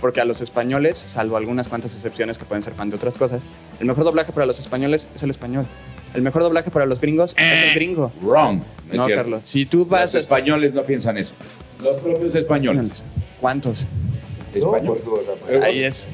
Porque 0.00 0.22
a 0.22 0.24
los 0.24 0.40
españoles, 0.40 1.04
salvo 1.08 1.36
algunas 1.36 1.68
cuantas 1.68 1.94
excepciones 1.94 2.38
que 2.38 2.46
pueden 2.46 2.62
ser 2.64 2.72
fan 2.72 2.88
de 2.88 2.96
otras 2.96 3.18
cosas, 3.18 3.42
el 3.80 3.86
mejor 3.86 4.04
doblaje 4.04 4.32
para 4.32 4.46
los 4.46 4.58
españoles 4.58 5.08
es 5.14 5.22
el 5.22 5.28
español. 5.28 5.66
El 6.14 6.22
mejor 6.22 6.42
doblaje 6.42 6.70
para 6.70 6.86
los 6.86 7.02
gringos 7.02 7.34
es 7.36 7.62
el 7.62 7.74
gringo. 7.74 8.10
Wrong. 8.22 8.62
es 8.90 8.96
No, 8.96 9.04
cierto. 9.04 9.22
Carlos. 9.24 9.40
Si 9.44 9.66
tú 9.66 9.84
vas 9.84 10.14
Los 10.14 10.22
españoles 10.22 10.72
no 10.72 10.82
piensan 10.84 11.18
eso. 11.18 11.34
Los 11.82 11.96
propios 12.00 12.34
españoles. 12.34 13.04
¿Cuántos? 13.40 13.86
Españoles. 14.54 15.02
Ahí 15.62 15.84
es. 15.84 16.08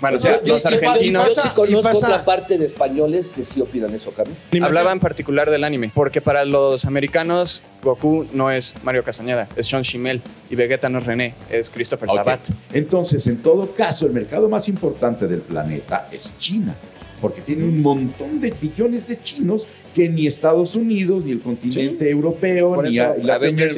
Bueno, 0.00 0.16
O 0.16 0.18
sea, 0.18 0.40
los 0.46 0.64
y- 0.64 0.68
argentinos 0.68 1.36
Yo 1.36 1.42
sí 1.42 1.48
conozco 1.54 1.98
otra 1.98 2.24
parte 2.24 2.56
de 2.56 2.64
españoles 2.64 3.28
que 3.28 3.44
sí 3.44 3.60
opinan 3.60 3.92
eso. 3.94 4.10
Animación. 4.16 4.64
Hablaba 4.64 4.92
en 4.92 4.98
particular 5.00 5.50
del 5.50 5.62
anime, 5.62 5.90
porque 5.94 6.22
para 6.22 6.46
los 6.46 6.86
americanos 6.86 7.62
Goku 7.82 8.24
no 8.32 8.50
es 8.50 8.72
Mario 8.82 9.04
Castañeda, 9.04 9.46
es 9.56 9.66
Sean 9.66 9.82
Shimel 9.82 10.22
y 10.48 10.54
Vegeta 10.54 10.88
no 10.88 11.00
es 11.00 11.06
René, 11.06 11.34
es 11.50 11.68
Christopher 11.68 12.08
Ok. 12.08 12.16
Sabat. 12.16 12.48
Entonces, 12.72 13.26
en 13.26 13.42
todo 13.42 13.72
caso, 13.74 14.06
el 14.06 14.12
mercado 14.12 14.48
más 14.48 14.68
importante 14.70 15.26
del 15.26 15.40
planeta 15.42 16.08
es 16.10 16.32
China, 16.38 16.74
porque 17.20 17.40
tiene 17.42 17.64
un 17.64 17.82
montón 17.82 18.40
de 18.40 18.52
billones 18.60 19.06
de 19.06 19.20
chinos 19.22 19.66
que 19.94 20.08
ni 20.08 20.26
Estados 20.26 20.74
Unidos, 20.76 21.24
ni 21.24 21.32
el 21.32 21.40
continente 21.40 22.08
europeo, 22.08 22.74
Por 22.74 22.88
ni 22.88 22.98
eso, 22.98 23.06
a- 23.08 23.16
Latinoamérica- 23.16 23.34
Avengers 23.34 23.76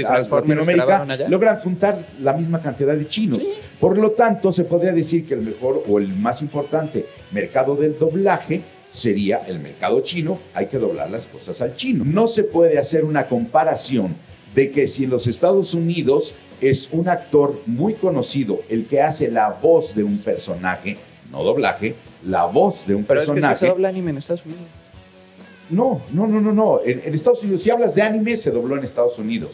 y 1.27 1.31
logran 1.31 1.59
juntar 1.61 2.07
la 2.21 2.33
misma 2.35 2.61
cantidad 2.61 2.95
de 2.95 3.09
chinos. 3.09 3.41
Por 3.81 3.99
lo 3.99 4.11
tanto, 4.13 4.53
se 4.53 4.65
podría 4.65 4.93
decir 4.93 5.27
que 5.27 5.35
el 5.35 5.41
mejor 5.41 5.83
o 5.89 5.99
el 5.99 6.09
más 6.09 6.43
importante 6.43 7.07
mercado 7.33 7.75
del 7.75 7.99
doblaje 7.99 8.61
sería 8.89 9.39
el 9.49 9.59
mercado 9.59 10.01
chino. 10.03 10.39
Hay 10.55 10.67
que 10.67 10.79
doblar 10.79 11.11
las 11.11 11.25
cosas 11.27 11.61
al 11.63 11.75
chino. 11.77 12.05
No 12.05 12.27
se 12.27 12.45
puede 12.45 12.79
hacer 12.79 13.05
una 13.05 13.27
comparación 13.27 14.15
de 14.55 14.71
que 14.71 14.87
si 14.87 15.05
en 15.05 15.11
los 15.11 15.27
Estados 15.27 15.73
Unidos 15.73 16.35
es 16.61 16.91
un 16.93 17.09
actor 17.09 17.59
muy 17.67 17.95
conocido 17.95 18.61
el 18.69 18.85
que 18.87 19.01
hace 19.01 19.31
la 19.31 19.49
voz 19.49 19.95
de 19.95 20.05
un 20.05 20.19
personaje, 20.19 20.99
no 21.33 21.43
doblaje, 21.43 21.95
la 22.27 22.45
voz 22.47 22.87
de 22.87 22.95
un 22.95 23.05
Pero 23.05 23.21
es 23.21 23.27
que 23.27 23.33
personaje. 23.33 23.57
se 23.57 23.67
dobla 23.69 23.89
anime 23.89 24.11
en 24.11 24.17
Estados 24.19 24.45
Unidos. 24.45 24.63
No, 25.71 26.01
no, 26.13 26.27
no, 26.27 26.41
no, 26.41 26.53
no. 26.53 26.81
En, 26.85 27.01
en 27.05 27.15
Estados 27.15 27.43
Unidos, 27.43 27.63
si 27.63 27.71
hablas 27.71 27.95
de 27.95 28.03
anime, 28.03 28.37
se 28.37 28.51
dobló 28.51 28.77
en 28.77 28.85
Estados 28.85 29.19
Unidos. 29.19 29.53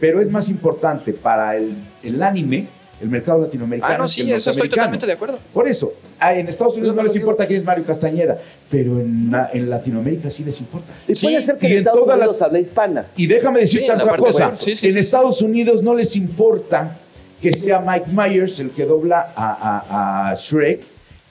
Pero 0.00 0.20
es 0.20 0.28
más 0.30 0.48
importante 0.48 1.12
para 1.12 1.56
el, 1.56 1.74
el 2.02 2.22
anime, 2.22 2.66
el 3.00 3.08
mercado 3.08 3.40
latinoamericano. 3.42 3.94
Ah, 3.94 3.98
no, 3.98 4.04
que 4.04 4.10
sí, 4.10 4.20
el 4.22 4.32
eso 4.32 4.50
estoy 4.50 4.68
totalmente 4.68 5.06
de 5.06 5.12
acuerdo. 5.12 5.38
Por 5.54 5.68
eso, 5.68 5.92
ah, 6.18 6.34
en 6.34 6.48
Estados 6.48 6.76
Unidos 6.76 6.96
no 6.96 7.02
les 7.02 7.14
importa 7.14 7.46
quién 7.46 7.60
es 7.60 7.64
Mario 7.66 7.84
Castañeda, 7.84 8.38
pero 8.70 8.98
en, 9.00 9.30
en 9.52 9.70
Latinoamérica 9.70 10.30
sí 10.30 10.42
les 10.42 10.58
importa. 10.60 10.92
Y 11.06 11.14
puede 11.14 11.40
ser 11.40 11.56
que 11.58 11.68
y 11.68 11.72
en 11.72 11.78
Estados 11.78 12.00
toda 12.00 12.16
la- 12.16 12.24
Unidos 12.24 12.42
habla 12.42 12.58
hispana. 12.58 13.06
Y 13.16 13.26
déjame 13.26 13.60
decirte 13.60 13.86
Sí, 13.86 13.92
otra 13.92 14.16
cosa. 14.16 14.50
Sí, 14.52 14.74
sí, 14.74 14.86
en 14.86 14.92
sí, 14.94 14.98
Estados 14.98 15.40
Unidos 15.42 15.82
no 15.82 15.94
les 15.94 16.16
importa 16.16 16.96
que 17.40 17.52
sea 17.52 17.80
Mike 17.80 18.06
Myers 18.10 18.58
el 18.60 18.70
que 18.70 18.84
dobla 18.86 19.32
a, 19.36 19.80
a- 19.86 20.30
a 20.30 20.34
Shrek, 20.34 20.80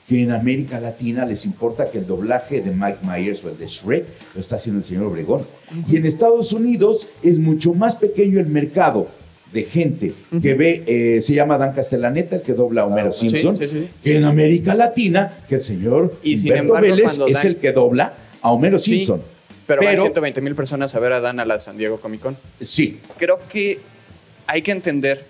que 0.09 0.23
en 0.23 0.31
América 0.31 0.79
Latina 0.79 1.23
les 1.23 1.45
importa 1.45 1.89
que 1.91 1.99
el 1.99 2.07
doblaje 2.07 2.61
de 2.61 2.71
Mike 2.71 2.97
Myers 3.03 3.45
o 3.45 3.49
el 3.49 3.57
de 3.59 3.67
Shrek 3.67 4.05
lo 4.33 4.41
está 4.41 4.55
haciendo 4.55 4.79
el 4.81 4.85
señor 4.85 5.03
Obregón. 5.05 5.45
Y 5.87 5.97
en 5.97 6.05
Estados 6.07 6.51
Unidos 6.51 7.07
es 7.21 7.37
mucho 7.37 7.75
más 7.75 7.95
pequeño 7.95 8.39
el 8.39 8.47
mercado 8.47 9.07
de 9.53 9.63
gente 9.63 10.13
que 10.41 10.53
ve, 10.55 10.83
eh, 10.87 11.21
se 11.21 11.35
llama 11.35 11.59
Dan 11.59 11.73
Castellaneta, 11.73 12.37
el 12.37 12.41
que 12.41 12.53
dobla 12.53 12.81
a 12.81 12.85
Homero 12.85 13.11
sí, 13.11 13.29
Simpson, 13.29 13.55
sí, 13.57 13.67
sí. 13.67 13.87
que 14.03 14.15
en 14.17 14.23
América 14.23 14.73
Latina, 14.73 15.31
que 15.47 15.55
el 15.55 15.61
señor 15.61 16.15
Y 16.23 16.37
sin 16.39 16.53
embargo, 16.55 16.87
Vélez 16.87 17.11
es 17.27 17.33
Dan- 17.33 17.47
el 17.47 17.57
que 17.57 17.71
dobla 17.71 18.13
a 18.41 18.51
Homero. 18.51 18.79
Simpson. 18.79 19.21
Pero, 19.67 19.81
van 19.83 19.91
Pero- 19.91 20.01
120 20.01 20.41
mil 20.41 20.55
personas 20.55 20.95
a 20.95 20.99
ver 20.99 21.13
a 21.13 21.19
Dan 21.19 21.39
a 21.39 21.45
la 21.45 21.59
San 21.59 21.77
Diego 21.77 21.99
Comic 21.99 22.21
Con. 22.21 22.35
Sí, 22.61 22.99
Creo 23.17 23.39
que 23.51 23.79
hay 24.47 24.63
que 24.63 24.71
entender 24.71 25.23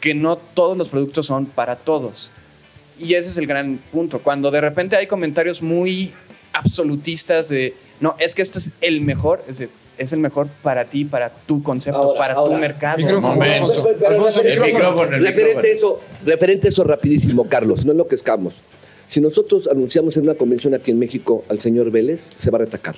que 0.00 0.14
no 0.14 0.36
todos 0.36 0.78
los 0.78 0.88
productos 0.88 1.26
son 1.26 1.44
para 1.44 1.76
todos. 1.76 2.30
Y 3.00 3.14
ese 3.14 3.30
es 3.30 3.36
el 3.38 3.46
gran 3.46 3.78
punto. 3.90 4.18
Cuando 4.20 4.50
de 4.50 4.60
repente 4.60 4.94
hay 4.96 5.06
comentarios 5.06 5.62
muy 5.62 6.12
absolutistas 6.52 7.48
de, 7.48 7.74
no, 8.00 8.14
es 8.18 8.34
que 8.34 8.42
este 8.42 8.58
es 8.58 8.72
el 8.80 9.00
mejor, 9.00 9.42
es, 9.48 9.58
de, 9.58 9.68
es 9.98 10.12
el 10.12 10.18
mejor 10.20 10.48
para 10.62 10.84
ti, 10.84 11.04
para 11.04 11.30
tu 11.30 11.62
concepto, 11.62 11.98
Ahora, 11.98 12.18
para 12.18 12.34
tu 12.34 12.54
mercado. 12.54 12.98
Micrófono, 12.98 13.34
Momento. 13.34 13.64
Alfonso. 13.66 13.82
Pero- 13.84 13.96
pero- 13.98 14.10
Alfonso, 14.10 14.40
pero- 14.42 14.52
el 14.54 14.60
micrófono. 14.72 14.90
micrófono, 14.92 15.16
el 15.16 15.22
Referente 15.26 15.72
eso, 15.72 16.00
referente 16.26 16.66
a 16.68 16.70
eso 16.70 16.84
rapidísimo, 16.84 17.48
Carlos, 17.48 17.84
no 17.86 17.92
enloquezcamos. 17.92 18.54
Si 19.06 19.20
nosotros 19.20 19.66
anunciamos 19.66 20.16
en 20.16 20.24
una 20.24 20.34
convención 20.34 20.74
aquí 20.74 20.90
en 20.92 20.98
México 20.98 21.44
al 21.48 21.58
señor 21.60 21.90
Vélez, 21.90 22.20
se 22.36 22.50
va 22.50 22.58
a 22.58 22.60
retacar. 22.60 22.96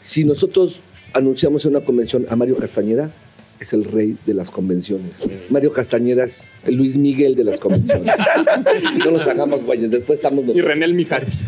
Si 0.00 0.24
nosotros 0.24 0.82
anunciamos 1.12 1.64
en 1.64 1.76
una 1.76 1.84
convención 1.84 2.26
a 2.28 2.36
Mario 2.36 2.56
Castañeda, 2.56 3.10
es 3.60 3.72
el 3.72 3.84
rey 3.84 4.16
de 4.26 4.34
las 4.34 4.50
convenciones. 4.50 5.28
Mario 5.50 5.72
Castañeda 5.72 6.24
es 6.24 6.52
el 6.66 6.74
Luis 6.74 6.96
Miguel 6.96 7.34
de 7.34 7.44
las 7.44 7.58
convenciones. 7.58 8.14
no 9.04 9.10
nos 9.10 9.26
hagamos 9.26 9.64
güeyes, 9.64 9.90
después 9.90 10.18
estamos 10.18 10.44
Y 10.44 10.48
nosotros. 10.48 10.66
René 10.66 10.88
Mijares. 10.88 11.44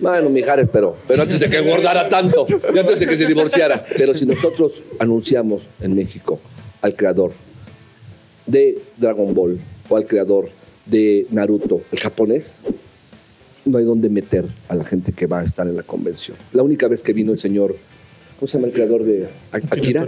Bueno, 0.00 0.28
Mijares, 0.30 0.68
pero, 0.72 0.96
pero 1.06 1.22
antes 1.22 1.40
de 1.40 1.48
que 1.48 1.58
engordara 1.58 2.08
tanto, 2.08 2.44
y 2.48 2.78
antes 2.78 3.00
de 3.00 3.06
que 3.06 3.16
se 3.16 3.26
divorciara. 3.26 3.84
Pero 3.96 4.14
si 4.14 4.26
nosotros 4.26 4.82
anunciamos 4.98 5.62
en 5.80 5.94
México 5.94 6.40
al 6.82 6.94
creador 6.94 7.32
de 8.46 8.78
Dragon 8.96 9.34
Ball 9.34 9.58
o 9.88 9.96
al 9.96 10.06
creador 10.06 10.50
de 10.86 11.26
Naruto, 11.30 11.80
el 11.92 11.98
japonés, 11.98 12.58
no 13.64 13.78
hay 13.78 13.84
dónde 13.84 14.08
meter 14.08 14.46
a 14.68 14.74
la 14.74 14.84
gente 14.84 15.12
que 15.12 15.26
va 15.26 15.40
a 15.40 15.44
estar 15.44 15.66
en 15.66 15.76
la 15.76 15.82
convención. 15.82 16.36
La 16.52 16.62
única 16.62 16.88
vez 16.88 17.02
que 17.02 17.12
vino 17.12 17.32
el 17.32 17.38
señor, 17.38 17.76
¿cómo 18.38 18.48
se 18.48 18.58
llama 18.58 18.68
el 18.68 18.72
creador 18.72 19.04
de 19.04 19.28
Akira? 19.52 20.06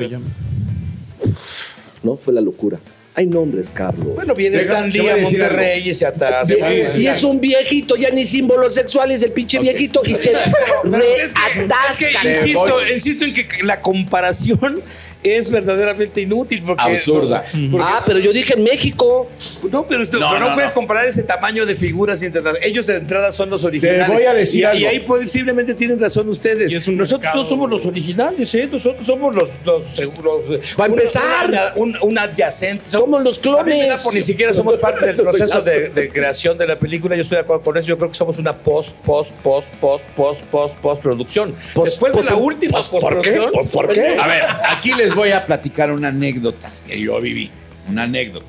No, 2.02 2.16
fue 2.16 2.32
la 2.32 2.40
locura. 2.40 2.78
Hay 3.14 3.26
nombres, 3.26 3.70
Carlos. 3.74 4.14
Bueno, 4.14 4.34
viene 4.34 4.58
Deja- 4.58 4.74
Stan 4.74 4.90
Lee 4.90 5.08
a 5.08 5.16
Monterrey 5.16 5.90
y 5.90 5.92
se 5.94 6.06
atasca. 6.06 6.72
Y 6.72 7.06
es 7.06 7.24
un 7.24 7.40
viejito, 7.40 7.96
ya 7.96 8.10
ni 8.10 8.24
símbolos 8.24 8.74
sexuales, 8.74 9.22
el 9.22 9.32
pinche 9.32 9.58
viejito, 9.58 10.00
y 10.06 10.14
se 10.14 10.32
Pero 10.82 10.96
es 10.96 11.34
que- 11.34 11.54
reatasca. 11.60 12.06
es 12.06 12.16
que 12.22 12.28
insisto, 12.28 12.88
insisto 12.94 13.24
en 13.24 13.34
que 13.34 13.48
la 13.62 13.80
comparación 13.80 14.80
es 15.22 15.50
verdaderamente 15.50 16.20
inútil 16.22 16.62
porque 16.66 16.82
Absurda. 16.82 17.44
porque- 17.70 17.76
Ah, 17.86 18.02
pero 18.06 18.18
yo 18.18 18.32
dije 18.32 18.54
en 18.54 18.64
México. 18.64 19.28
no, 19.70 19.86
pero, 19.86 20.02
esto- 20.02 20.18
No, 20.18 20.28
pero 20.30 20.40
no, 20.40 20.48
no, 20.50 20.54
puedes 20.54 20.70
no. 20.70 20.74
comparar 20.74 21.06
ese 21.06 21.22
tamaño 21.22 21.66
de 21.66 21.74
figuras 21.76 22.22
internacionales. 22.22 22.66
Ellos 22.68 22.86
de 22.86 22.96
entrada 22.96 23.30
son 23.32 23.50
los 23.50 23.64
originales. 23.64 24.08
voy 24.08 24.22
a 24.24 24.32
decir 24.34 24.60
y, 24.60 24.64
algo. 24.64 24.78
y 24.80 24.84
ahí 24.86 25.00
posiblemente 25.00 25.74
tienen 25.74 26.00
razón 26.00 26.28
ustedes. 26.28 26.72
Nosotros 26.72 27.10
mercado- 27.20 27.42
no 27.42 27.48
somos 27.48 27.70
los 27.70 27.86
originales, 27.86 28.54
¿eh? 28.54 28.68
Nosotros 28.70 29.06
somos 29.06 29.34
los, 29.34 29.48
los 29.64 29.84
seguros. 29.94 30.40
Pa' 30.76 30.86
empezar. 30.86 31.72
Un, 31.76 31.96
un 32.00 32.18
adyacente. 32.18 32.84
Somos 32.84 33.22
los 33.22 33.38
A 33.38 33.62
mí 33.62 33.70
me 33.72 33.78
da 33.80 33.84
clones. 33.86 34.02
por 34.02 34.14
ni 34.14 34.22
siquiera 34.22 34.52
somos 34.54 34.76
parte 34.78 35.06
del 35.06 35.16
proceso 35.16 35.60
de, 35.62 35.88
de 35.88 36.08
creación 36.08 36.56
de 36.58 36.66
la 36.66 36.76
película. 36.78 37.14
Yo 37.16 37.22
estoy 37.22 37.36
de 37.36 37.42
acuerdo 37.42 37.62
con 37.62 37.76
eso. 37.76 37.88
Yo 37.88 37.98
creo 37.98 38.08
que 38.10 38.14
somos 38.16 38.38
una 38.38 38.54
post, 38.56 38.96
post, 39.04 39.32
post, 39.42 39.72
post, 39.80 40.04
post, 40.16 40.42
post, 40.44 40.76
post 40.78 41.02
producción. 41.02 41.54
Post- 41.74 41.86
Después 41.90 42.14
de 42.14 42.22
la 42.24 42.36
última 42.36 42.78
post- 42.78 42.90
¿por 42.90 43.20
qué? 43.22 43.32
Post- 43.52 43.72
¿por 43.72 43.88
qué? 43.92 44.16
A 44.18 44.26
ver, 44.26 44.42
aquí 44.68 44.92
les 44.94 45.09
voy 45.14 45.30
a 45.30 45.46
platicar 45.46 45.90
una 45.90 46.08
anécdota 46.08 46.70
que 46.86 47.00
yo 47.00 47.20
viví. 47.20 47.50
Una 47.88 48.04
anécdota. 48.04 48.46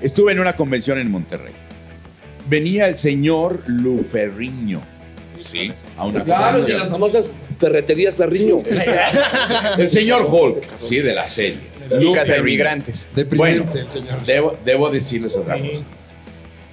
Estuve 0.00 0.32
en 0.32 0.40
una 0.40 0.54
convención 0.54 0.98
en 0.98 1.10
Monterrey. 1.10 1.52
Venía 2.48 2.86
el 2.88 2.96
señor 2.96 3.62
Luferriño. 3.66 4.80
Sí, 5.40 5.72
a 5.96 6.04
una 6.04 6.24
Claro, 6.24 6.62
de 6.62 6.74
las 6.74 6.88
famosas 6.88 7.26
ferreterías 7.58 8.14
Ferriño. 8.14 8.56
El 9.78 9.90
señor 9.90 10.26
Hulk, 10.28 10.64
sí, 10.78 10.98
de 10.98 11.14
la 11.14 11.26
serie. 11.26 11.58
Casa 12.14 12.34
de 12.34 12.40
inmigrantes. 12.40 13.08
Deprimente 13.14 13.60
Bueno, 13.62 13.80
el 13.80 13.90
señor. 13.90 14.24
Debo, 14.26 14.56
debo 14.64 14.90
decirles 14.90 15.36
otra 15.36 15.56
cosa. 15.56 15.84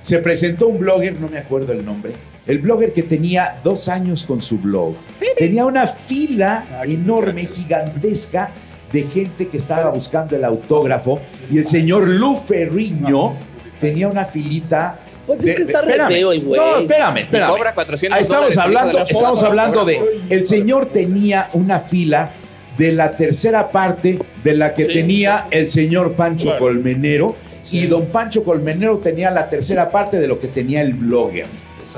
Se 0.02 0.20
presentó 0.20 0.68
un 0.68 0.80
blogger, 0.80 1.20
no 1.20 1.30
me 1.30 1.38
acuerdo 1.38 1.72
el 1.74 1.86
nombre, 1.86 2.12
el 2.48 2.60
blogger 2.60 2.94
que 2.94 3.04
tenía 3.04 3.56
dos 3.64 3.88
años 3.90 4.24
con 4.24 4.42
su 4.42 4.58
blog. 4.60 4.94
Tenía 5.38 5.66
una 5.66 5.88
fila 5.88 6.64
enorme, 6.86 7.46
gigantesca, 7.48 8.50
de 8.92 9.04
gente 9.04 9.48
que 9.48 9.58
estaba 9.58 9.90
buscando 9.90 10.36
el 10.36 10.46
autógrafo 10.46 11.20
y 11.52 11.58
el 11.58 11.66
señor 11.66 12.08
Lu 12.08 12.38
Ferriño 12.38 13.34
tenía 13.82 14.08
una 14.08 14.26
filita. 14.26 15.00
Pues 15.26 15.40
es 15.40 15.46
de- 15.46 15.56
que 15.56 15.64
está 15.64 15.82
de- 15.82 15.88
espérame. 15.92 16.12
el 16.34 16.42
güey. 16.46 16.60
No, 16.62 16.78
espérame, 16.78 17.18
espérame. 17.18 17.50
cobra 17.50 17.74
400 17.74 18.18
Ah, 18.18 18.22
Estamos 18.22 18.58
hablando, 18.58 18.94
la 19.00 19.04
estamos 19.04 19.44
hablando 19.44 19.84
de. 19.86 20.00
El 20.30 20.46
señor 20.46 20.86
tenía 20.86 21.50
una 21.54 21.80
fila 21.80 22.30
de 22.78 22.92
la 22.92 23.12
tercera 23.12 23.70
parte 23.70 24.20
de 24.44 24.54
la 24.54 24.74
que 24.74 24.86
tenía 24.86 25.48
el 25.50 25.70
señor 25.72 26.14
Pancho 26.14 26.46
Claro. 26.46 26.60
Colmenero. 26.60 27.36
Y 27.72 27.88
don 27.88 28.06
Pancho 28.06 28.44
Colmenero 28.44 29.00
tenía 29.00 29.32
la 29.32 29.50
tercera 29.50 29.90
parte 29.90 30.20
de 30.20 30.28
lo 30.28 30.40
que 30.40 30.48
tenía 30.48 30.82
el 30.82 30.94
blogger. 30.94 31.48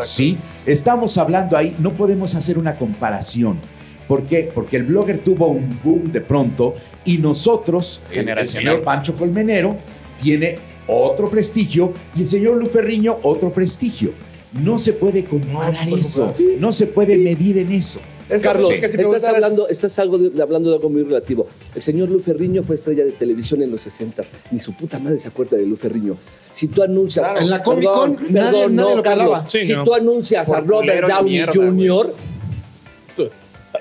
¿Sí? 0.07 0.37
Estamos 0.65 1.17
hablando 1.17 1.55
ahí, 1.57 1.75
no 1.79 1.91
podemos 1.93 2.35
hacer 2.35 2.57
una 2.57 2.75
comparación. 2.75 3.57
¿Por 4.07 4.23
qué? 4.23 4.49
Porque 4.53 4.77
el 4.77 4.83
blogger 4.83 5.19
tuvo 5.19 5.47
un 5.47 5.79
boom 5.83 6.11
de 6.11 6.21
pronto 6.21 6.75
y 7.03 7.17
nosotros, 7.17 8.03
el- 8.11 8.25
señor 8.47 8.81
Pancho 8.83 9.15
Colmenero, 9.15 9.75
tiene 10.21 10.55
otro 10.87 11.29
prestigio 11.29 11.91
y 12.15 12.21
el 12.21 12.25
señor 12.27 12.55
Luferriño 12.57 13.17
otro 13.23 13.49
prestigio. 13.51 14.11
No 14.53 14.79
se 14.79 14.93
puede 14.93 15.25
comparar 15.25 15.73
eso, 15.99 16.33
no 16.59 16.71
se 16.71 16.87
puede 16.87 17.17
medir 17.17 17.57
en 17.57 17.71
eso. 17.73 17.99
Carlos, 18.41 18.69
Sí, 18.73 18.81
que 18.81 18.89
si 18.89 18.99
estás 18.99 19.23
hablando, 19.23 19.67
estás 19.67 19.97
algo 19.99 20.17
de- 20.17 20.41
hablando 20.41 20.69
de 20.69 20.75
algo 20.75 20.89
muy 20.89 21.03
relativo. 21.03 21.47
El 21.73 21.81
señor 21.81 22.09
Luferriño 22.09 22.61
fue 22.63 22.75
estrella 22.75 23.05
de 23.05 23.11
televisión 23.11 23.61
en 23.61 23.71
los 23.71 23.81
60 23.81 24.23
Ni 24.51 24.59
su 24.59 24.73
puta 24.73 24.99
madre 24.99 25.17
se 25.19 25.27
acuerda 25.29 25.57
de 25.57 25.65
Luferriño. 25.65 26.15
Si 26.53 26.67
tú 26.67 26.81
anuncias. 26.83 27.23
Claro, 27.25 27.41
en 27.41 27.49
la 27.49 27.63
Comic 27.63 27.89
Con 27.91 28.15
Perdón, 28.15 28.33
nadie- 28.33 28.51
perdón, 28.51 28.75
nadie 28.75 28.89
no, 28.91 28.95
lo 28.97 29.03
Carlos. 29.03 29.39
Sí, 29.47 29.63
si 29.63 29.73
no. 29.73 29.83
tú 29.83 29.93
anuncias 29.93 30.49
a 30.49 30.59
Robert 30.61 31.07
Downey 31.07 31.31
mierda, 31.31 31.53
Jr., 31.53 32.13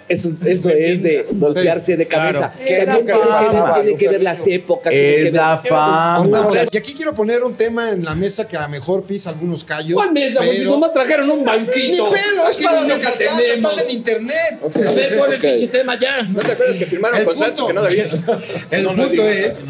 eso, 0.09 0.31
eso 0.45 0.71
es 0.71 1.03
de 1.03 1.27
voltearse 1.33 1.97
de 1.97 2.07
cabeza. 2.07 2.53
Claro. 2.53 2.83
Es 2.83 2.89
lo 2.89 2.97
que 2.99 3.05
tiene- 3.13 3.19
pasaba 3.29 3.71
a 3.71 3.75
tiene 3.83 3.97
que 3.99 4.09
ver 4.09 4.23
las 4.23 4.47
épocas. 4.47 4.91
tiene 4.93 5.07
que 5.07 5.17
Es 5.19 5.25
ver- 5.25 5.35
la 5.35 5.59
fama. 5.59 6.15
Cortamos. 6.23 6.57
Y 6.73 6.77
aquí 6.77 6.95
quiero 6.95 7.15
poner 7.15 7.43
un 7.45 7.55
tema 7.55 7.91
en 7.91 8.05
la 8.05 8.15
mesa 8.15 8.47
que 8.49 8.57
a 8.57 8.63
lo 8.63 8.69
mejor 8.69 9.03
pisa 9.05 9.31
algunos 9.31 9.65
callos. 9.65 9.95
¿Cuál 9.95 10.13
mesa? 10.13 10.43
Si 10.43 10.59
pero- 10.59 10.71
nomás 10.71 10.93
trajeron 10.93 11.31
un 11.31 11.39
Ni 11.41 11.45
banquito. 11.45 12.11
pedo, 12.11 12.49
es 12.51 12.57
para 12.59 12.83
ni 12.83 12.89
lo 12.89 12.99
que 13.01 13.07
alcanza, 13.07 13.41
estás 13.55 13.83
en 13.85 13.91
internet. 13.91 14.61
A 14.63 14.91
ver, 14.93 15.19
pon 15.19 15.33
el 15.33 15.41
pinche 15.41 15.69
tema 15.69 15.99
ya. 16.01 16.23
¿No 16.23 16.41
te 16.41 16.53
acuerdas 16.53 16.77
que 16.77 16.87
firmaron 16.87 17.19
El 17.21 17.25
contratos 17.27 17.61
punto. 17.61 17.67
que 17.69 17.73
no 17.75 17.83
debían? 17.83 18.25
El 18.71 18.85
punto 18.87 19.23
es, 19.29 19.63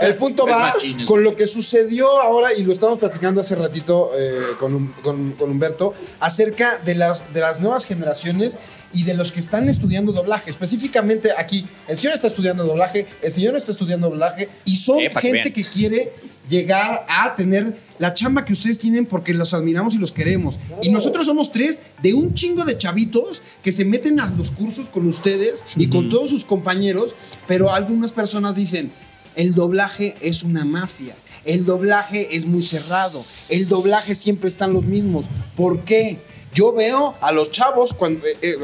el 0.00 0.14
punto 0.16 0.46
va 0.46 0.74
con 1.06 1.22
lo 1.22 1.34
que 1.36 1.46
sucedió 1.46 2.20
ahora 2.20 2.52
y 2.56 2.62
lo 2.62 2.72
estamos 2.72 2.98
platicando 2.98 3.40
hace 3.40 3.54
ratito 3.54 4.10
eh, 4.18 4.34
con, 4.58 4.88
con- 5.02 5.32
con 5.32 5.50
Humberto 5.50 5.94
acerca 6.20 6.78
de 6.84 6.94
las, 6.94 7.22
de 7.32 7.40
las 7.40 7.60
nuevas 7.60 7.84
generaciones 7.86 8.58
y 8.92 9.04
de 9.04 9.14
los 9.14 9.32
que 9.32 9.40
están 9.40 9.68
estudiando 9.68 10.12
doblaje. 10.12 10.50
Específicamente 10.50 11.30
aquí, 11.36 11.64
el 11.88 11.98
señor 11.98 12.14
está 12.14 12.28
estudiando 12.28 12.64
doblaje, 12.64 13.06
el 13.22 13.32
señor 13.32 13.56
está 13.56 13.72
estudiando 13.72 14.08
doblaje 14.08 14.48
y 14.64 14.76
son 14.76 14.98
que 14.98 15.10
gente 15.20 15.52
que 15.52 15.64
quiere 15.64 16.12
llegar 16.48 17.06
a 17.08 17.34
tener 17.34 17.76
la 17.98 18.14
chamba 18.14 18.44
que 18.44 18.52
ustedes 18.52 18.78
tienen 18.78 19.06
porque 19.06 19.32
los 19.32 19.54
admiramos 19.54 19.94
y 19.94 19.98
los 19.98 20.12
queremos. 20.12 20.58
Y 20.82 20.90
nosotros 20.90 21.26
somos 21.26 21.52
tres 21.52 21.82
de 22.02 22.14
un 22.14 22.34
chingo 22.34 22.64
de 22.64 22.76
chavitos 22.76 23.42
que 23.62 23.72
se 23.72 23.84
meten 23.84 24.20
a 24.20 24.26
los 24.26 24.50
cursos 24.50 24.88
con 24.88 25.06
ustedes 25.06 25.64
y 25.76 25.88
con 25.88 26.08
todos 26.08 26.30
sus 26.30 26.44
compañeros, 26.44 27.14
pero 27.46 27.72
algunas 27.72 28.12
personas 28.12 28.56
dicen, 28.56 28.90
el 29.36 29.54
doblaje 29.54 30.16
es 30.20 30.42
una 30.42 30.64
mafia. 30.64 31.14
El 31.44 31.64
doblaje 31.64 32.36
es 32.36 32.46
muy 32.46 32.62
cerrado. 32.62 33.20
El 33.50 33.68
doblaje 33.68 34.14
siempre 34.14 34.48
están 34.48 34.72
los 34.72 34.84
mismos. 34.84 35.26
¿Por 35.56 35.80
qué? 35.80 36.18
Yo 36.52 36.72
veo 36.72 37.14
a 37.20 37.32
los 37.32 37.50
chavos, 37.50 37.92
cuando, 37.94 38.26
eh, 38.26 38.36
eh, 38.42 38.58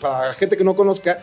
para 0.00 0.28
la 0.28 0.34
gente 0.34 0.56
que 0.56 0.64
no 0.64 0.76
conozca, 0.76 1.18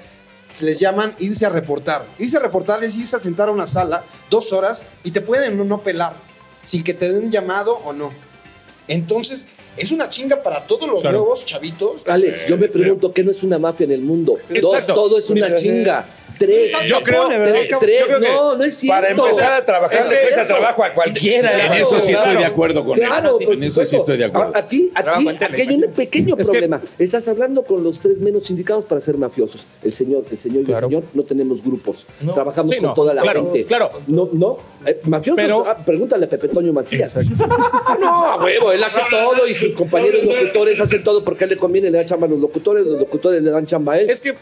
se 0.54 0.66
les 0.66 0.80
llaman 0.80 1.14
irse 1.20 1.46
a 1.46 1.50
reportar. 1.50 2.06
Irse 2.20 2.38
a 2.38 2.40
reportar 2.40 2.84
es 2.84 2.98
irse 2.98 3.16
a 3.16 3.20
sentar 3.20 3.50
a 3.50 3.52
una 3.52 3.68
sala 3.68 4.04
dos 4.30 4.52
horas 4.54 4.86
y 5.04 5.12
te 5.12 5.22
pueden 5.22 5.58
no, 5.58 5.64
no 5.64 5.82
pelar, 5.82 6.14
sin 6.64 6.84
que 6.84 6.94
te 6.94 7.12
den 7.12 7.26
un 7.26 7.32
llamado 7.32 7.76
o 7.86 7.94
no. 7.94 8.12
Entonces, 8.88 9.50
es 9.78 9.92
una 9.92 10.10
chinga 10.10 10.42
para 10.44 10.66
todos 10.66 10.88
los 10.88 11.02
Claro. 11.02 11.18
nuevos 11.20 11.46
chavitos. 11.46 12.04
Alex, 12.08 12.48
yo 12.48 12.58
me 12.58 12.68
pregunto, 12.68 13.12
¿qué 13.12 13.24
no 13.24 13.32
es 13.32 13.44
una 13.44 13.58
mafia 13.58 13.86
en 13.86 13.92
el 13.92 14.02
mundo? 14.02 14.38
Todo 14.88 15.18
es 15.18 15.30
una 15.30 15.56
chinga. 15.56 16.06
Tres. 16.38 16.74
Yo 16.88 17.02
creo- 17.02 17.28
Tres, 17.30 17.44
tres, 17.54 17.70
Yo 17.70 17.80
creo 17.80 18.20
que 18.20 18.28
no, 18.28 18.56
no 18.58 18.64
es 18.66 18.76
cierto. 18.76 18.96
Para 19.02 19.10
empezar 19.10 19.54
a 19.54 19.64
trabajar 19.64 20.00
Es 20.00 20.10
le 20.10 20.22
cuesta 20.22 20.36
cierto. 20.44 20.56
trabajo 20.56 20.84
a 20.84 20.94
cualquiera. 20.94 21.66
En 21.68 21.74
eso 21.74 22.02
sí 22.02 22.12
estoy 22.12 22.24
Claro. 22.24 22.40
de 22.40 22.46
acuerdo 22.46 22.86
con 22.86 22.98
Claro, 22.98 23.40
él. 23.40 23.48
En 23.54 23.64
eso 23.64 23.86
sí 23.86 23.96
estoy 23.96 24.18
de 24.18 24.26
acuerdo. 24.26 24.52
A- 24.54 24.60
Aquí, 24.60 24.92
aquí, 24.94 25.30
aquí 25.30 25.62
hay 25.62 25.76
un 25.76 25.92
pequeño 25.94 26.36
Es 26.38 26.48
que- 26.48 26.52
problema. 26.52 26.82
Estás 27.00 27.28
hablando 27.28 27.64
con 27.64 27.84
los 27.84 28.00
tres 28.00 28.18
menos 28.18 28.50
indicados 28.50 28.84
para 28.86 29.00
ser 29.02 29.18
mafiosos. 29.18 29.66
El 29.84 29.94
señor, 29.94 30.24
el 30.30 30.38
señor 30.38 30.62
y 30.64 30.66
Claro. 30.66 30.88
el 30.88 30.92
señor 30.92 31.04
no 31.14 31.24
tenemos 31.24 31.64
grupos. 31.64 32.06
Trabajamos 32.34 32.72
Sí, 32.72 32.78
con 32.78 32.88
no. 32.88 32.94
toda 32.94 33.14
la 33.14 33.22
Claro, 33.22 33.44
gente. 33.46 33.64
claro. 33.66 33.92
No, 34.08 34.30
no. 34.34 34.58
eh, 34.86 35.00
mafiosos. 35.04 35.42
Pero- 35.42 35.66
ah, 35.68 35.78
pregúntale 35.78 36.26
a 36.26 36.30
Pepe 36.30 36.48
Toño 36.50 36.72
Macías. 36.74 37.16
no, 38.00 38.26
a 38.26 38.44
huevo, 38.44 38.72
él 38.72 38.84
hace 38.84 39.02
todo 39.10 39.48
y 39.48 39.54
sus 39.54 39.74
compañeros 39.74 40.24
locutores 40.26 40.80
hacen 40.80 41.04
todo 41.04 41.24
porque 41.24 41.44
a 41.44 41.48
él 41.48 41.52
le 41.52 41.58
conviene, 41.58 41.90
le 41.90 41.98
da 42.00 42.06
chamba 42.06 42.28
a 42.28 42.30
los 42.30 42.40
locutores, 42.40 42.86
los 42.86 43.00
locutores 43.00 43.42
le 43.42 43.50
dan 43.52 43.66
chamba 43.66 43.94
a 43.94 44.00
él. 44.00 44.10
Es 44.10 44.22
que 44.22 44.36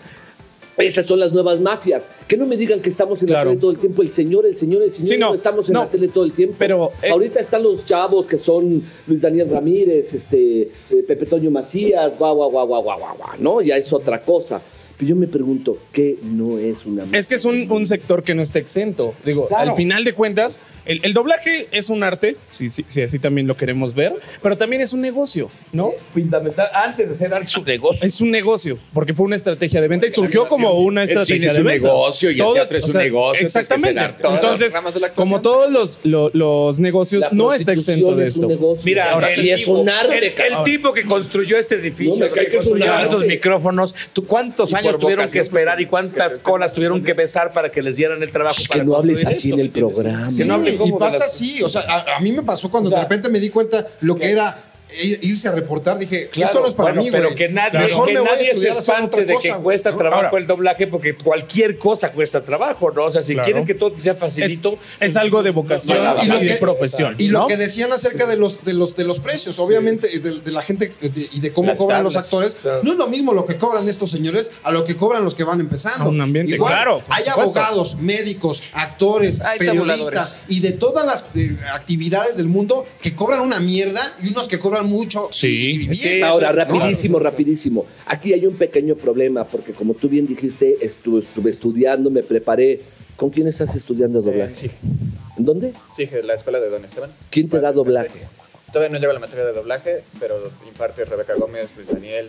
Esas 0.78 1.06
son 1.06 1.20
las 1.20 1.32
nuevas 1.32 1.60
mafias. 1.60 2.10
Que 2.28 2.36
no 2.36 2.46
me 2.46 2.58
digan 2.58 2.80
que 2.80 2.90
estamos 2.90 3.22
en 3.22 3.28
Claro. 3.28 3.46
la 3.46 3.52
tele 3.52 3.62
todo 3.62 3.72
el 3.72 3.78
tiempo. 3.80 4.02
El 4.02 4.12
señor, 4.12 4.46
el 4.46 4.58
señor, 4.58 4.82
el 4.82 4.92
señor. 4.94 5.08
Sí, 5.08 5.18
no, 5.18 5.30
no, 5.30 5.36
estamos 5.36 5.70
en 5.70 5.74
no. 5.74 5.82
la 5.82 5.90
tele 5.90 6.08
todo 6.08 6.24
el 6.24 6.32
tiempo. 6.34 6.56
Pero, 6.58 6.92
eh, 7.02 7.10
ahorita 7.10 7.40
están 7.40 7.62
los 7.64 7.86
chavos 7.86 8.26
que 8.26 8.38
son 8.38 8.82
Luis 9.08 9.22
Daniel 9.22 9.50
Ramírez, 9.50 10.14
este, 10.14 10.62
eh, 10.64 10.70
Pepe 11.08 11.26
Toño 11.28 11.52
Macías, 11.52 12.18
guau, 12.18 12.36
guau, 12.36 12.50
guau, 12.52 12.68
guau, 12.68 12.84
guau, 12.84 13.00
guau, 13.00 13.18
guau, 13.18 13.30
¿no? 13.40 13.62
Ya 13.62 13.78
es 13.78 13.92
otra 13.94 14.20
cosa. 14.22 14.62
Pero 15.04 15.10
yo 15.10 15.16
me 15.18 15.28
pregunto, 15.28 15.78
¿qué 15.92 16.16
no 16.24 16.58
es 16.60 16.86
una 16.86 17.04
Es 17.12 17.28
que 17.28 17.36
es 17.36 17.44
un, 17.44 17.70
un 17.70 17.86
sector 17.86 18.24
que 18.24 18.34
no 18.34 18.42
está 18.42 18.60
exento. 18.60 19.13
Digo, 19.26 19.48
Claro. 19.48 19.72
al 19.72 19.76
final 19.76 20.06
de 20.06 20.13
cuentas, 20.13 20.62
el, 20.86 21.02
el 21.04 21.13
doblaje 21.13 21.68
es 21.72 21.89
un 21.89 22.04
arte, 22.04 22.38
sí, 22.50 22.70
sí, 22.70 22.86
sí, 22.88 23.02
así 23.02 23.20
también 23.20 23.46
lo 23.48 23.58
queremos 23.58 23.96
ver, 23.96 24.13
pero 24.42 24.58
también 24.58 24.82
es 24.82 24.94
un 24.94 25.02
negocio, 25.02 25.50
¿no? 25.74 25.92
Fundamental, 26.13 26.68
antes 26.74 27.10
de 27.10 27.18
ser 27.18 27.34
arte, 27.34 27.48
su 27.48 27.63
negocio. 27.63 28.08
Es 28.08 28.22
un 28.22 28.32
negocio, 28.32 28.78
porque 28.94 29.13
fue 29.13 29.26
una 29.26 29.36
estrategia 29.36 29.82
de 29.82 29.88
venta 29.89 30.08
y 30.08 30.12
surgió 30.12 30.48
como 30.48 30.72
una 30.80 31.02
El 31.04 31.08
cine 31.10 31.22
estrategia 31.22 31.48
es 31.50 31.54
de 31.56 31.62
un 31.62 31.68
venta. 31.68 31.88
negocio 31.89 32.32
y 32.32 32.39
el 32.39 32.54
teatro 32.54 32.78
es 32.78 32.86
un 32.86 32.94
negocio, 33.02 33.42
entonces, 33.42 33.56
Exactamente. 33.62 33.94
¿qué 34.00 34.06
es 34.06 34.06
arte? 34.13 34.28
Entonces, 34.36 34.74
de 35.02 35.10
como 35.16 35.42
todos 35.42 35.70
los, 35.72 36.00
lo- 36.04 36.30
los 36.34 36.80
negocios, 36.80 37.22
La 37.22 37.30
no 37.32 37.52
está 37.54 37.74
exento 37.74 38.16
de 38.16 38.26
es 38.28 38.38
un 38.38 38.44
esto. 38.44 38.48
negocio. 38.48 38.84
Mira, 38.86 39.12
Ahora 39.12 39.34
el, 39.34 39.42
sí 39.42 39.50
es 39.52 39.68
un 39.68 39.89
arte, 39.89 40.18
el- 40.18 40.54
el 40.54 40.63
tipo 40.63 40.94
que 40.94 41.04
construyó 41.04 41.58
este 41.58 41.76
edificio, 41.76 42.26
No, 42.26 42.32
que 42.32 42.48
que 42.48 42.58
es 42.58 42.66
un 42.66 42.72
construyó 42.80 43.00
estos 43.00 43.26
micrófonos, 43.26 43.96
¿tú 44.13 44.26
¿cuántos 44.26 44.74
años 44.74 44.93
tuvieron 44.98 45.30
que 45.30 45.40
esperar 45.40 45.80
y 45.82 45.86
cuántas 45.86 46.38
que- 46.38 46.44
colas 46.44 46.74
tuvieron 46.74 47.04
que 47.04 47.14
besar 47.14 47.52
para 47.54 47.70
que 47.70 47.82
les 47.82 47.98
dieran 47.98 48.22
el 48.24 48.32
trabajo? 48.32 48.56
Es 48.60 48.68
para 48.68 48.80
que 48.82 48.86
no 48.86 48.96
hables 48.96 49.26
así 49.26 49.50
esto? 49.50 49.54
en 49.56 49.60
el 49.60 49.70
programa. 49.70 50.30
Que 50.36 50.46
no 50.46 50.54
hable 50.56 50.72
Sí, 50.72 50.78
como 50.78 50.96
y 50.98 51.00
pasa 51.00 51.20
las- 51.20 51.28
así, 51.28 51.62
o 51.64 51.70
sea, 51.70 51.82
a, 51.82 52.18
a 52.18 52.20
mí 52.20 52.32
me 52.32 52.44
pasó 52.44 52.70
cuando 52.72 52.90
de 52.90 53.00
repente 53.00 53.30
me 53.30 53.40
di 53.40 53.50
cuenta 53.50 53.88
lo 54.02 54.16
que 54.16 54.32
era 54.32 54.58
irse 55.22 55.48
a 55.48 55.52
reportar, 55.52 55.98
dije, 55.98 56.28
Claro, 56.30 56.48
esto 56.48 56.62
no 56.62 56.68
es 56.68 56.74
para 56.74 56.90
bueno, 56.94 57.04
mí, 57.04 57.10
güey. 57.10 57.22
pero 57.24 57.36
que 57.36 57.50
nadie, 57.50 57.80
Mejor 57.80 58.08
que 58.08 58.14
me 58.14 58.20
voy 58.20 58.30
a 58.30 58.32
nadie 58.32 58.46
se 58.46 58.52
estudiar 58.52 58.76
a 58.76 58.80
hacer 58.80 58.94
espante 58.96 59.16
otra 59.16 59.26
de 59.26 59.34
cosa, 59.34 59.48
que 59.58 59.64
cuesta 59.64 59.92
¿no? 59.92 59.98
trabajo 59.98 60.26
Ahora- 60.26 60.38
el 60.38 60.48
doblaje, 60.48 60.88
porque 60.88 61.16
cualquier 61.16 61.78
cosa 61.78 62.12
cuesta 62.12 62.44
trabajo, 62.44 62.92
¿no? 62.92 63.06
O 63.06 63.12
sea, 63.12 63.22
si 63.22 63.34
Claro. 63.34 63.46
quieren 63.46 63.66
que 63.66 63.74
todo 63.74 63.92
te 63.92 64.00
sea 64.00 64.16
facilito. 64.16 64.78
es 65.00 65.16
algo 65.16 65.44
de 65.44 65.52
vocación 65.52 66.04
No, 66.04 66.16
no, 66.24 66.42
y, 66.42 66.46
de 66.46 66.56
profesión. 66.58 67.16
Y 67.18 67.28
lo 67.30 67.40
¿no? 67.42 67.48
que 67.48 67.58
decían 67.58 67.92
acerca 67.94 68.26
de 68.26 68.38
los, 68.38 68.64
de 68.64 68.74
los, 68.74 68.96
de 68.96 69.04
los 69.04 69.20
precios, 69.20 69.60
obviamente, 69.60 70.20
de, 70.20 70.40
de 70.40 70.52
la 70.52 70.62
gente 70.62 70.94
de- 71.02 71.30
y 71.32 71.40
de 71.40 71.52
cómo 71.52 71.70
Las 71.70 71.80
cobran 71.80 72.04
los 72.04 72.16
actores, 72.16 72.56
claro. 72.62 72.82
no 72.84 72.92
es 72.94 72.98
lo 72.98 73.08
mismo 73.08 73.34
lo 73.34 73.46
que 73.46 73.58
cobran 73.58 73.88
estos 73.90 74.10
señores 74.12 74.52
a 74.64 74.72
lo 74.72 74.84
que 74.84 74.96
cobran 74.96 75.24
los 75.24 75.36
que 75.36 75.44
van 75.44 75.60
empezando. 75.60 76.06
A 76.06 76.10
un 76.10 76.22
ambiente, 76.22 76.54
Igual, 76.54 76.72
claro, 76.74 77.04
hay 77.10 77.24
supuesto. 77.24 77.60
abogados, 77.60 77.96
médicos, 78.00 78.64
actores, 78.74 79.42
Hay 79.42 79.60
periodistas 79.60 79.88
tabuladores. 80.12 80.36
y 80.48 80.60
de 80.60 80.72
todas 80.74 81.06
las 81.06 81.26
eh, 81.36 81.58
actividades 81.74 82.38
del 82.38 82.48
mundo 82.48 82.86
que 83.02 83.16
cobran 83.16 83.42
una 83.42 83.60
mierda 83.60 84.14
y 84.24 84.30
unos 84.30 84.48
que 84.48 84.60
cobran 84.60 84.83
mucho. 84.84 85.30
Sí, 85.32 85.86
y- 85.88 85.91
y 85.91 85.96
sí, 85.96 86.22
Ahora, 86.22 86.48
eso- 86.50 86.56
rapidísimo, 86.58 87.19
rapidísimo. 87.19 87.86
Aquí 88.06 88.34
hay 88.34 88.46
un 88.46 88.56
pequeño 88.56 88.96
problema, 88.96 89.43
porque 89.46 89.74
como 89.74 89.93
tú 89.93 90.08
bien 90.10 90.26
dijiste, 90.28 90.78
estuve, 90.82 91.19
estuve 91.22 91.52
estudiando, 91.52 92.10
me 92.10 92.24
preparé. 92.24 92.82
¿Con 93.15 93.30
quién 93.30 93.48
estás 93.48 93.76
estudiando 93.76 94.22
doblaje? 94.22 94.52
Eh, 94.54 94.56
sí, 94.56 94.72
¿En 95.38 95.46
dónde? 95.46 95.72
sí, 95.96 96.08
que 96.08 96.24
la 96.24 96.34
escuela 96.34 96.60
de 96.60 96.69
Don 96.69 96.84
Esteban. 96.84 97.12
¿Quién 97.30 97.48
te 97.48 97.60
da 97.60 97.72
doblaje? 97.72 98.22
Todavía 98.72 98.89
no 98.91 98.98
llego 99.00 99.12
a 99.12 99.13
la 99.13 99.19
materia 99.19 99.46
de 99.46 99.54
doblaje, 99.54 100.02
pero 100.19 100.52
imparte 100.67 101.06
Rebeca 101.06 101.36
Gómez, 101.36 101.69
Luis 101.78 101.88
Daniel, 101.89 102.28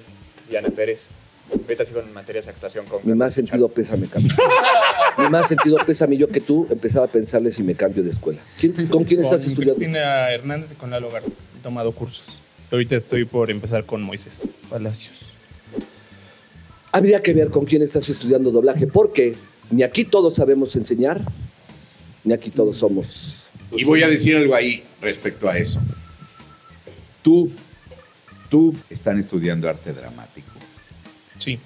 Diana 0.50 0.68
Pérez. 0.68 1.06
Ahorita 1.50 1.84
sigo 1.86 2.00
en 2.00 2.12
materias 2.12 2.44
de 2.46 2.50
actuación 2.52 2.84
con... 2.86 3.00
Mi 3.02 3.14
más 3.14 3.32
sentido 3.34 3.68
pésame, 3.68 4.06
cambio. 4.08 4.30
Mi 5.18 5.28
más 5.28 5.48
sentido 5.48 5.76
pésame 5.86 6.16
yo 6.18 6.28
que 6.28 6.40
tú 6.40 6.66
empezaba 6.70 7.06
a 7.06 7.08
pensarle 7.08 7.50
si 7.52 7.62
me 7.62 7.74
cambio 7.74 8.02
de 8.02 8.10
escuela. 8.10 8.40
¿Quién- 8.60 8.72
¿Con 8.88 9.04
quién 9.04 9.20
estás 9.22 9.40
con 9.42 9.48
estudiando? 9.50 9.76
Cristina 9.76 10.30
Hernández 10.32 10.72
y 10.72 10.74
con 10.74 10.90
Lalo 10.90 11.10
Garza. 11.10 11.30
He 11.58 11.62
tomado 11.62 11.92
cursos. 11.92 12.40
Ahorita 12.74 12.96
estoy 12.96 13.24
por 13.24 13.52
empezar 13.52 13.84
con 13.87 14.02
Moisés 14.02 14.50
Palacios. 14.68 15.26
Habría 16.90 17.22
que 17.22 17.32
ver 17.32 17.48
con 17.50 17.64
quién 17.66 17.82
estás 17.82 18.08
estudiando 18.08 18.50
doblaje, 18.50 18.88
porque 18.88 19.37
ni 19.70 19.84
aquí 19.84 20.04
todos 20.04 20.34
sabemos 20.34 20.74
enseñar, 20.74 21.20
ni 22.24 22.34
aquí 22.34 22.50
todos 22.50 22.76
somos. 22.78 23.44
Y 23.70 23.84
voy 23.84 24.02
a 24.02 24.08
decir 24.08 24.34
algo 24.37 24.56
ahí 24.56 24.82
respecto 25.00 25.48
a 25.48 25.56
eso. 25.56 25.78
Tú, 27.22 27.48
tú 28.50 28.74
están 28.90 29.20
estudiando 29.20 29.68
arte 29.68 29.92
dramático. 29.92 30.50
Sí. 31.38 31.60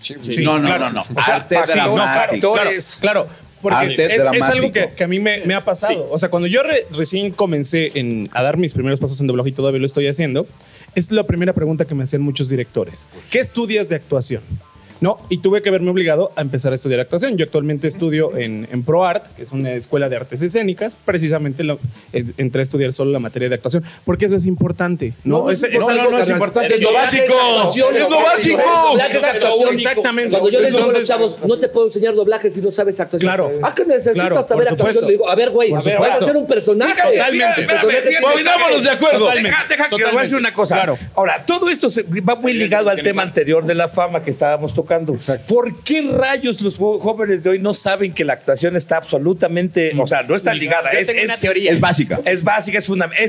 Sí, 0.00 0.14
Sí, 0.22 0.42
no, 0.42 0.58
no, 0.58 0.68
claro. 0.68 0.86
no, 0.90 0.92
no. 0.92 1.20
O 1.20 1.22
sea, 1.22 1.36
arte 1.36 1.54
para- 1.54 1.86
no, 1.86 1.94
dramático. 1.96 2.52
claro, 2.54 2.70
Claro, 2.70 3.26
claro. 3.26 3.28
Porque 3.70 3.94
es, 4.16 4.22
es 4.34 4.42
algo 4.42 4.72
que, 4.72 4.88
que 4.96 5.04
a 5.04 5.08
mí 5.08 5.18
me, 5.18 5.38
me 5.44 5.54
ha 5.54 5.64
pasado. 5.64 6.06
O 6.10 6.18
sea, 6.18 6.28
cuando 6.30 6.46
yo 6.46 6.62
re- 6.62 6.86
recién 6.92 7.30
comencé 7.32 7.92
en- 7.94 8.28
a 8.32 8.42
dar 8.42 8.56
mis 8.56 8.72
primeros 8.72 8.98
pasos 9.00 9.20
en 9.20 9.26
doblaje 9.26 9.50
y 9.50 9.52
todavía 9.52 9.80
lo 9.80 9.86
estoy 9.86 10.06
haciendo, 10.06 10.46
es 10.94 11.10
la 11.12 11.24
primera 11.24 11.52
pregunta 11.52 11.84
que 11.84 11.94
me 11.94 12.04
hacían 12.04 12.22
muchos 12.22 12.48
directores. 12.48 13.06
¿Qué 13.30 13.38
estudias 13.38 13.88
de 13.88 13.96
actuación? 13.96 14.42
¿No? 15.00 15.18
Y 15.28 15.38
tuve 15.38 15.60
que 15.62 15.70
verme 15.70 15.90
obligado 15.90 16.32
a 16.36 16.40
empezar 16.40 16.72
a 16.72 16.74
estudiar 16.74 17.00
actuación. 17.00 17.36
Yo 17.36 17.44
actualmente 17.44 17.86
estudio 17.86 18.36
en, 18.36 18.66
en 18.72 18.82
ProArt, 18.82 19.26
que 19.36 19.42
es 19.42 19.52
una 19.52 19.72
escuela 19.72 20.08
de 20.08 20.16
artes 20.16 20.40
escénicas. 20.42 20.96
Precisamente 21.04 21.64
lo- 21.64 21.78
entré 22.12 22.60
a 22.60 22.62
estudiar 22.62 22.92
solo 22.94 23.10
la 23.10 23.18
materia 23.18 23.48
de 23.48 23.54
actuación, 23.56 23.84
porque 24.06 24.24
eso 24.26 24.36
es 24.36 24.46
importante. 24.46 25.12
No, 25.24 25.44
No, 25.44 25.50
es, 25.50 25.60
no, 25.62 25.68
es 25.68 25.74
no, 25.80 25.88
algo 25.88 26.02
no, 26.04 26.10
no, 26.12 26.18
es 26.18 26.30
importante, 26.30 26.74
es 26.74 26.80
lo 26.80 26.92
básico. 26.94 27.34
actuación, 27.34 27.96
¡Es 27.96 28.08
lo 28.10 28.22
básico! 28.22 28.62
Doblaje 28.90 29.10
es 29.10 29.16
Exacto, 29.16 29.46
actuación. 29.46 29.74
exactamente. 29.74 30.30
Cuando 30.30 30.50
yo 30.50 30.60
les 30.60 30.72
digo 30.72 30.84
a 30.84 30.92
los 30.92 31.04
chavos, 31.06 31.38
no 31.46 31.58
te 31.58 31.68
puedo 31.68 31.86
enseñar 31.86 32.14
doblaje 32.14 32.50
si 32.50 32.60
no 32.62 32.70
sabes 32.72 32.98
actuación. 32.98 33.28
Claro. 33.28 33.52
Ah, 33.62 33.74
que 33.74 33.84
necesitas 33.84 34.14
Claro, 34.14 34.42
saber 34.44 34.68
actuación. 34.68 35.04
Le 35.04 35.12
digo, 35.12 35.28
a 35.28 35.34
ver, 35.34 35.50
güey, 35.50 35.72
vas 35.72 35.86
a 35.86 36.06
hacer 36.06 36.36
un 36.36 36.46
personaje. 36.46 36.94
Totalmente. 37.02 37.66
Pongámonos 38.20 38.82
de 38.82 38.90
acuerdo. 38.90 39.30
Deja, 39.30 39.66
deja 39.68 39.68
que 39.68 39.72
les 39.72 39.78
voy 39.78 39.82
a 39.82 39.88
Totalmente. 39.90 40.20
decir 40.22 40.36
una 40.38 40.52
cosa. 40.54 40.74
Claro. 40.76 40.98
Ahora, 41.14 41.44
todo 41.46 41.68
esto 41.68 41.90
se- 41.90 42.02
va 42.02 42.34
muy 42.36 42.54
ligado 42.54 42.88
al 42.88 43.02
tema 43.02 43.22
anterior 43.22 43.64
de 43.66 43.74
la 43.74 43.88
fama 43.88 44.22
que 44.22 44.30
estábamos 44.30 44.72
tocando. 44.72 44.85
Exacto. 45.14 45.54
¿Por 45.54 45.82
qué 45.82 46.02
rayos 46.02 46.60
los 46.60 46.76
jóvenes 46.76 47.42
de 47.42 47.50
hoy 47.50 47.58
no 47.58 47.74
saben 47.74 48.12
que 48.12 48.24
la 48.24 48.34
actuación 48.34 48.76
está 48.76 48.96
absolutamente, 48.98 49.92
o 49.98 50.06
sea, 50.06 50.22
no 50.22 50.34
está 50.34 50.54
ligada? 50.54 50.92
Yo 50.92 50.98
Es, 50.98 51.06
tengo 51.08 51.20
es- 51.20 51.26
una 51.30 51.36
teoría. 51.36 51.70
Es 51.72 51.80
básica. 51.80 52.20
Es 52.24 52.42
básica, 52.42 52.78
es 52.78 52.86
fundamental. 52.86 53.28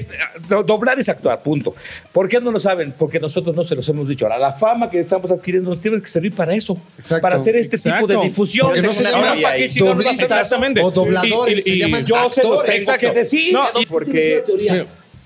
Doblar 0.66 1.00
es 1.00 1.10
actuar, 1.10 1.42
punto. 1.42 1.76
¿Por 2.12 2.28
qué 2.30 2.40
no 2.40 2.52
lo 2.52 2.60
saben? 2.60 2.94
Porque 2.98 3.20
nosotros 3.20 3.56
no 3.56 3.64
se 3.64 3.76
los 3.76 3.88
hemos 3.90 4.08
dicho. 4.08 4.26
Ahora, 4.26 4.38
la 4.40 4.54
fama 4.54 4.90
que 4.90 5.00
estamos 5.00 5.30
adquiriendo 5.32 5.70
nos 5.72 5.82
tiene 5.82 6.00
que 6.02 6.08
servir 6.08 6.34
para 6.34 6.54
eso. 6.54 6.80
Exacto. 6.98 7.22
Para 7.22 7.36
hacer 7.36 7.56
este 7.56 7.78
tipo 7.78 8.08
de 8.08 8.18
difusión. 8.18 8.68
Porque 8.68 8.82
no 8.82 8.94
se 8.94 9.06
Ahora, 9.08 9.22
llaman 9.22 9.42
¿para 9.42 9.58
qué 9.58 9.70
chingados 9.70 9.96
doblistas 9.96 10.18
vamos 10.30 10.32
a 10.32 10.36
hacer? 10.36 10.42
Exactamente. 10.42 10.82
o 10.82 10.92
dobladores, 10.92 11.56
Y- 11.56 11.60
y- 11.60 11.62
se 11.64 11.70
y 11.72 11.80
llaman 11.80 12.06
Yo 12.06 12.16
se 12.30 12.44
los 12.44 12.64
tengo 12.64 12.98
que 13.00 13.12
decir. 13.12 13.54
No, 13.54 13.66
No, 13.74 13.80
porque... 13.90 14.44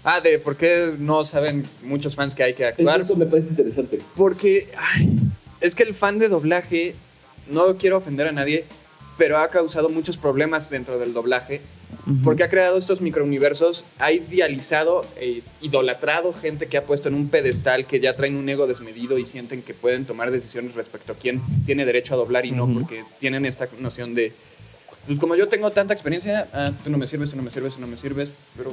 Ah, 0.03 0.19
de 0.19 0.39
por 0.39 0.57
qué 0.57 0.93
no 0.97 1.23
saben 1.23 1.63
muchos 1.83 2.15
fans 2.15 2.33
que 2.33 2.41
hay 2.41 2.55
que 2.55 2.65
actuar. 2.65 3.01
Eso 3.01 3.15
me 3.15 3.27
parece 3.27 3.49
interesante. 3.49 3.99
Porque 4.15 4.67
ay, 4.75 5.07
es 5.61 5.75
que 5.75 5.83
el 5.83 5.93
fan 5.93 6.19
de 6.19 6.27
doblaje, 6.27 6.95
no 7.49 7.77
quiero 7.77 7.97
ofender 7.97 8.27
a 8.27 8.31
nadie, 8.31 8.65
pero 9.17 9.37
ha 9.37 9.49
causado 9.49 9.89
muchos 9.89 10.17
problemas 10.17 10.69
dentro 10.69 10.99
del 10.99 11.13
doblaje. 11.13 11.61
Porque 12.23 12.43
ha 12.43 12.49
creado 12.49 12.77
estos 12.77 13.01
microuniversos, 13.01 13.85
ha 13.99 14.11
idealizado 14.11 15.05
e 15.17 15.43
idolatrado 15.61 16.33
gente 16.33 16.67
que 16.67 16.77
ha 16.77 16.83
puesto 16.83 17.09
en 17.09 17.15
un 17.15 17.29
pedestal 17.29 17.85
que 17.85 17.99
ya 17.99 18.15
traen 18.15 18.37
un 18.37 18.49
ego 18.49 18.65
desmedido 18.65 19.19
y 19.19 19.25
sienten 19.25 19.61
que 19.61 19.73
pueden 19.73 20.05
tomar 20.05 20.31
decisiones 20.31 20.73
respecto 20.73 21.11
a 21.11 21.15
quién 21.15 21.41
tiene 21.65 21.85
derecho 21.85 22.15
a 22.15 22.17
doblar 22.17 22.45
y 22.45 22.51
no, 22.51 22.73
porque 22.73 23.03
tienen 23.19 23.45
esta 23.45 23.67
noción 23.79 24.15
de, 24.15 24.33
pues 25.07 25.19
como 25.19 25.35
yo 25.35 25.47
tengo 25.47 25.71
tanta 25.71 25.93
experiencia, 25.93 26.47
ah, 26.53 26.71
tú 26.83 26.89
no 26.89 26.97
me 26.97 27.07
sirves, 27.07 27.31
tú 27.31 27.37
no 27.37 27.43
me 27.43 27.51
sirves, 27.51 27.75
tú 27.75 27.81
no 27.81 27.87
me 27.87 27.97
sirves, 27.97 28.29
pero 28.55 28.71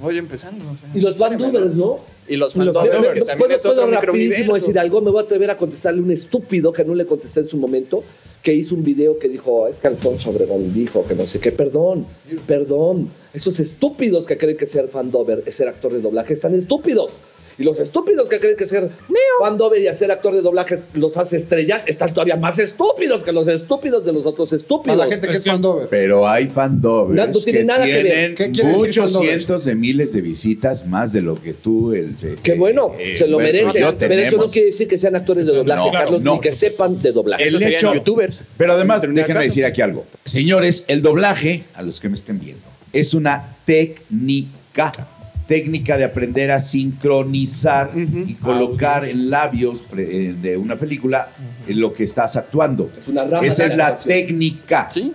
voy 0.00 0.18
empezando. 0.18 0.64
o 0.64 0.76
sea, 0.76 0.90
Y 0.94 1.00
los 1.00 1.18
bandubers, 1.18 1.74
¿no? 1.74 1.98
Y 2.28 2.36
los 2.36 2.54
bandubers. 2.54 3.12
que 3.12 3.20
también 3.20 3.38
¿Puedo, 3.38 3.54
es 3.54 3.66
otro 3.66 3.86
puedo 3.86 4.00
rapidísimo 4.00 4.54
decir 4.54 4.78
algo? 4.78 5.00
Me 5.00 5.10
voy 5.10 5.22
a 5.22 5.24
atrever 5.24 5.50
a 5.50 5.56
contestarle 5.56 6.00
un 6.00 6.10
estúpido 6.10 6.72
que 6.72 6.84
no 6.84 6.94
le 6.94 7.06
contesté 7.06 7.40
en 7.40 7.48
su 7.48 7.56
momento, 7.56 8.04
que 8.42 8.54
hizo 8.54 8.74
un 8.74 8.84
video 8.84 9.18
que 9.18 9.28
dijo, 9.28 9.66
es 9.66 9.80
que 9.80 9.88
Alfonso 9.88 10.30
Obregón 10.30 10.72
dijo 10.72 11.04
que 11.06 11.14
no 11.14 11.24
sé 11.24 11.40
qué. 11.40 11.50
Perdón, 11.50 12.06
perdón. 12.46 13.10
Esos 13.32 13.58
estúpidos 13.58 14.26
que 14.26 14.36
creen 14.36 14.56
que 14.56 14.66
ser 14.66 14.88
fandover 14.88 15.42
es 15.44 15.56
ser 15.56 15.68
actor 15.68 15.92
de 15.92 16.00
doblaje 16.00 16.34
están 16.34 16.54
estúpidos. 16.54 17.10
Y 17.58 17.64
los 17.64 17.78
estúpidos 17.78 18.28
que 18.28 18.40
creen 18.40 18.56
que 18.56 18.66
ser 18.66 18.90
Juan 19.38 19.58
Dover 19.58 19.80
y 19.80 19.88
hacer 19.88 20.10
actor 20.10 20.34
de 20.34 20.42
doblaje 20.42 20.78
los 20.94 21.16
hace 21.16 21.36
estrellas 21.36 21.84
están 21.86 22.08
todavía 22.12 22.36
más 22.36 22.58
estúpidos 22.58 23.22
que 23.24 23.32
los 23.32 23.48
estúpidos 23.48 24.04
de 24.04 24.12
los 24.12 24.26
otros 24.26 24.52
estúpidos. 24.52 24.96
la 24.98 25.06
gente 25.06 25.28
que 25.28 25.36
es 25.36 25.44
fandover. 25.44 25.88
Pero 25.88 26.26
hay 26.26 26.48
fandovers 26.48 27.16
No, 27.16 27.26
no 27.26 27.32
tiene 27.40 27.58
que 27.60 27.64
nada 27.64 27.84
que 27.84 27.92
ver. 27.92 28.06
tienen 28.06 28.34
¿Qué 28.34 28.50
quiere 28.50 28.68
decir 28.70 28.86
muchos 28.86 29.18
cientos 29.18 29.64
de 29.64 29.74
miles 29.74 30.12
de 30.12 30.20
visitas, 30.20 30.86
más 30.86 31.12
de 31.12 31.22
lo 31.22 31.40
que 31.40 31.52
tú, 31.54 31.92
el... 31.92 32.14
Qué 32.42 32.54
bueno, 32.54 32.92
eh, 32.98 33.16
se 33.16 33.26
lo 33.26 33.40
yo 33.40 33.98
Pero 33.98 34.14
eso 34.14 34.36
no 34.36 34.50
quiere 34.50 34.66
decir 34.68 34.88
que 34.88 34.98
sean 34.98 35.16
actores 35.16 35.46
de 35.46 35.56
doblaje, 35.56 35.86
no, 35.86 35.92
Carlos, 35.92 36.22
no, 36.22 36.34
ni 36.34 36.40
que 36.40 36.54
sepan 36.54 37.00
de 37.00 37.12
doblaje. 37.12 37.44
El 37.44 37.62
hecho- 37.62 37.94
youtubers. 37.94 38.44
Pero 38.56 38.72
además, 38.72 39.02
déjenme 39.02 39.44
decir 39.44 39.64
aquí 39.64 39.80
algo. 39.80 40.04
Señores, 40.24 40.84
el 40.88 41.02
doblaje, 41.02 41.64
a 41.74 41.82
los 41.82 42.00
que 42.00 42.08
me 42.08 42.14
estén 42.14 42.40
viendo, 42.40 42.62
es 42.92 43.14
una 43.14 43.56
técnica. 43.64 45.08
Técnica 45.46 45.96
de 45.98 46.04
aprender 46.04 46.50
a 46.50 46.60
sincronizar 46.60 47.90
y 47.94 48.34
colocar 48.34 49.04
en 49.04 49.28
labios 49.30 49.84
eh, 49.96 50.34
de 50.40 50.56
una 50.56 50.76
película 50.76 51.28
en 51.66 51.80
lo 51.80 51.92
que 51.92 52.04
estás 52.04 52.36
actuando. 52.36 52.88
Es 52.96 53.08
una 53.08 53.24
rama 53.24 53.46
Esa 53.46 53.64
de 53.64 53.68
es 53.70 53.76
la 53.76 53.86
actuación. 53.88 54.14
técnica. 54.14 54.88
Sí. 54.90 55.12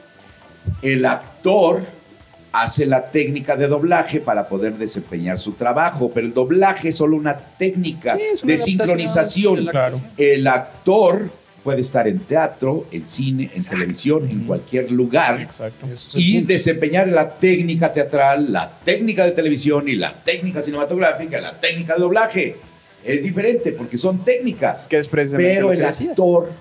El 0.81 1.05
actor 1.05 1.81
hace 2.51 2.85
la 2.85 3.09
técnica 3.09 3.55
de 3.55 3.67
doblaje 3.67 4.19
para 4.19 4.47
poder 4.47 4.73
desempeñar 4.73 5.37
su 5.39 5.53
trabajo, 5.53 6.11
pero 6.13 6.27
el 6.27 6.33
doblaje 6.33 6.89
es 6.89 6.95
solo 6.97 7.15
una 7.17 7.35
técnica 7.35 8.15
Sí, 8.15 8.21
es 8.33 8.43
una 8.43 8.51
de 8.51 8.57
sincronización. 8.57 9.55
de 9.55 9.61
la 9.63 9.71
Claro. 9.71 10.01
El 10.17 10.47
actor 10.47 11.29
puede 11.69 11.81
estar 11.81 12.07
en 12.07 12.17
teatro, 12.17 12.87
en 12.91 13.07
cine, 13.07 13.51
en 13.53 13.63
televisión, 13.63 14.27
en 14.27 14.39
cualquier 14.45 14.91
lugar 14.91 15.39
Exacto. 15.39 15.85
y 16.15 16.41
desempeñar 16.41 17.07
la 17.09 17.29
técnica 17.29 17.93
teatral, 17.93 18.51
la 18.51 18.67
técnica 18.83 19.23
de 19.23 19.33
televisión 19.33 19.87
y 19.87 19.93
la 19.93 20.11
técnica 20.11 20.63
cinematográfica, 20.63 21.39
la 21.39 21.61
técnica 21.61 21.93
de 21.93 21.99
doblaje. 21.99 22.55
Es 23.05 23.21
diferente 23.21 23.71
porque 23.71 23.99
son 23.99 24.25
técnicas. 24.25 24.87
Que 24.87 24.97
es 24.97 25.07
precisamente 25.07 25.53
Pero 25.53 25.67
lo 25.67 25.73
el 25.73 25.79
decía. 25.81 26.09
actor 26.09 26.51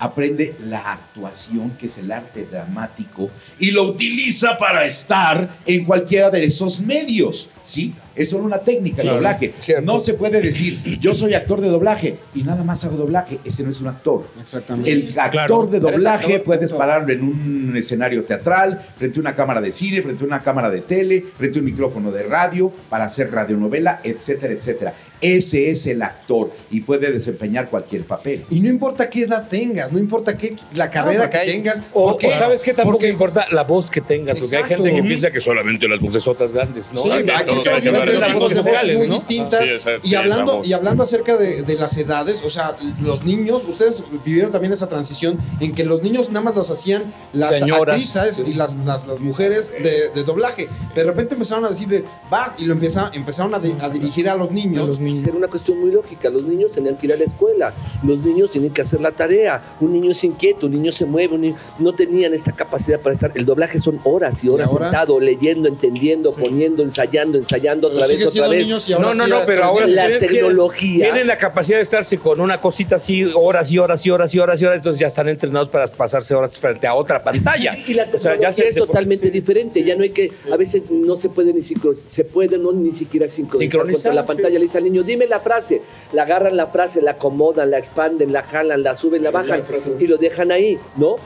aprende 0.00 0.56
la 0.68 0.94
actuación, 0.94 1.70
que 1.78 1.86
es 1.86 1.96
el 1.98 2.10
arte 2.10 2.48
dramático, 2.50 3.30
y 3.60 3.70
lo 3.70 3.84
utiliza 3.84 4.58
para 4.58 4.84
estar 4.84 5.48
en 5.64 5.84
cualquiera 5.84 6.30
de 6.30 6.42
esos 6.42 6.80
medios. 6.80 7.48
¿sí? 7.64 7.94
Es 8.16 8.30
solo 8.30 8.44
una 8.44 8.58
técnica 8.58 9.02
de 9.02 9.08
doblaje. 9.10 9.54
cierto. 9.60 9.84
No 9.84 10.00
se 10.00 10.14
puede 10.14 10.40
decir, 10.40 10.80
yo 10.98 11.14
soy 11.14 11.34
actor 11.34 11.60
de 11.60 11.68
doblaje 11.68 12.16
y 12.34 12.42
nada 12.42 12.64
más 12.64 12.84
hago 12.84 12.96
doblaje. 12.96 13.38
Ese 13.44 13.62
no 13.62 13.70
es 13.70 13.80
un 13.80 13.88
actor. 13.88 14.26
Exactamente. 14.40 14.90
El 14.90 15.02
actor 15.18 15.30
claro. 15.30 15.66
de 15.66 15.80
doblaje 15.80 16.34
actor, 16.34 16.42
puedes 16.42 16.72
pararlo 16.72 17.12
en 17.12 17.22
un 17.22 17.76
escenario 17.76 18.24
teatral, 18.24 18.80
frente 18.98 19.18
a 19.18 19.20
una 19.20 19.34
cámara 19.34 19.60
de 19.60 19.70
cine, 19.70 20.00
frente 20.00 20.24
a 20.24 20.26
una 20.26 20.40
cámara 20.40 20.70
de 20.70 20.80
tele, 20.80 21.24
frente 21.36 21.58
a 21.58 21.60
un 21.60 21.66
micrófono 21.66 22.10
de 22.10 22.22
radio, 22.22 22.72
para 22.88 23.04
hacer 23.04 23.30
radionovela, 23.30 24.00
etcétera, 24.02 24.54
etcétera. 24.54 24.94
Ese 25.20 25.70
es 25.70 25.86
el 25.86 26.02
actor 26.02 26.52
y 26.70 26.80
puede 26.82 27.10
desempeñar 27.10 27.70
cualquier 27.70 28.04
papel. 28.04 28.44
Y 28.50 28.60
no 28.60 28.68
importa 28.68 29.08
qué 29.08 29.22
edad 29.22 29.48
tengas, 29.48 29.90
no 29.90 29.98
importa 29.98 30.36
qué 30.36 30.56
la 30.74 30.90
carrera 30.90 31.30
que 31.30 31.38
hay- 31.38 31.46
tengas. 31.52 31.82
O, 31.94 32.10
porque- 32.12 32.26
o 32.26 32.38
sabes 32.38 32.62
qué 32.62 32.74
tampoco 32.74 32.98
porque- 32.98 33.10
importa 33.10 33.46
la 33.50 33.64
voz 33.64 33.90
que 33.90 34.00
tengas, 34.02 34.38
porque 34.38 34.56
hay 34.56 34.64
gente 34.64 34.94
que 34.94 35.02
piensa 35.02 35.30
que 35.30 35.40
solamente 35.40 35.88
las 35.88 36.00
vocesotas 36.00 36.52
grandes, 36.52 36.92
¿no? 36.92 37.00
Sí, 37.02 37.10
Hay- 37.10 37.20
aquí 37.20 37.30
no, 37.30 37.36
estamos 37.56 37.64
que 37.64 37.80
viendo 37.90 38.04
las 38.04 38.04
voces 38.14 38.20
de 38.20 38.34
voces 38.34 38.64
vocales, 38.64 38.98
muy 38.98 39.08
¿no? 39.08 39.14
distintas. 39.14 39.60
Sí, 39.82 39.90
y, 40.10 40.14
hablando, 40.14 40.62
y 40.64 40.72
hablando 40.72 41.02
acerca 41.04 41.36
de, 41.36 41.62
de 41.62 41.74
las 41.76 41.96
edades, 41.96 42.42
o 42.44 42.50
sea, 42.50 42.76
los 43.00 43.24
niños, 43.24 43.64
ustedes 43.66 44.02
vivieron 44.24 44.52
también 44.52 44.72
esa 44.72 44.88
transición 44.88 45.38
en 45.60 45.74
que 45.74 45.84
los 45.84 46.02
niños 46.02 46.28
nada 46.28 46.42
más 46.44 46.54
los 46.54 46.70
hacían 46.70 47.04
las 47.32 47.58
Señoras. 47.58 47.94
actrices 47.94 48.44
y 48.46 48.52
las, 48.54 48.76
las, 48.84 49.06
las 49.06 49.18
mujeres 49.20 49.72
de, 49.82 50.10
de 50.14 50.24
doblaje. 50.24 50.68
De 50.94 51.04
repente 51.04 51.34
empezaron 51.34 51.64
a 51.64 51.70
decirle, 51.70 52.04
vas, 52.30 52.50
y 52.58 52.64
lo 52.66 52.74
empezaron, 52.74 53.14
empezaron 53.14 53.54
a, 53.54 53.58
a 53.84 53.88
dirigir 53.90 54.28
a 54.28 54.36
los 54.36 54.50
niños. 54.50 54.86
los 54.86 55.00
niños. 55.14 55.28
Era 55.28 55.36
una 55.36 55.48
cuestión 55.48 55.78
muy 55.80 55.90
lógica. 55.90 56.28
Los 56.30 56.42
niños 56.44 56.72
tenían 56.72 56.96
que 56.96 57.06
ir 57.06 57.12
a 57.12 57.16
la 57.16 57.24
escuela, 57.24 57.72
los 58.04 58.18
niños 58.24 58.50
tienen 58.50 58.70
que 58.72 58.82
hacer 58.82 59.00
la 59.00 59.12
tarea. 59.12 59.62
Un 59.80 59.92
niño 59.92 60.10
es 60.12 60.22
inquieto, 60.24 60.66
un 60.66 60.72
niño 60.72 60.92
se 60.92 61.04
mueve, 61.06 61.34
un 61.34 61.40
niño- 61.42 61.56
no 61.78 61.92
tenían 61.94 62.34
esa 62.34 62.52
capacidad 62.52 63.00
para 63.00 63.14
estar. 63.14 63.32
El 63.34 63.44
doblaje 63.46 63.78
son 63.78 64.00
horas 64.04 64.42
y 64.44 64.48
horas 64.48 64.70
sentado, 64.70 65.18
leyendo, 65.20 65.68
entendiendo, 65.68 66.34
poniendo, 66.34 66.82
ensayando, 66.82 67.38
ensayando 67.38 67.88
Pero 67.88 68.02
otra 68.04 68.16
vez, 68.16 68.26
otra 68.26 68.48
vez. 68.48 68.64
niños 68.66 68.88
y 68.88 68.92
ahora 68.92 69.08
No, 69.08 69.14
no, 69.14 69.26
no, 69.26 69.46
pero 69.46 69.64
ahora 69.64 69.86
Las 69.86 70.08
tienen- 70.08 70.28
tecnologías. 70.28 71.08
Tienen 71.10 71.26
la 71.26 71.36
capacidad 71.36 71.78
de 71.78 71.82
estarse 71.82 72.18
con 72.18 72.40
una 72.40 72.60
cosita 72.60 72.96
así 72.96 73.24
horas 73.34 73.70
y 73.72 73.78
horas 73.78 74.04
y 74.06 74.10
horas 74.10 74.34
y 74.34 74.38
horas 74.38 74.60
y 74.60 74.64
horas, 74.64 74.76
entonces 74.78 75.00
ya 75.00 75.06
están 75.06 75.28
entrenados 75.28 75.68
para 75.68 75.86
pasarse 75.88 76.34
horas 76.34 76.58
frente 76.58 76.86
a 76.86 76.94
otra 76.94 77.22
pantalla. 77.22 77.76
Y 77.86 77.94
la 77.94 78.06
O 78.12 78.18
sea, 78.18 78.38
ya 78.38 78.50
se- 78.52 78.68
es 78.68 78.74
totalmente 78.74 79.30
diferente. 79.30 79.82
Ya 79.84 79.94
no 79.96 80.02
hay 80.02 80.10
que, 80.10 80.30
a 80.50 80.56
veces 80.56 80.82
no 80.90 81.16
se 81.16 81.28
puede 81.28 81.52
ni 81.52 81.60
sincro- 81.60 81.96
se 82.06 82.24
puede 82.24 82.58
no 82.58 82.72
ni 82.72 82.92
siquiera 82.92 83.28
sincronizar, 83.28 83.70
Sincronizar, 83.70 84.10
contra 84.10 84.14
la 84.14 84.22
sí. 84.22 84.26
pantalla. 84.28 84.58
Le 84.58 84.64
dice 84.64 84.78
al 84.78 84.84
niño, 84.84 84.95
dime 85.02 85.26
la 85.26 85.40
frase. 85.40 85.82
La 86.12 86.22
agarran 86.22 86.56
la 86.56 86.66
frase, 86.68 87.02
la 87.02 87.12
acomodan, 87.12 87.70
la 87.70 87.78
expanden, 87.78 88.32
la 88.32 88.42
jalan, 88.42 88.82
la 88.82 88.94
suben, 88.96 89.22
la 89.22 89.30
bajan 89.30 89.64
y 89.98 90.06
lo 90.06 90.16
dejan 90.16 90.52
ahí, 90.52 90.78
¿no? 90.96 91.16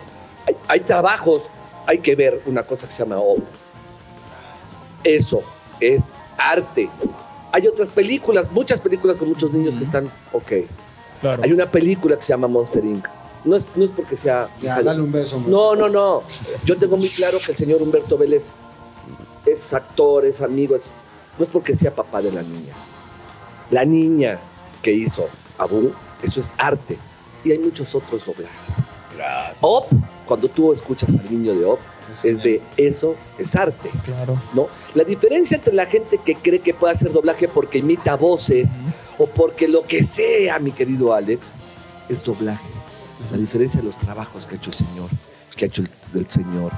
Hay, 0.46 0.56
hay 0.68 0.80
trabajos, 0.80 1.48
hay 1.86 1.98
que 1.98 2.14
ver 2.16 2.40
una 2.46 2.62
cosa 2.62 2.86
que 2.86 2.92
se 2.92 3.02
llama 3.02 3.18
obra. 3.18 3.44
Eso 5.04 5.42
es 5.80 6.12
arte. 6.38 6.88
Hay 7.52 7.66
otras 7.66 7.90
películas, 7.90 8.50
muchas 8.52 8.80
películas 8.80 9.16
con 9.18 9.28
muchos 9.28 9.52
niños 9.52 9.76
que 9.76 9.84
están, 9.84 10.10
ok. 10.32 10.52
Claro. 11.20 11.42
Hay 11.42 11.52
una 11.52 11.70
película 11.70 12.16
que 12.16 12.22
se 12.22 12.32
llama 12.32 12.48
Monster 12.48 12.84
Inc. 12.84 13.06
No 13.44 13.56
es, 13.56 13.66
no 13.74 13.84
es 13.84 13.90
porque 13.90 14.16
sea... 14.16 14.48
Ya, 14.60 14.82
dale 14.82 15.00
un 15.00 15.10
beso. 15.10 15.42
No, 15.46 15.74
no, 15.74 15.88
no. 15.88 16.22
Yo 16.64 16.76
tengo 16.76 16.96
muy 16.96 17.08
claro 17.08 17.38
que 17.44 17.52
el 17.52 17.56
señor 17.56 17.82
Humberto 17.82 18.16
Vélez 18.18 18.52
es 19.46 19.72
actor, 19.72 20.24
es 20.26 20.40
amigo, 20.42 20.76
es- 20.76 20.82
no 21.38 21.44
es 21.44 21.50
porque 21.50 21.74
sea 21.74 21.90
papá 21.94 22.20
de 22.20 22.30
la 22.32 22.42
niña. 22.42 22.74
La 23.70 23.84
niña 23.84 24.38
que 24.82 24.92
hizo 24.92 25.28
Abu, 25.58 25.92
eso 26.22 26.40
es 26.40 26.54
arte. 26.58 26.98
Y 27.44 27.52
hay 27.52 27.58
muchos 27.58 27.94
otros 27.94 28.26
doblajes. 28.26 29.02
Op, 29.60 29.86
cuando 30.26 30.48
tú 30.48 30.72
escuchas 30.72 31.14
al 31.16 31.30
niño 31.30 31.54
de 31.54 31.64
Op, 31.64 31.78
es 32.24 32.42
de 32.42 32.60
eso 32.76 33.14
es 33.38 33.54
arte. 33.54 33.90
Claro. 34.04 34.40
¿no? 34.54 34.68
La 34.94 35.04
diferencia 35.04 35.56
entre 35.56 35.72
la 35.72 35.86
gente 35.86 36.18
que 36.18 36.34
cree 36.34 36.58
que 36.58 36.74
puede 36.74 36.92
hacer 36.92 37.12
doblaje 37.12 37.48
porque 37.48 37.78
imita 37.78 38.16
voces 38.16 38.82
o 39.18 39.26
porque 39.26 39.68
lo 39.68 39.84
que 39.84 40.04
sea, 40.04 40.58
mi 40.58 40.72
querido 40.72 41.14
Alex, 41.14 41.54
es 42.08 42.24
doblaje. 42.24 42.68
La 43.30 43.36
diferencia 43.36 43.80
de 43.80 43.86
los 43.86 43.96
trabajos 43.98 44.46
que 44.46 44.54
ha 44.54 44.58
hecho 44.58 44.70
el 44.70 44.76
señor, 44.76 45.08
que 45.56 45.66
ha 45.66 45.68
hecho 45.68 45.82
el, 45.82 46.20
el 46.20 46.30
señor, 46.30 46.72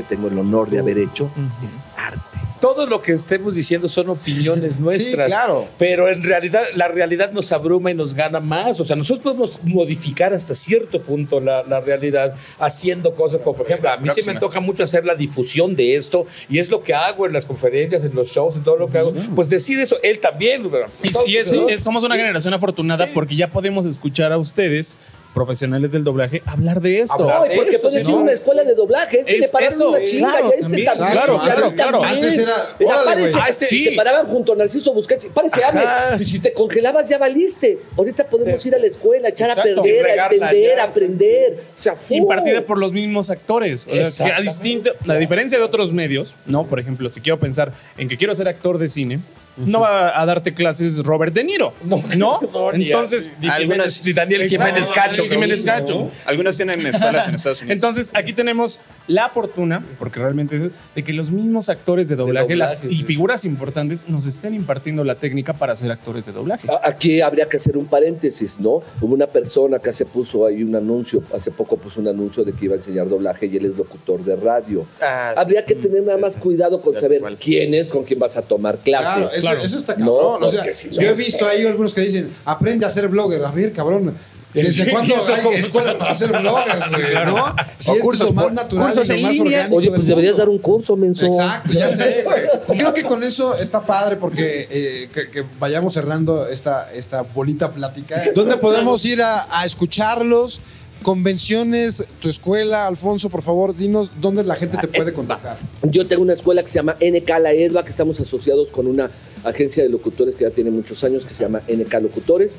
que 0.00 0.14
tengo 0.14 0.28
el 0.28 0.38
honor 0.38 0.70
de 0.70 0.78
haber 0.78 0.98
hecho, 0.98 1.30
es 1.64 1.82
arte. 1.96 2.20
Todo 2.60 2.84
lo 2.84 3.00
que 3.00 3.12
estemos 3.12 3.54
diciendo 3.54 3.88
son 3.88 4.10
opiniones 4.10 4.78
nuestras. 4.80 5.28
Sí, 5.28 5.34
claro. 5.34 5.66
Pero 5.78 6.10
en 6.10 6.22
realidad, 6.22 6.62
la 6.74 6.88
realidad 6.88 7.32
nos 7.32 7.52
abruma 7.52 7.90
y 7.90 7.94
nos 7.94 8.12
gana 8.12 8.38
más. 8.38 8.78
O 8.80 8.84
sea, 8.84 8.96
nosotros 8.96 9.22
podemos 9.22 9.60
modificar 9.64 10.34
hasta 10.34 10.54
cierto 10.54 11.00
punto 11.00 11.40
la, 11.40 11.62
la 11.62 11.80
realidad 11.80 12.34
haciendo 12.58 13.14
cosas 13.14 13.40
como, 13.40 13.56
por 13.56 13.64
ejemplo, 13.64 13.88
a 13.88 13.96
mí 13.96 14.10
sí 14.14 14.20
me 14.26 14.34
toca 14.34 14.60
mucho 14.60 14.84
hacer 14.84 15.06
la 15.06 15.14
difusión 15.14 15.74
de 15.74 15.96
esto 15.96 16.26
y 16.50 16.58
es 16.58 16.70
lo 16.70 16.82
que 16.82 16.92
hago 16.92 17.24
en 17.24 17.32
las 17.32 17.46
conferencias, 17.46 18.04
en 18.04 18.14
los 18.14 18.28
shows, 18.28 18.56
en 18.56 18.62
todo 18.62 18.76
lo 18.76 18.88
que 18.90 18.98
hago. 18.98 19.14
Pues 19.34 19.48
decide 19.48 19.80
eso. 19.82 19.96
Él 20.02 20.18
también. 20.18 20.62
Y, 21.02 21.80
somos 21.80 22.04
una 22.04 22.16
generación 22.16 22.52
afortunada 22.52 23.06
Sí. 23.06 23.12
porque 23.14 23.36
ya 23.36 23.48
podemos 23.48 23.86
escuchar 23.86 24.32
a 24.32 24.36
ustedes, 24.38 24.98
profesionales 25.34 25.92
del 25.92 26.04
doblaje, 26.04 26.42
hablar 26.46 26.80
de 26.80 27.00
esto. 27.00 27.22
Hablar 27.22 27.48
de 27.48 27.56
porque 27.56 27.70
esto, 27.70 27.82
puedes 27.82 28.08
ir 28.08 28.14
a 28.14 28.18
una 28.18 28.32
escuela 28.32 28.64
de 28.64 28.74
doblaje. 28.74 29.20
Este 29.20 29.32
Es 29.34 29.40
le 29.40 29.48
pararon 29.48 29.72
eso, 29.72 29.90
una 29.90 30.04
chinga 30.04 30.30
claro, 30.30 30.48
y 30.48 30.50
a 30.50 30.54
este 30.54 30.62
también. 30.62 30.86
también. 30.86 31.12
Claro, 31.12 31.40
claro, 31.44 31.74
claro. 31.74 32.04
Antes 32.04 32.38
era, 32.38 32.52
órale, 32.80 33.04
párese, 33.04 33.32
güey. 33.32 33.44
a 33.44 33.48
este, 33.48 33.66
Sí. 33.66 33.84
Te 33.84 33.96
paraban 33.96 34.26
junto 34.26 34.52
a 34.52 34.56
Narciso 34.56 34.92
Busquets. 34.92 35.26
Párese, 35.26 35.62
hable. 35.64 36.24
Si 36.24 36.40
te 36.40 36.52
congelabas, 36.52 37.08
ya 37.08 37.18
valiste. 37.18 37.78
Ahorita 37.96 38.26
podemos 38.26 38.64
ir 38.66 38.74
a 38.74 38.78
la 38.78 38.86
escuela, 38.86 39.28
echar 39.28 39.50
Exacto. 39.50 39.80
a 39.80 39.82
perder, 39.82 40.06
a 40.20 40.26
entender, 40.26 40.76
ya, 40.76 40.82
a 40.82 40.86
aprender. 40.86 41.58
O 41.76 41.80
sea, 41.80 41.96
impartida 42.08 42.62
por 42.62 42.78
los 42.78 42.92
mismos 42.92 43.30
actores. 43.30 43.86
O 43.86 44.06
sea, 44.06 44.26
que 44.26 44.32
a 44.32 44.40
distinto, 44.40 44.90
la 45.04 45.16
diferencia 45.16 45.58
de 45.58 45.64
otros 45.64 45.92
medios, 45.92 46.34
¿no? 46.46 46.66
Por 46.66 46.80
ejemplo, 46.80 47.08
si 47.10 47.20
quiero 47.20 47.38
pensar 47.38 47.72
en 47.96 48.08
que 48.08 48.16
quiero 48.16 48.34
ser 48.34 48.48
actor 48.48 48.78
de 48.78 48.88
cine, 48.88 49.20
no 49.66 49.80
va 49.80 50.20
a 50.20 50.26
darte 50.26 50.54
clases 50.54 50.98
Robert 51.04 51.34
De 51.34 51.44
Niro. 51.44 51.72
No, 51.84 52.02
¿no? 52.16 52.40
Entonces, 52.72 53.30
Algunas- 53.48 54.04
ni 54.04 54.12
Daniel 54.12 54.48
Jiménez 54.48 54.90
Cacho. 54.90 55.24
Jiménez. 55.24 55.64
Cacho. 55.64 56.10
Algunos 56.26 56.56
tienen 56.56 56.80
escuelas 56.86 57.28
en 57.28 57.34
Estados 57.34 57.60
Unidos. 57.60 57.74
Entonces, 57.74 58.10
aquí 58.14 58.32
tenemos 58.32 58.80
la 59.06 59.28
fortuna, 59.28 59.82
porque 59.98 60.20
realmente 60.20 60.56
es, 60.56 60.72
de 60.94 61.02
que 61.02 61.12
los 61.12 61.30
mismos 61.30 61.68
actores 61.68 62.08
de 62.08 62.16
doblaje, 62.16 62.54
y 62.88 62.96
sí. 62.96 63.04
figuras 63.04 63.44
importantes 63.44 64.08
nos 64.08 64.26
estén 64.26 64.54
impartiendo 64.54 65.04
la 65.04 65.14
técnica 65.14 65.52
para 65.52 65.74
ser 65.76 65.90
actores 65.90 66.26
de 66.26 66.32
doblaje. 66.32 66.68
Aquí 66.82 67.20
habría 67.20 67.46
que 67.46 67.56
hacer 67.56 67.76
un 67.76 67.86
paréntesis, 67.86 68.58
¿no? 68.60 68.82
Hubo 69.00 69.14
una 69.14 69.26
persona 69.26 69.78
que 69.78 69.90
hace 69.90 70.04
puso 70.04 70.46
ahí 70.46 70.62
un 70.62 70.74
anuncio, 70.76 71.22
hace 71.34 71.50
poco 71.50 71.76
puso 71.76 72.00
un 72.00 72.08
anuncio 72.08 72.44
de 72.44 72.52
que 72.52 72.66
iba 72.66 72.74
a 72.74 72.78
enseñar 72.78 73.08
doblaje 73.08 73.46
y 73.46 73.56
él 73.56 73.66
es 73.66 73.76
locutor 73.76 74.24
de 74.24 74.36
radio. 74.36 74.86
Ah, 75.00 75.34
Habría 75.36 75.64
que 75.64 75.74
tener 75.74 76.02
nada 76.02 76.18
más 76.18 76.36
cuidado 76.36 76.80
con 76.80 76.98
saber 76.98 77.22
quién 77.40 77.74
es, 77.74 77.88
con 77.88 78.04
quién 78.04 78.18
vas 78.18 78.36
a 78.36 78.42
tomar 78.42 78.78
clases. 78.78 79.14
Claro, 79.14 79.30
eso, 79.30 79.49
claro. 79.52 79.66
eso 79.66 79.76
está 79.76 79.94
No, 79.96 80.16
cabrón. 80.18 80.44
o 80.44 80.50
sea, 80.50 80.64
yo 80.90 81.02
he 81.02 81.14
visto 81.14 81.46
ahí 81.46 81.66
algunos 81.66 81.94
que 81.94 82.00
dicen, 82.02 82.30
aprende 82.44 82.86
a 82.86 82.90
ser 82.90 83.08
blogger. 83.08 83.44
A 83.44 83.50
ver, 83.50 83.72
cabrón, 83.72 84.14
¿Desde 84.52 84.90
cuándo 84.90 85.14
hay 85.28 85.60
escuelas 85.60 85.94
para 85.94 86.10
hacer 86.10 86.30
bloggers, 86.30 86.90
güey? 86.90 87.24
¿no? 87.26 87.54
Si 87.76 87.90
O 87.90 87.94
es 87.94 88.00
cursos 88.02 88.26
lo 88.26 88.32
más 88.32 88.52
natural 88.52 88.92
y 88.92 88.96
lo 88.96 89.00
más 89.00 89.08
línea. 89.32 89.58
orgánico 89.58 89.76
Oye, 89.76 89.86
del 89.90 89.94
pues 89.94 90.08
deberías 90.08 90.32
mundo. 90.32 90.38
dar 90.42 90.48
un 90.48 90.58
curso, 90.58 90.96
menso. 90.96 91.26
Exacto, 91.26 91.72
ya 91.72 91.88
sé, 91.96 92.24
güey. 92.24 92.76
Creo 92.78 92.92
que 92.92 93.04
con 93.04 93.22
eso 93.22 93.54
está 93.54 93.86
padre 93.86 94.16
porque 94.16 94.66
eh, 94.68 95.08
que, 95.14 95.30
que 95.30 95.44
vayamos 95.60 95.92
cerrando 95.92 96.48
esta, 96.48 96.92
esta 96.92 97.22
bonita 97.22 97.70
plática. 97.72 98.24
¿Dónde 98.34 98.56
podemos 98.56 99.04
ir 99.04 99.22
a, 99.22 99.46
a 99.56 99.64
escucharlos? 99.66 100.62
Convenciones, 101.02 102.04
tu 102.20 102.28
escuela, 102.28 102.86
Alfonso, 102.86 103.30
por 103.30 103.42
favor, 103.42 103.76
dinos 103.76 104.10
dónde 104.20 104.42
la 104.44 104.54
gente 104.56 104.78
te 104.78 104.88
puede 104.88 105.12
contactar. 105.12 105.58
Yo 105.82 106.06
tengo 106.06 106.22
una 106.22 106.32
escuela 106.32 106.62
que 106.62 106.68
se 106.68 106.74
llama 106.74 106.96
NK 107.00 107.28
La 107.40 107.52
Edva, 107.52 107.84
que 107.84 107.90
estamos 107.90 108.18
asociados 108.20 108.70
con 108.70 108.86
una 108.86 109.10
agencia 109.44 109.82
de 109.82 109.88
locutores 109.88 110.34
que 110.34 110.44
ya 110.44 110.50
tiene 110.50 110.70
muchos 110.70 111.02
años, 111.04 111.24
que 111.24 111.34
se 111.34 111.42
llama 111.42 111.62
NK 111.68 111.92
Locutores. 112.02 112.56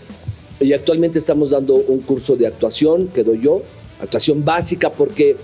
Y 0.60 0.74
actualmente 0.74 1.20
estamos 1.20 1.50
dando 1.50 1.76
un 1.76 2.00
curso 2.00 2.36
de 2.36 2.48
actuación 2.48 3.08
que 3.08 3.24
doy 3.24 3.42
yo, 3.42 3.64
actuación 4.00 4.46
básica, 4.46 4.92
porque 4.92 5.36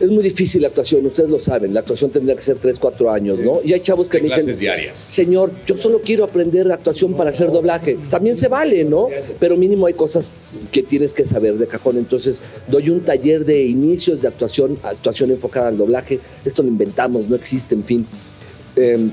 es 0.00 0.10
muy 0.10 0.22
difícil 0.22 0.62
la 0.62 0.68
actuación, 0.68 1.06
ustedes 1.06 1.30
lo 1.30 1.38
saben, 1.38 1.72
la 1.72 1.80
actuación 1.80 2.10
tendría 2.10 2.34
que 2.34 2.42
ser 2.42 2.56
3, 2.56 2.78
4 2.78 3.10
años, 3.12 3.38
¿no? 3.38 3.60
Y 3.64 3.72
hay 3.72 3.80
chavos 3.80 4.08
que 4.08 4.18
me 4.18 4.24
dicen, 4.24 4.56
diarias. 4.56 4.98
Señor, 4.98 5.52
yo 5.66 5.78
solo 5.78 6.00
quiero 6.04 6.24
aprender 6.24 6.70
actuación 6.72 7.14
para 7.14 7.30
hacer 7.30 7.50
doblaje. 7.52 7.96
También 8.10 8.36
se 8.36 8.48
vale, 8.48 8.84
¿no? 8.84 9.08
Pero 9.38 9.56
mínimo 9.56 9.86
hay 9.86 9.94
cosas 9.94 10.32
que 10.72 10.82
tienes 10.82 11.14
que 11.14 11.24
saber 11.24 11.58
de 11.58 11.66
cajón. 11.66 11.96
Entonces, 11.96 12.40
doy 12.66 12.90
un 12.90 13.02
taller 13.02 13.44
de 13.44 13.64
inicios 13.64 14.20
de 14.20 14.28
actuación, 14.28 14.78
actuación 14.82 15.30
enfocada 15.30 15.68
al 15.68 15.76
doblaje. 15.76 16.18
Esto 16.44 16.62
lo 16.62 16.68
inventamos, 16.68 17.28
no 17.28 17.36
existe, 17.36 17.74
en 17.74 17.84
fin. 17.84 18.06
Em, 18.76 19.12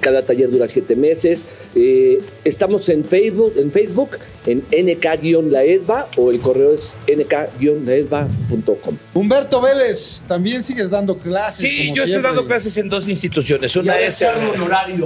cada 0.00 0.24
taller 0.24 0.50
dura 0.50 0.68
siete 0.68 0.96
meses. 0.96 1.46
Eh, 1.74 2.20
estamos 2.44 2.88
en 2.88 3.04
Facebook, 3.04 3.54
en 3.56 3.70
Facebook, 3.72 4.18
en 4.46 4.62
nk-laedva 4.70 6.08
o 6.16 6.30
el 6.30 6.40
correo 6.40 6.74
es 6.74 6.94
nk-laedva.com. 7.06 8.96
Humberto 9.14 9.60
Vélez, 9.60 10.22
también 10.26 10.62
sigues 10.62 10.90
dando 10.90 11.18
clases. 11.18 11.70
Sí, 11.70 11.78
como 11.86 11.96
yo 11.96 12.04
estoy 12.04 12.22
dando 12.22 12.46
clases 12.46 12.76
en 12.76 12.88
dos 12.88 13.08
instituciones. 13.08 13.74
Una 13.76 13.98
es. 14.00 14.14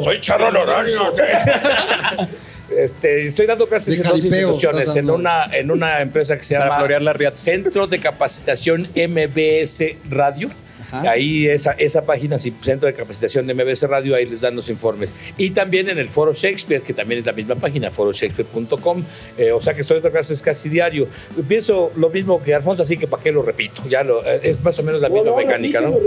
Soy 0.01 0.21
charro 0.21 0.49
honorario. 0.49 1.13
Este, 2.77 3.27
estoy 3.27 3.47
dando 3.47 3.69
clases 3.69 3.99
De 3.99 4.03
en 4.03 4.09
dos 4.09 4.25
instituciones, 4.25 4.97
en 4.97 5.11
una, 5.11 5.45
en 5.53 5.71
una 5.71 6.01
empresa 6.01 6.37
que 6.37 6.43
se 6.43 6.55
Para 6.55 6.67
llama 6.67 6.79
florear 6.79 7.03
la. 7.03 7.35
Centro 7.35 7.87
de 7.87 7.99
Capacitación 7.99 8.83
MBS 8.83 9.85
Radio. 10.11 10.51
Ajá. 10.93 11.11
Ahí 11.11 11.47
esa, 11.47 11.73
esa 11.73 12.05
página, 12.05 12.39
sí, 12.39 12.53
Centro 12.63 12.87
de 12.87 12.95
Capacitación 12.95 13.47
de 13.47 13.55
MBS 13.55 13.83
Radio, 13.89 14.15
ahí 14.15 14.27
les 14.27 14.43
dan 14.43 14.55
los 14.55 14.69
informes. 14.69 15.15
Y 15.37 15.51
también 15.51 15.89
en 15.89 15.99
el 15.99 16.09
Foro 16.09 16.33
Shakespeare, 16.33 16.83
que 16.83 16.93
también 16.93 17.21
es 17.21 17.27
la 17.27 17.33
misma 17.33 17.55
página, 17.55 17.91
foroshakespeare.com. 17.91 19.05
Eh, 19.39 19.53
o 19.53 19.61
sea 19.61 19.75
que 19.75 19.81
estoy 19.81 19.97
dando 19.97 20.11
clases 20.11 20.43
casi 20.43 20.69
diario. 20.69 21.09
Pienso 21.49 21.91
lo 21.97 22.11
mismo 22.11 22.43
que 22.43 22.55
Alfonso, 22.55 22.83
así 22.83 22.97
que 22.97 23.07
para 23.07 23.23
qué 23.23 23.33
lo 23.33 23.43
repito. 23.43 23.83
Ya 23.89 24.05
lo, 24.05 24.25
eh, 24.25 24.41
es 24.43 24.63
más 24.63 24.79
o 24.79 24.83
menos 24.83 25.01
la 25.01 25.09
misma 25.09 25.35
mecánica, 25.35 25.81
¿no? 25.81 25.99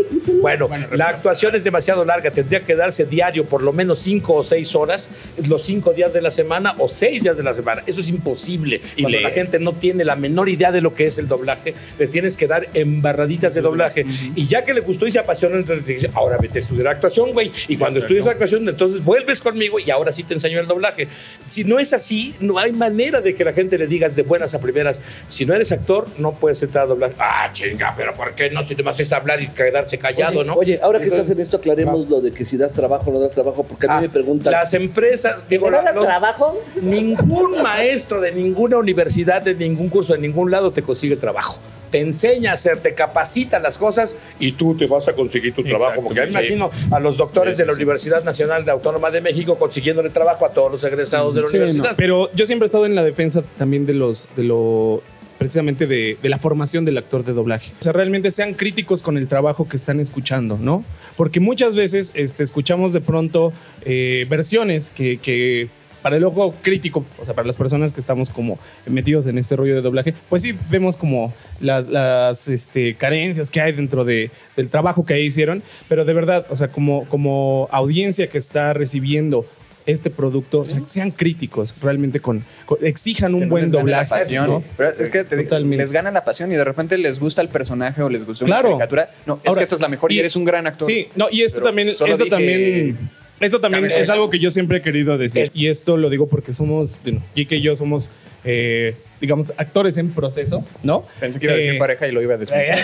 Bueno, 0.41 0.69
la 0.91 1.09
actuación 1.09 1.55
es 1.55 1.63
demasiado 1.63 2.05
larga. 2.05 2.31
Tendría 2.31 2.61
que 2.61 2.75
darse 2.75 3.05
diario 3.05 3.45
por 3.45 3.63
lo 3.63 3.73
menos 3.73 3.99
cinco 3.99 4.35
o 4.35 4.43
seis 4.43 4.75
horas, 4.75 5.09
los 5.43 5.63
cinco 5.63 5.93
días 5.93 6.13
de 6.13 6.21
la 6.21 6.31
semana 6.31 6.75
o 6.77 6.87
seis 6.87 7.23
días 7.23 7.37
de 7.37 7.43
la 7.43 7.53
semana. 7.53 7.81
Eso 7.87 8.01
es 8.01 8.09
imposible. 8.09 8.81
Cuando 9.01 9.19
la 9.19 9.31
gente 9.31 9.59
no 9.59 9.73
tiene 9.73 10.05
la 10.05 10.15
menor 10.15 10.49
idea 10.49 10.71
de 10.71 10.81
lo 10.81 10.93
que 10.93 11.05
es 11.05 11.17
el 11.17 11.27
doblaje, 11.27 11.73
le 11.97 12.07
tienes 12.07 12.37
que 12.37 12.47
dar 12.47 12.67
embarraditas 12.73 13.55
de 13.55 13.61
doblaje. 13.61 14.05
Y 14.35 14.45
ya 14.47 14.63
que 14.63 14.74
le 14.75 14.81
gustó 14.81 15.07
y 15.07 15.11
se 15.11 15.19
apasionó, 15.19 15.55
entonces 15.55 16.05
ahora 16.13 16.37
vete 16.37 16.59
a 16.59 16.61
estudiar 16.61 16.87
actuación, 16.89 17.31
güey. 17.31 17.51
Y 17.67 17.77
cuando 17.77 17.97
Exacto. 17.97 18.13
estudias 18.13 18.27
actuación, 18.27 18.69
entonces 18.69 19.03
vuelves 19.03 19.41
conmigo 19.41 19.79
y 19.79 19.89
ahora 19.89 20.11
sí 20.11 20.23
te 20.23 20.33
enseño 20.35 20.59
el 20.59 20.67
doblaje. 20.67 21.07
Si 21.47 21.63
no 21.63 21.79
es 21.79 21.93
así, 21.93 22.35
no 22.39 22.59
hay 22.59 22.71
manera 22.71 23.21
de 23.21 23.33
que 23.33 23.43
la 23.43 23.53
gente 23.53 23.77
le 23.77 23.87
digas 23.87 24.15
de 24.15 24.21
buenas 24.23 24.53
a 24.53 24.59
primeras, 24.61 25.01
si 25.27 25.45
no 25.45 25.53
eres 25.55 25.71
actor, 25.71 26.05
no 26.19 26.33
puedes 26.33 26.61
entrar 26.61 26.83
a 26.85 26.87
doblar. 26.87 27.13
Ah, 27.17 27.49
chinga, 27.51 27.93
pero 27.97 28.13
¿por 28.13 28.33
qué 28.35 28.49
no? 28.49 28.63
Si 28.63 28.75
te 28.75 28.83
vas 28.83 29.11
a 29.11 29.15
hablar 29.15 29.41
y 29.41 29.47
quedarse 29.47 29.97
callado, 29.97 30.39
Oye, 30.39 30.47
¿no? 30.47 30.53
oye, 30.55 30.79
ahora 30.81 30.99
que 30.99 31.05
Entonces, 31.05 31.23
estás 31.29 31.37
en 31.37 31.41
esto, 31.41 31.57
aclaremos 31.57 32.09
lo 32.09 32.21
de 32.21 32.31
que 32.31 32.45
si 32.45 32.57
das 32.57 32.73
trabajo 32.73 33.09
o 33.09 33.13
no 33.13 33.19
das 33.19 33.33
trabajo, 33.33 33.63
porque 33.63 33.85
a 33.87 33.89
mí 33.89 33.95
ah, 33.97 34.01
me 34.01 34.09
preguntan. 34.09 34.51
Las 34.51 34.73
empresas, 34.73 35.47
digo, 35.47 35.67
¿Te 35.67 35.71
das 35.73 35.95
los- 35.95 36.05
trabajo? 36.05 36.61
Ningún 36.81 37.61
maestro 37.61 38.21
de 38.21 38.31
ninguna 38.31 38.77
universidad, 38.77 39.41
de 39.41 39.55
ningún 39.55 39.89
curso, 39.89 40.13
de 40.13 40.19
ningún 40.19 40.51
lado 40.51 40.71
te 40.71 40.81
consigue 40.81 41.15
trabajo. 41.15 41.57
Te 41.95 42.01
enseña 42.01 42.51
a 42.51 42.55
hacer, 42.55 42.79
te 42.79 42.93
capacita 42.93 43.57
las 43.57 43.77
cosas 43.77 44.17
y 44.37 44.51
tú 44.51 44.75
te 44.75 44.85
vas 44.85 45.07
a 45.07 45.13
conseguir 45.13 45.53
tu 45.53 45.63
trabajo. 45.63 46.01
Porque 46.03 46.19
yo 46.19 46.25
imagino 46.25 46.69
a 46.91 46.99
los 46.99 47.15
doctores 47.15 47.53
Sí, 47.53 47.55
sí, 47.55 47.61
de 47.61 47.67
la 47.67 47.71
sí. 47.71 47.77
Universidad 47.77 48.21
Nacional 48.21 48.65
de 48.65 48.71
Autónoma 48.71 49.11
de 49.11 49.21
México 49.21 49.55
consiguiéndole 49.57 50.09
trabajo 50.09 50.45
a 50.45 50.49
todos 50.49 50.69
los 50.69 50.83
egresados 50.83 51.35
de 51.35 51.43
la 51.43 51.47
Sí, 51.47 51.55
universidad. 51.55 51.93
Pero 51.95 52.29
yo 52.33 52.45
siempre 52.45 52.65
he 52.65 52.67
estado 52.67 52.85
en 52.85 52.95
la 52.95 53.03
defensa 53.05 53.43
también 53.57 53.85
de 53.85 53.93
los 53.93 54.27
de 54.35 54.43
lo 54.43 55.01
precisamente 55.37 55.87
de, 55.87 56.17
de 56.21 56.27
la 56.29 56.37
formación 56.37 56.83
del 56.83 56.97
actor 56.97 57.23
de 57.23 57.31
doblaje. 57.31 57.71
O 57.79 57.83
sea, 57.83 57.93
realmente 57.93 58.29
sean 58.29 58.55
críticos 58.55 59.01
con 59.01 59.17
el 59.17 59.29
trabajo 59.29 59.69
que 59.69 59.77
están 59.77 60.01
escuchando, 60.01 60.57
¿no? 60.59 60.83
Porque 61.15 61.39
muchas 61.39 61.77
veces 61.77 62.11
este, 62.15 62.43
escuchamos 62.43 62.91
de 62.91 62.99
pronto 62.99 63.53
eh, 63.85 64.25
versiones 64.29 64.91
que, 64.91 65.17
que 65.17 65.69
para 66.05 66.17
el 66.17 66.23
ojo 66.23 66.53
crítico, 66.61 67.03
o 67.19 67.25
sea, 67.25 67.33
para 67.33 67.47
las 67.47 67.57
personas 67.57 67.91
que 67.91 67.99
estamos 67.99 68.29
como 68.29 68.59
metidos 68.85 69.25
en 69.25 69.39
este 69.39 69.55
rollo 69.55 69.73
de 69.73 69.81
doblaje, 69.81 70.13
pues 70.29 70.43
sí 70.43 70.53
vemos 70.69 70.97
como 70.97 71.33
las, 71.59 71.87
las 71.87 72.47
este, 72.47 72.93
carencias 72.93 73.49
que 73.49 73.59
hay 73.59 73.71
dentro 73.71 74.05
de, 74.05 74.29
del 74.55 74.69
trabajo 74.69 75.03
que 75.03 75.15
ahí 75.15 75.23
hicieron, 75.25 75.63
pero 75.89 76.05
de 76.05 76.13
verdad, 76.13 76.45
o 76.51 76.55
sea, 76.55 76.67
como, 76.67 77.05
como 77.05 77.67
audiencia 77.71 78.27
que 78.27 78.37
está 78.37 78.73
recibiendo 78.73 79.47
este 79.87 80.11
producto, 80.11 80.59
o 80.59 80.69
sea, 80.69 80.79
sean 80.85 81.09
críticos 81.09 81.73
realmente 81.81 82.19
con, 82.19 82.43
con- 82.67 82.77
exijan 82.85 83.33
un 83.33 83.39
Que 83.39 83.45
no 83.47 83.49
buen 83.51 83.63
les 83.63 83.71
gane 83.71 83.81
doblaje. 83.81 84.03
La 84.11 84.19
pasión. 84.19 84.47
¿no? 84.47 84.63
Pero 84.77 84.89
es 84.99 85.09
que 85.09 85.23
te 85.23 85.37
digo, 85.37 85.57
les 85.57 85.91
gana 85.91 86.11
la 86.11 86.23
pasión 86.23 86.51
y 86.51 86.55
de 86.55 86.63
repente 86.65 86.99
les 86.99 87.19
gusta 87.19 87.41
el 87.41 87.49
personaje 87.49 88.03
o 88.03 88.09
les 88.09 88.23
gusta 88.27 88.45
Claro. 88.45 88.69
una 88.75 88.77
caricatura. 88.77 89.09
No, 89.25 89.39
es 89.41 89.47
Ahora, 89.47 89.59
que 89.59 89.63
esta 89.63 89.75
es 89.75 89.81
la 89.81 89.87
mejor 89.89 90.11
y, 90.11 90.17
y- 90.17 90.19
eres 90.19 90.35
un 90.35 90.45
gran 90.45 90.67
actor. 90.67 90.87
Sí, 90.87 91.07
no, 91.15 91.29
y 91.31 91.41
esto 91.41 91.57
Pero 91.61 91.65
también, 91.69 91.87
esto 91.89 92.05
dije- 92.05 92.29
también, 92.29 92.97
esto 93.39 93.59
también 93.59 93.85
es 93.91 94.09
algo 94.09 94.29
que 94.29 94.39
yo 94.39 94.51
siempre 94.51 94.77
he 94.77 94.81
querido 94.81 95.17
decir. 95.17 95.51
Y 95.53 95.67
esto 95.67 95.97
lo 95.97 96.09
digo 96.09 96.27
porque 96.27 96.53
somos, 96.53 96.97
bueno, 97.03 97.21
Jake 97.35 97.57
y 97.57 97.61
yo 97.61 97.75
somos, 97.75 98.09
eh, 98.43 98.95
digamos, 99.21 99.53
actores 99.57 99.97
en 99.97 100.11
proceso, 100.11 100.63
¿no? 100.83 101.03
Pensé 101.19 101.39
que 101.39 101.45
iba 101.45 101.53
a 101.53 101.57
decir 101.57 101.73
Eh, 101.75 101.79
pareja 101.79 102.07
y 102.07 102.11
lo 102.11 102.21
iba 102.21 102.35
a 102.35 102.37
desmentir. 102.37 102.75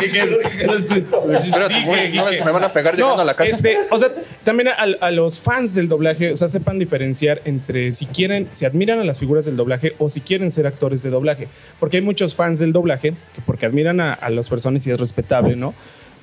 ¿Qué- 0.00 0.10
qué 0.10 0.20
es? 0.22 0.30
Pero 1.52 1.68
no 2.14 2.24
ves 2.24 2.36
que 2.36 2.44
me 2.44 2.50
van 2.52 2.64
a 2.64 2.72
pegar 2.72 2.94
llegando 2.96 3.22
a 3.22 3.24
la 3.24 3.34
casa. 3.34 3.50
Este, 3.50 3.78
o 3.90 3.98
sea, 3.98 4.10
también 4.44 4.68
a, 4.68 4.74
a 5.00 5.10
los 5.10 5.40
fans 5.40 5.74
del 5.74 5.88
doblaje, 5.88 6.32
o 6.32 6.36
sea, 6.36 6.48
sepan 6.48 6.78
diferenciar 6.78 7.40
entre 7.44 7.92
si 7.92 8.06
quieren, 8.06 8.48
si 8.50 8.64
admiran 8.64 8.98
a 9.00 9.04
las 9.04 9.18
figuras 9.18 9.44
del 9.44 9.56
doblaje 9.56 9.94
o 9.98 10.10
si 10.10 10.20
quieren 10.20 10.50
ser 10.50 10.66
actores 10.66 11.02
de 11.02 11.10
doblaje. 11.10 11.48
Porque 11.78 11.98
hay 11.98 12.02
muchos 12.02 12.34
fans 12.34 12.58
del 12.58 12.72
doblaje 12.72 13.10
que 13.10 13.40
porque 13.46 13.66
admiran 13.66 14.00
a, 14.00 14.12
a 14.12 14.30
las 14.30 14.48
personas 14.48 14.86
y 14.86 14.90
es 14.90 15.00
respetable, 15.00 15.56
¿no? 15.56 15.74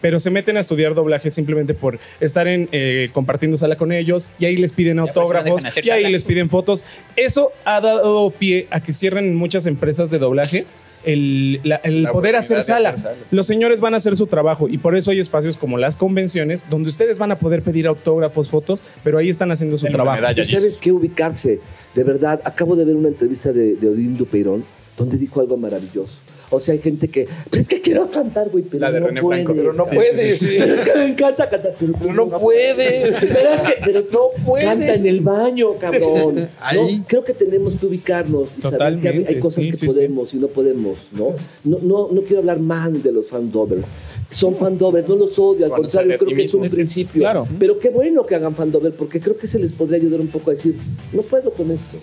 Pero 0.01 0.19
se 0.19 0.29
meten 0.29 0.57
a 0.57 0.59
estudiar 0.59 0.93
doblaje 0.95 1.31
simplemente 1.31 1.73
por 1.73 1.97
estar 2.19 2.47
en, 2.47 2.69
eh, 2.71 3.09
compartiendo 3.13 3.57
sala 3.57 3.75
con 3.77 3.91
ellos 3.91 4.27
y 4.39 4.45
ahí 4.45 4.57
les 4.57 4.73
piden 4.73 4.97
no 4.97 5.03
autógrafos 5.03 5.63
y 5.83 5.89
ahí 5.89 6.11
les 6.11 6.23
piden 6.23 6.49
fotos. 6.49 6.83
Eso 7.15 7.51
ha 7.65 7.81
dado 7.81 8.29
pie 8.31 8.67
a 8.69 8.79
que 8.79 8.93
cierren 8.93 9.35
muchas 9.35 9.65
empresas 9.65 10.11
de 10.11 10.19
doblaje 10.19 10.65
el, 11.03 11.61
la- 11.63 11.77
el 11.83 12.03
La 12.03 12.11
poder 12.11 12.35
hacer 12.35 12.61
sala. 12.61 12.89
hacer. 12.89 13.15
Los 13.31 13.47
señores 13.47 13.79
van 13.81 13.93
a 13.93 13.97
hacer 13.97 14.17
su 14.17 14.27
trabajo 14.27 14.67
y 14.67 14.77
por 14.77 14.95
eso 14.95 15.11
hay 15.11 15.19
espacios 15.19 15.55
como 15.55 15.77
las 15.77 15.95
convenciones 15.95 16.69
donde 16.69 16.89
ustedes 16.89 17.17
van 17.17 17.31
a 17.31 17.37
poder 17.37 17.61
pedir 17.61 17.87
autógrafos, 17.87 18.49
fotos, 18.49 18.81
pero 19.03 19.17
ahí 19.17 19.29
están 19.29 19.51
haciendo 19.51 19.77
su 19.77 19.87
trabajo. 19.87 20.17
medalla. 20.17 20.41
¿Y 20.41 20.45
sabes 20.45 20.77
qué 20.77 20.91
ubicarse? 20.91 21.59
De 21.95 22.03
verdad, 22.03 22.41
acabo 22.43 22.75
de 22.75 22.83
ver 22.85 22.95
una 22.95 23.07
entrevista 23.07 23.51
de, 23.53 23.75
de 23.75 23.87
Odín 23.87 24.17
Dupeirón 24.17 24.63
donde 24.97 25.17
dijo 25.17 25.39
algo 25.39 25.55
maravilloso. 25.57 26.13
O 26.49 26.61
sea, 26.61 26.73
hay 26.73 26.79
gente 26.79 27.09
que, 27.09 27.27
pero 27.49 27.61
es 27.61 27.67
que 27.67 27.81
quiero 27.81 28.09
cantar, 28.09 28.47
güey, 28.49 28.63
pero 28.63 28.79
La 28.79 28.91
de 28.93 29.01
no 29.01 29.07
René 29.07 29.21
puedes. 29.21 29.43
Franco. 29.45 29.59
Pero 29.61 29.73
no 29.73 29.83
Sí, 29.83 29.95
puedes. 29.95 30.39
sí, 30.39 30.45
sí. 30.47 30.55
Pero 30.59 30.73
es 30.75 30.81
que 30.81 30.95
me 30.95 31.05
encanta 31.07 31.49
cantar, 31.49 31.73
pero, 31.77 31.93
Pero 31.99 32.13
no 32.13 32.29
puedes. 32.39 33.19
Pero 33.19 33.49
es 33.51 33.61
que, 33.61 33.73
pero 33.83 34.03
No 34.11 34.29
puedes. 34.45 34.65
Canta 34.67 34.93
en 34.93 35.05
el 35.07 35.19
baño, 35.21 35.73
cabrón. 35.77 36.47
Ahí. 36.61 36.97
No, 36.99 37.05
creo 37.05 37.23
que 37.25 37.33
tenemos 37.33 37.75
que 37.75 37.85
ubicarnos 37.85 38.47
y 38.57 38.61
saber 38.61 38.77
que 38.77 38.83
hay- 38.85 38.95
Totalmente, 38.95 39.39
cosas 39.39 39.63
sí, 39.65 39.71
que 39.71 39.75
sí, 39.77 39.87
podemos 39.87 40.33
y 40.33 40.37
no 40.37 40.47
podemos, 40.47 40.97
¿no? 41.11 41.33
No, 41.65 41.79
no, 41.81 42.09
no 42.13 42.21
quiero 42.21 42.39
hablar 42.39 42.59
mal 42.59 43.01
de 43.03 43.11
los 43.11 43.27
fandovers. 43.27 43.87
Son 44.31 44.55
fandovers, 44.55 45.07
no 45.09 45.15
los 45.17 45.37
odio, 45.39 45.65
al 45.65 45.71
contrario, 45.71 46.17
creo 46.17 46.33
que 46.35 46.43
es 46.43 46.53
un 46.53 46.63
que- 46.63 46.69
principio. 46.69 47.21
claro. 47.23 47.45
Pero 47.59 47.77
qué 47.79 47.89
bueno 47.89 48.25
que 48.25 48.35
hagan 48.35 48.55
fandover, 48.55 48.93
porque 48.93 49.19
creo 49.19 49.37
que 49.37 49.47
se 49.47 49.59
les 49.59 49.73
podría 49.73 49.97
ayudar 49.99 50.21
un 50.21 50.27
poco 50.27 50.51
a 50.51 50.53
decir, 50.53 50.75
no 51.11 51.21
puedo 51.23 51.51
con 51.51 51.71
esto. 51.71 51.97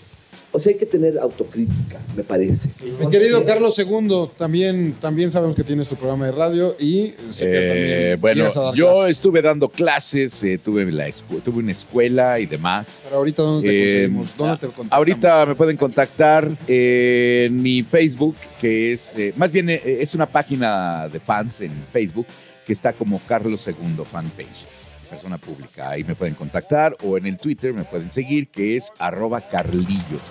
O 0.57 0.61
sea, 0.61 0.72
hay 0.72 0.78
que 0.78 0.86
tener 0.86 1.18
autocrítica, 1.18 1.98
me 2.16 2.22
parece. 2.22 2.68
Mi 3.00 3.11
querido 3.11 3.44
Carlos 3.44 3.76
II, 3.76 4.28
también, 4.38 4.94
también 5.00 5.32
sabemos 5.32 5.57
que 5.57 5.64
tienes 5.64 5.88
tu 5.88 5.96
programa 5.96 6.26
de 6.26 6.30
radio 6.32 6.76
y 6.78 7.12
sé 7.30 7.44
que 7.46 7.50
Eh, 7.50 7.68
también 7.68 8.20
bueno, 8.20 8.36
llegas 8.36 8.57
a 8.57 8.62
dar 8.62 8.74
yo 8.76 8.92
clases. 8.92 9.11
estuve 9.16 9.42
dando 9.42 9.68
clases, 9.68 10.44
eh, 10.44 10.61
tuve, 10.64 10.90
la 10.92 11.09
escu- 11.09 11.42
tuve 11.44 11.59
una 11.59 11.72
escuela 11.72 12.38
y 12.38 12.46
demás. 12.46 12.86
Pero 13.02 13.16
ahorita, 13.16 13.42
¿dónde 13.42 13.68
te 13.68 13.74
Eh, 13.76 13.82
conseguimos? 13.88 14.36
¿Dónde 14.36 14.55
te 14.55 14.66
contactamos? 14.68 14.92
Ahorita 14.92 15.46
me 15.46 15.55
pueden 15.57 15.76
contactar 15.76 16.48
en 16.68 17.61
mi 17.61 17.82
Facebook, 17.82 18.36
que 18.61 18.92
es, 18.92 19.12
eh, 19.16 19.32
más 19.36 19.50
bien 19.50 19.68
eh, 19.70 19.82
es 19.84 20.14
una 20.14 20.26
página 20.26 21.09
de 21.09 21.18
fans 21.18 21.61
en 21.62 21.72
Facebook 21.92 22.26
que 22.64 22.72
está 22.72 22.92
como 22.92 23.20
Carlos 23.26 23.66
II 23.66 24.05
Fanpage, 24.11 24.66
persona 25.11 25.36
pública. 25.36 25.90
Ahí 25.90 26.05
me 26.05 26.14
pueden 26.14 26.34
contactar 26.36 26.96
o 27.02 27.18
en 27.18 27.26
el 27.26 27.38
Twitter 27.38 27.72
me 27.74 27.82
pueden 27.82 28.09
seguir, 28.11 28.46
que 28.48 28.76
es 28.76 28.86
arroba 29.00 29.40
carlillos. 29.40 30.22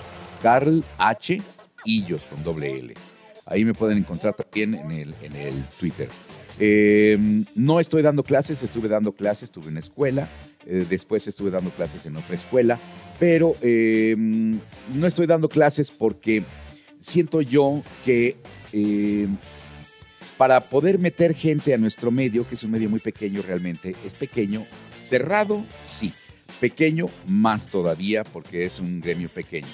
Carl 0.43 0.83
H. 0.97 1.41
Illos 1.85 2.21
con 2.23 2.43
doble 2.43 2.77
L. 2.77 2.93
Ahí 3.45 3.63
me 3.63 3.73
pueden 3.73 3.97
encontrar 3.97 4.35
también 4.35 4.75
en 4.75 4.91
el, 4.91 5.15
en 5.21 5.35
el 5.37 5.63
Twitter. 5.79 6.09
Eh, 6.59 7.17
no 7.55 7.79
estoy 7.79 8.01
dando 8.01 8.23
clases, 8.23 8.61
estuve 8.61 8.89
dando 8.89 9.13
clases, 9.13 9.43
estuve 9.43 9.69
en 9.69 9.77
escuela, 9.77 10.27
eh, 10.67 10.85
después 10.87 11.27
estuve 11.27 11.49
dando 11.49 11.71
clases 11.71 12.05
en 12.05 12.17
otra 12.17 12.35
escuela, 12.35 12.77
pero 13.19 13.55
eh, 13.61 14.15
no 14.17 15.07
estoy 15.07 15.25
dando 15.25 15.49
clases 15.49 15.89
porque 15.89 16.43
siento 16.99 17.41
yo 17.41 17.81
que 18.05 18.35
eh, 18.73 19.27
para 20.37 20.59
poder 20.59 20.99
meter 20.99 21.33
gente 21.33 21.73
a 21.73 21.77
nuestro 21.77 22.11
medio, 22.11 22.47
que 22.47 22.55
es 22.55 22.63
un 22.63 22.71
medio 22.71 22.89
muy 22.89 22.99
pequeño 22.99 23.41
realmente, 23.41 23.95
es 24.05 24.13
pequeño, 24.13 24.65
cerrado, 25.07 25.63
sí, 25.85 26.13
pequeño 26.59 27.07
más 27.27 27.67
todavía 27.67 28.23
porque 28.23 28.65
es 28.65 28.79
un 28.79 28.99
gremio 28.99 29.29
pequeño. 29.29 29.67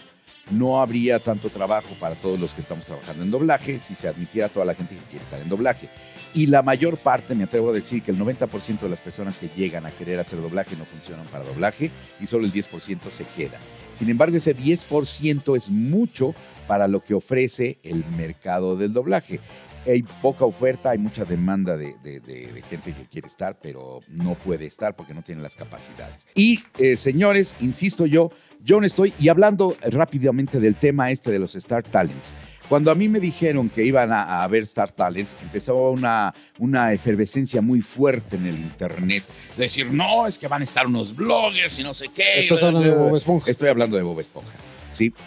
No 0.51 0.81
habría 0.81 1.19
tanto 1.19 1.49
trabajo 1.49 1.89
para 1.99 2.15
todos 2.15 2.39
los 2.39 2.53
que 2.53 2.61
estamos 2.61 2.85
trabajando 2.85 3.23
en 3.23 3.31
doblaje 3.31 3.79
si 3.79 3.95
se 3.95 4.07
admitiera 4.07 4.47
a 4.47 4.49
toda 4.49 4.65
la 4.65 4.75
gente 4.75 4.95
que 4.95 5.01
quiere 5.03 5.23
estar 5.23 5.41
en 5.41 5.49
doblaje. 5.49 5.89
Y 6.33 6.47
la 6.47 6.61
mayor 6.61 6.97
parte, 6.97 7.35
me 7.35 7.43
atrevo 7.43 7.69
a 7.69 7.73
decir 7.73 8.03
que 8.03 8.11
el 8.11 8.19
90% 8.19 8.79
de 8.79 8.89
las 8.89 8.99
personas 8.99 9.37
que 9.37 9.49
llegan 9.55 9.85
a 9.85 9.91
querer 9.91 10.19
hacer 10.19 10.41
doblaje 10.41 10.75
no 10.75 10.85
funcionan 10.85 11.25
para 11.27 11.43
doblaje 11.43 11.91
y 12.19 12.27
solo 12.27 12.45
el 12.45 12.53
10% 12.53 13.11
se 13.11 13.23
queda. 13.35 13.57
Sin 13.97 14.09
embargo, 14.09 14.37
ese 14.37 14.55
10% 14.55 15.57
es 15.57 15.69
mucho 15.69 16.33
para 16.67 16.87
lo 16.87 17.03
que 17.03 17.15
ofrece 17.15 17.79
el 17.83 18.05
mercado 18.15 18.77
del 18.77 18.93
doblaje. 18.93 19.39
Hay 19.85 20.03
poca 20.21 20.45
oferta, 20.45 20.91
hay 20.91 20.97
mucha 20.97 21.25
demanda 21.25 21.75
de, 21.77 21.95
de- 22.03 22.19
de- 22.19 22.51
de 22.53 22.61
gente 22.63 22.93
que 22.93 23.05
quiere 23.05 23.27
estar, 23.27 23.57
pero 23.61 24.01
no 24.07 24.35
puede 24.35 24.65
estar 24.65 24.95
porque 24.95 25.13
no 25.13 25.21
tiene 25.21 25.41
las 25.41 25.55
capacidades. 25.55 26.25
Y, 26.35 26.59
eh, 26.77 26.97
señores, 26.97 27.55
insisto 27.61 28.05
yo, 28.05 28.31
yo 28.63 28.79
no 28.79 28.85
estoy, 28.85 29.13
y 29.19 29.29
hablando 29.29 29.75
rápidamente 29.89 30.59
del 30.59 30.75
tema 30.75 31.11
este 31.11 31.31
de 31.31 31.39
los 31.39 31.55
Star 31.55 31.83
Talents, 31.83 32.33
cuando 32.67 32.91
a 32.91 32.95
mí 32.95 33.09
me 33.09 33.19
dijeron 33.19 33.67
que 33.69 33.83
iban 33.83 34.11
a, 34.13 34.45
ver 34.47 34.61
Star 34.63 34.91
Talents, 34.91 35.35
empezó 35.41 35.89
una, 35.89 36.35
una 36.59 36.93
efervescencia 36.93 37.61
muy 37.61 37.81
fuerte 37.81 38.35
en 38.35 38.45
el 38.45 38.55
internet. 38.59 39.23
De 39.57 39.63
decir, 39.63 39.91
no, 39.91 40.27
es 40.27 40.37
que 40.37 40.47
van 40.47 40.61
a 40.61 40.65
estar 40.65 40.85
unos 40.85 41.15
bloggers 41.15 41.79
y 41.79 41.83
no 41.83 41.95
sé 41.95 42.09
qué. 42.13 42.41
Estás 42.41 42.61
hablando 42.63 42.87
de 42.87 42.95
Bob 42.95 43.15
Esponja. 43.15 43.49
Estoy 43.49 43.69
hablando 43.69 43.97
de 43.97 44.03
Bob 44.03 44.19
Esponja. 44.19 44.51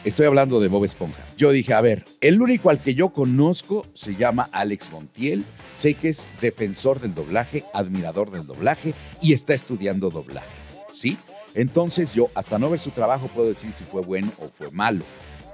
Estoy 0.05 0.27
hablando 0.27 0.61
de 0.61 0.69
Bob 0.69 0.85
Esponja. 0.85 1.25
Yo 1.39 1.51
dije, 1.51 1.73
a 1.73 1.81
ver, 1.81 2.05
el 2.21 2.43
único 2.43 2.69
al 2.69 2.81
que 2.81 2.95
yo 2.95 3.11
conozco 3.11 3.87
se 3.95 4.15
llama 4.17 4.49
Alex 4.53 4.93
Montiel. 4.93 5.45
Sé 5.77 5.95
que 5.95 6.11
es 6.11 6.29
defensor 6.41 7.01
del 7.01 7.15
doblaje, 7.15 7.65
admirador 7.73 8.31
del 8.31 8.47
doblaje 8.47 8.93
y 9.23 9.33
está 9.33 9.55
estudiando 9.55 10.11
doblaje. 10.11 10.51
¿Sí? 10.93 11.17
Entonces 11.55 12.13
yo, 12.13 12.27
hasta 12.35 12.59
no 12.59 12.69
ver 12.69 12.81
su 12.81 12.91
trabajo, 12.91 13.29
puedo 13.29 13.49
decir 13.49 13.73
si 13.73 13.85
fue 13.85 14.03
bueno 14.03 14.31
o 14.39 14.49
fue 14.49 14.71
malo. 14.71 15.05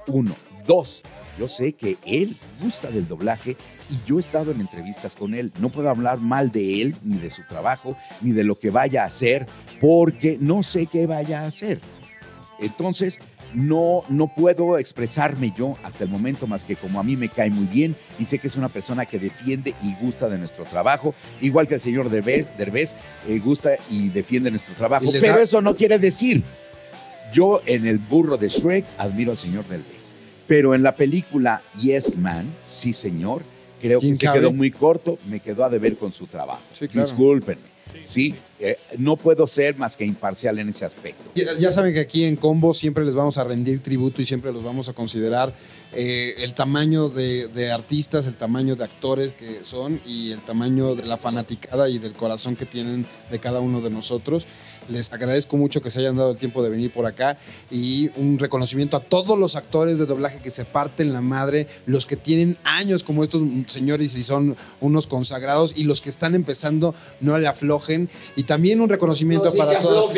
Uno. 0.07 0.35
Dos. 0.65 1.01
Yo 1.37 1.47
sé 1.47 1.71
que 1.73 1.97
él 2.05 2.35
gusta 2.61 2.91
del 2.91 3.07
doblaje 3.07 3.55
y 3.89 4.05
yo 4.05 4.17
he 4.17 4.19
estado 4.19 4.51
en 4.51 4.59
entrevistas 4.59 5.15
con 5.15 5.33
él. 5.33 5.53
No 5.59 5.69
puedo 5.69 5.89
hablar 5.89 6.19
mal 6.19 6.51
de 6.51 6.81
él, 6.81 6.95
ni 7.01 7.17
de 7.17 7.31
su 7.31 7.43
trabajo, 7.47 7.95
ni 8.21 8.33
de 8.33 8.43
lo 8.43 8.55
que 8.59 8.69
vaya 8.69 9.03
a 9.03 9.07
hacer, 9.07 9.45
porque 9.79 10.37
no 10.39 10.61
sé 10.61 10.85
qué 10.85 11.07
vaya 11.07 11.43
a 11.43 11.47
hacer. 11.47 11.79
Entonces, 12.59 13.19
no, 13.53 14.03
no 14.09 14.27
puedo 14.27 14.77
expresarme 14.77 15.51
yo 15.57 15.75
hasta 15.83 16.03
el 16.03 16.09
momento 16.09 16.45
más 16.47 16.63
que 16.63 16.75
como 16.75 16.99
a 16.99 17.03
mí 17.03 17.15
me 17.15 17.29
cae 17.29 17.49
muy 17.49 17.65
bien 17.65 17.95
y 18.19 18.25
sé 18.25 18.39
que 18.39 18.47
es 18.47 18.55
una 18.55 18.69
persona 18.69 19.05
que 19.05 19.17
defiende 19.19 19.73
y 19.83 19.95
gusta 20.03 20.29
de 20.29 20.37
nuestro 20.37 20.65
trabajo, 20.65 21.15
igual 21.41 21.67
que 21.67 21.75
el 21.75 21.81
señor 21.81 22.09
Derbez, 22.09 22.47
Derbez 22.57 22.95
eh, 23.27 23.39
gusta 23.39 23.71
y 23.89 24.09
defiende 24.09 24.51
nuestro 24.51 24.73
trabajo, 24.75 25.05
pero 25.21 25.33
da- 25.37 25.43
eso 25.43 25.61
no 25.61 25.75
quiere 25.75 25.97
decir, 25.99 26.43
yo 27.33 27.61
en 27.65 27.87
el 27.87 27.97
burro 27.97 28.37
de 28.37 28.49
Shrek 28.49 28.85
admiro 28.97 29.31
al 29.31 29.37
señor 29.37 29.65
Derbez, 29.67 30.11
pero 30.47 30.73
en 30.75 30.83
la 30.83 30.95
película 30.95 31.61
Yes 31.79 32.17
Man, 32.17 32.45
sí 32.65 32.93
señor, 32.93 33.41
creo 33.81 33.99
que 33.99 34.07
se 34.07 34.25
quedó 34.39 34.51
muy 34.51 34.71
corto, 34.71 35.17
me 35.27 35.39
quedó 35.39 35.63
a 35.63 35.69
deber 35.69 35.95
con 35.95 36.11
su 36.11 36.27
trabajo. 36.27 36.61
Sí, 36.73 36.87
claro. 36.87 37.07
Discúlpenme. 37.07 37.68
Sí, 38.03 38.35
eh, 38.59 38.77
no 38.97 39.15
puedo 39.15 39.47
ser 39.47 39.77
más 39.77 39.95
que 39.95 40.05
imparcial 40.05 40.59
en 40.59 40.69
ese 40.69 40.85
aspecto. 40.85 41.23
Ya, 41.35 41.71
saben 41.71 41.93
que 41.93 41.99
aquí 41.99 42.23
en 42.23 42.35
Combo 42.35 42.73
siempre 42.73 43.05
les 43.05 43.15
vamos 43.15 43.37
a 43.37 43.43
rendir 43.43 43.81
tributo 43.81 44.21
y 44.21 44.25
siempre 44.25 44.51
los 44.51 44.63
vamos 44.63 44.89
a 44.89 44.93
considerar 44.93 45.53
eh, 45.93 46.35
el 46.39 46.53
tamaño 46.53 47.09
de 47.09 47.71
artistas, 47.71 48.27
el 48.27 48.35
tamaño 48.35 48.75
de 48.75 48.83
actores 48.83 49.33
que 49.33 49.59
son 49.63 49.99
y 50.05 50.31
el 50.31 50.39
tamaño 50.39 50.95
de 50.95 51.05
la 51.05 51.17
fanaticada 51.17 51.89
y 51.89 51.99
del 51.99 52.13
corazón 52.13 52.55
que 52.55 52.65
tienen 52.65 53.05
de 53.31 53.39
cada 53.39 53.59
uno 53.59 53.81
de 53.81 53.89
nosotros. 53.89 54.45
Les 54.89 55.11
agradezco 55.13 55.57
mucho 55.57 55.81
que 55.81 55.91
se 55.91 55.99
hayan 55.99 56.17
dado 56.17 56.31
el 56.31 56.37
tiempo 56.37 56.63
de 56.63 56.69
venir 56.69 56.91
por 56.91 57.05
acá 57.05 57.37
y 57.71 58.09
un 58.15 58.39
reconocimiento 58.39 58.97
a 58.97 58.99
todos 58.99 59.37
los 59.37 59.55
actores 59.55 59.99
de 59.99 60.05
doblaje 60.05 60.39
que 60.39 60.51
se 60.51 60.65
parten 60.65 61.13
la 61.13 61.21
madre, 61.21 61.67
los 61.85 62.05
que 62.05 62.15
tienen 62.15 62.57
años 62.63 63.03
como 63.03 63.23
estos 63.23 63.41
señores 63.67 64.15
y 64.15 64.23
son 64.23 64.55
unos 64.81 65.07
consagrados 65.07 65.73
y 65.77 65.83
los 65.83 66.01
que 66.01 66.09
están 66.09 66.35
empezando 66.35 66.95
no 67.21 67.37
le 67.37 67.47
aflojen 67.47 68.09
y 68.35 68.43
también 68.43 68.81
un 68.81 68.89
reconocimiento 68.89 69.53
para 69.53 69.79
todos. 69.79 70.13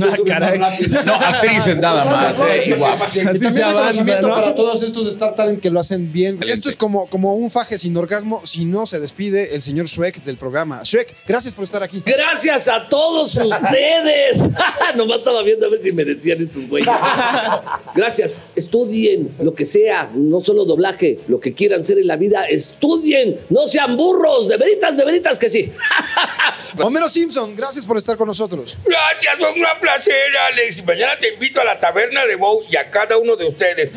Ah, 0.00 0.16
caray. 0.26 0.58
No, 1.04 1.14
actrices 1.14 1.78
nada 1.78 2.04
más, 2.04 2.34
eh, 2.40 2.62
y 2.64 3.40
también 3.42 3.64
avanza, 3.64 3.70
reconocimiento 3.70 4.28
¿no? 4.28 4.34
para 4.34 4.54
todos 4.54 4.82
estos 4.82 5.04
de 5.04 5.10
Star 5.10 5.34
Talent 5.34 5.60
que 5.60 5.70
lo 5.70 5.80
hacen 5.80 6.12
bien. 6.12 6.34
Excelente. 6.34 6.54
Esto 6.54 6.68
es 6.68 6.76
como, 6.76 7.06
como 7.06 7.34
un 7.34 7.50
faje 7.50 7.78
sin 7.78 7.96
orgasmo. 7.96 8.42
Si 8.44 8.64
no, 8.64 8.86
se 8.86 9.00
despide 9.00 9.54
el 9.54 9.62
señor 9.62 9.86
Shrek 9.86 10.22
del 10.24 10.36
programa. 10.36 10.82
Shrek, 10.84 11.14
gracias 11.26 11.54
por 11.54 11.64
estar 11.64 11.82
aquí. 11.82 12.02
Gracias 12.04 12.68
a 12.68 12.88
todos 12.88 13.36
ustedes. 13.36 14.11
Nomás 14.96 15.18
estaba 15.18 15.42
viendo 15.42 15.66
a 15.66 15.70
ver 15.70 15.82
si 15.82 15.92
me 15.92 16.04
decían 16.04 16.42
estos 16.42 16.68
güeyes. 16.68 16.88
Gracias. 17.94 18.38
Estudien 18.54 19.30
lo 19.40 19.54
que 19.54 19.66
sea, 19.66 20.10
no 20.14 20.40
solo 20.40 20.64
doblaje, 20.64 21.20
lo 21.28 21.40
que 21.40 21.52
quieran 21.52 21.84
ser 21.84 21.98
en 21.98 22.06
la 22.06 22.16
vida, 22.16 22.44
estudien. 22.46 23.38
No 23.50 23.68
sean 23.68 23.96
burros, 23.96 24.48
de 24.48 24.56
veritas, 24.56 24.96
de 24.96 25.04
veritas 25.04 25.38
que 25.38 25.48
sí. 25.48 25.70
Homero 26.78 27.08
Simpson, 27.08 27.54
gracias 27.54 27.84
por 27.84 27.98
estar 27.98 28.16
con 28.16 28.26
nosotros. 28.26 28.76
Gracias, 28.84 29.36
fue 29.38 29.52
un 29.52 29.60
gran 29.60 29.78
placer, 29.78 30.14
Alex. 30.52 30.78
Y 30.78 30.82
mañana 30.82 31.12
te 31.20 31.34
invito 31.34 31.60
a 31.60 31.64
la 31.64 31.78
taberna 31.78 32.24
de 32.24 32.36
Bow 32.36 32.62
y 32.70 32.76
a 32.76 32.88
cada 32.90 33.18
uno 33.18 33.36
de 33.36 33.46
ustedes. 33.46 33.92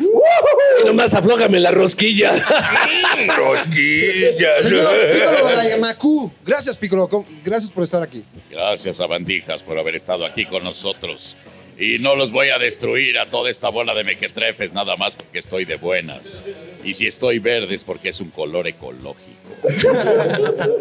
Y 0.82 0.86
nomás 0.86 1.14
aflójame 1.14 1.58
la 1.58 1.70
rosquilla. 1.70 2.34
Mm, 2.34 3.30
Rosquillas. 3.30 4.62
Señor 4.62 5.10
Piccolo 5.10 5.46
de 5.48 5.70
Yamaku, 5.70 6.32
gracias 6.44 6.76
Piccolo, 6.76 7.08
gracias 7.44 7.70
por 7.70 7.84
estar 7.84 8.02
aquí. 8.02 8.22
Gracias 8.56 9.02
a 9.02 9.06
Bandijas 9.06 9.62
por 9.62 9.78
haber 9.78 9.96
estado 9.96 10.24
aquí 10.24 10.46
con 10.46 10.64
nosotros. 10.64 11.36
Y 11.78 11.98
no 11.98 12.16
los 12.16 12.30
voy 12.30 12.48
a 12.48 12.58
destruir 12.58 13.18
a 13.18 13.26
toda 13.26 13.50
esta 13.50 13.68
bola 13.68 13.92
de 13.92 14.02
mequetrefes 14.02 14.72
nada 14.72 14.96
más 14.96 15.14
porque 15.14 15.40
estoy 15.40 15.66
de 15.66 15.76
buenas. 15.76 16.42
Y 16.82 16.94
si 16.94 17.06
estoy 17.06 17.38
verde 17.38 17.74
es 17.74 17.84
porque 17.84 18.08
es 18.08 18.20
un 18.22 18.30
color 18.30 18.66
ecológico. 18.66 19.36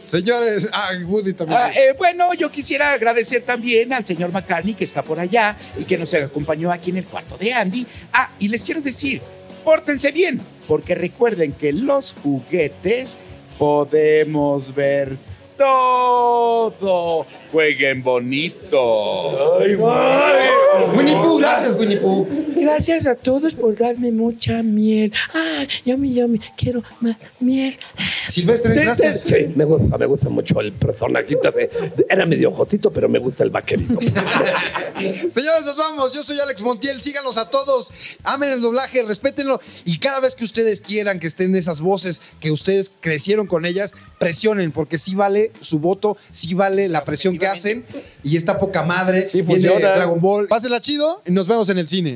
Señores, 0.00 0.70
ah, 0.72 0.92
Woody 1.04 1.34
también. 1.34 1.60
Ah, 1.60 1.70
eh, 1.76 1.94
bueno, 1.98 2.32
yo 2.32 2.50
quisiera 2.50 2.92
agradecer 2.92 3.42
también 3.42 3.92
al 3.92 4.06
señor 4.06 4.32
McCartney 4.32 4.72
que 4.72 4.84
está 4.84 5.02
por 5.02 5.20
allá 5.20 5.58
y 5.78 5.84
que 5.84 5.98
nos 5.98 6.14
acompañó 6.14 6.72
aquí 6.72 6.88
en 6.88 6.96
el 6.96 7.04
cuarto 7.04 7.36
de 7.36 7.52
Andy. 7.52 7.86
Ah, 8.14 8.30
y 8.38 8.48
les 8.48 8.64
quiero 8.64 8.80
decir, 8.80 9.20
pórtense 9.62 10.10
bien, 10.10 10.40
porque 10.66 10.94
recuerden 10.94 11.52
que 11.52 11.70
los 11.74 12.14
juguetes 12.22 13.18
podemos 13.58 14.74
ver 14.74 15.18
todo. 15.56 17.26
Jueguen 17.58 18.02
bonito. 18.02 19.58
Winnie 20.96 21.14
Pooh, 21.14 21.38
gracias 21.38 21.76
Winnie 21.78 21.98
Pooh. 21.98 22.26
Gracias 22.56 23.06
a 23.06 23.14
todos 23.14 23.54
por 23.54 23.76
darme 23.76 24.10
mucha 24.10 24.60
miel. 24.64 25.12
Ah, 25.34 25.64
yummy, 25.84 26.14
yummy, 26.14 26.40
quiero 26.56 26.82
más 27.00 27.16
miel. 27.38 27.76
Silvestre, 28.28 28.74
gracias. 28.74 29.20
Sí, 29.20 29.34
me 29.54 29.64
gusta, 29.66 29.96
me 29.98 30.06
gusta 30.06 30.28
mucho 30.30 30.60
el 30.60 30.72
personajito. 30.72 31.52
de- 31.52 31.68
de- 31.96 32.06
Era 32.10 32.26
medio 32.26 32.50
jotito, 32.50 32.90
pero 32.90 33.08
me 33.08 33.20
gusta 33.20 33.44
el 33.44 33.50
vaquerito. 33.50 34.00
Señores, 34.96 35.64
nos 35.64 35.76
vamos. 35.76 36.12
Yo 36.12 36.24
soy 36.24 36.38
Alex 36.40 36.60
Montiel. 36.62 37.00
Síganos 37.00 37.36
a 37.38 37.48
todos. 37.50 37.92
Amen 38.24 38.50
el 38.50 38.60
doblaje, 38.62 39.02
respétenlo. 39.04 39.60
Y 39.84 39.98
cada 39.98 40.18
vez 40.18 40.34
que 40.34 40.42
ustedes 40.42 40.80
quieran 40.80 41.20
que 41.20 41.28
estén 41.28 41.54
esas 41.54 41.80
voces 41.80 42.20
que 42.40 42.50
ustedes 42.50 42.90
crecieron 43.00 43.46
con 43.46 43.64
ellas, 43.66 43.94
presionen, 44.18 44.72
porque 44.72 44.96
sí 44.98 45.14
vale 45.14 45.52
su 45.60 45.78
voto, 45.78 46.16
sí 46.32 46.54
vale 46.54 46.88
la 46.88 47.04
presión 47.04 47.38
que 47.38 47.43
hacen. 47.46 47.84
Y 48.22 48.36
está 48.36 48.58
poca 48.58 48.82
madre. 48.82 49.28
Sí 49.28 49.42
Viene 49.42 49.68
funciona. 49.68 49.94
Dragon 49.94 50.20
Ball. 50.20 50.48
Pásenla 50.48 50.80
chido 50.80 51.22
y 51.26 51.32
nos 51.32 51.46
vemos 51.46 51.68
en 51.68 51.78
el 51.78 51.88
cine. 51.88 52.12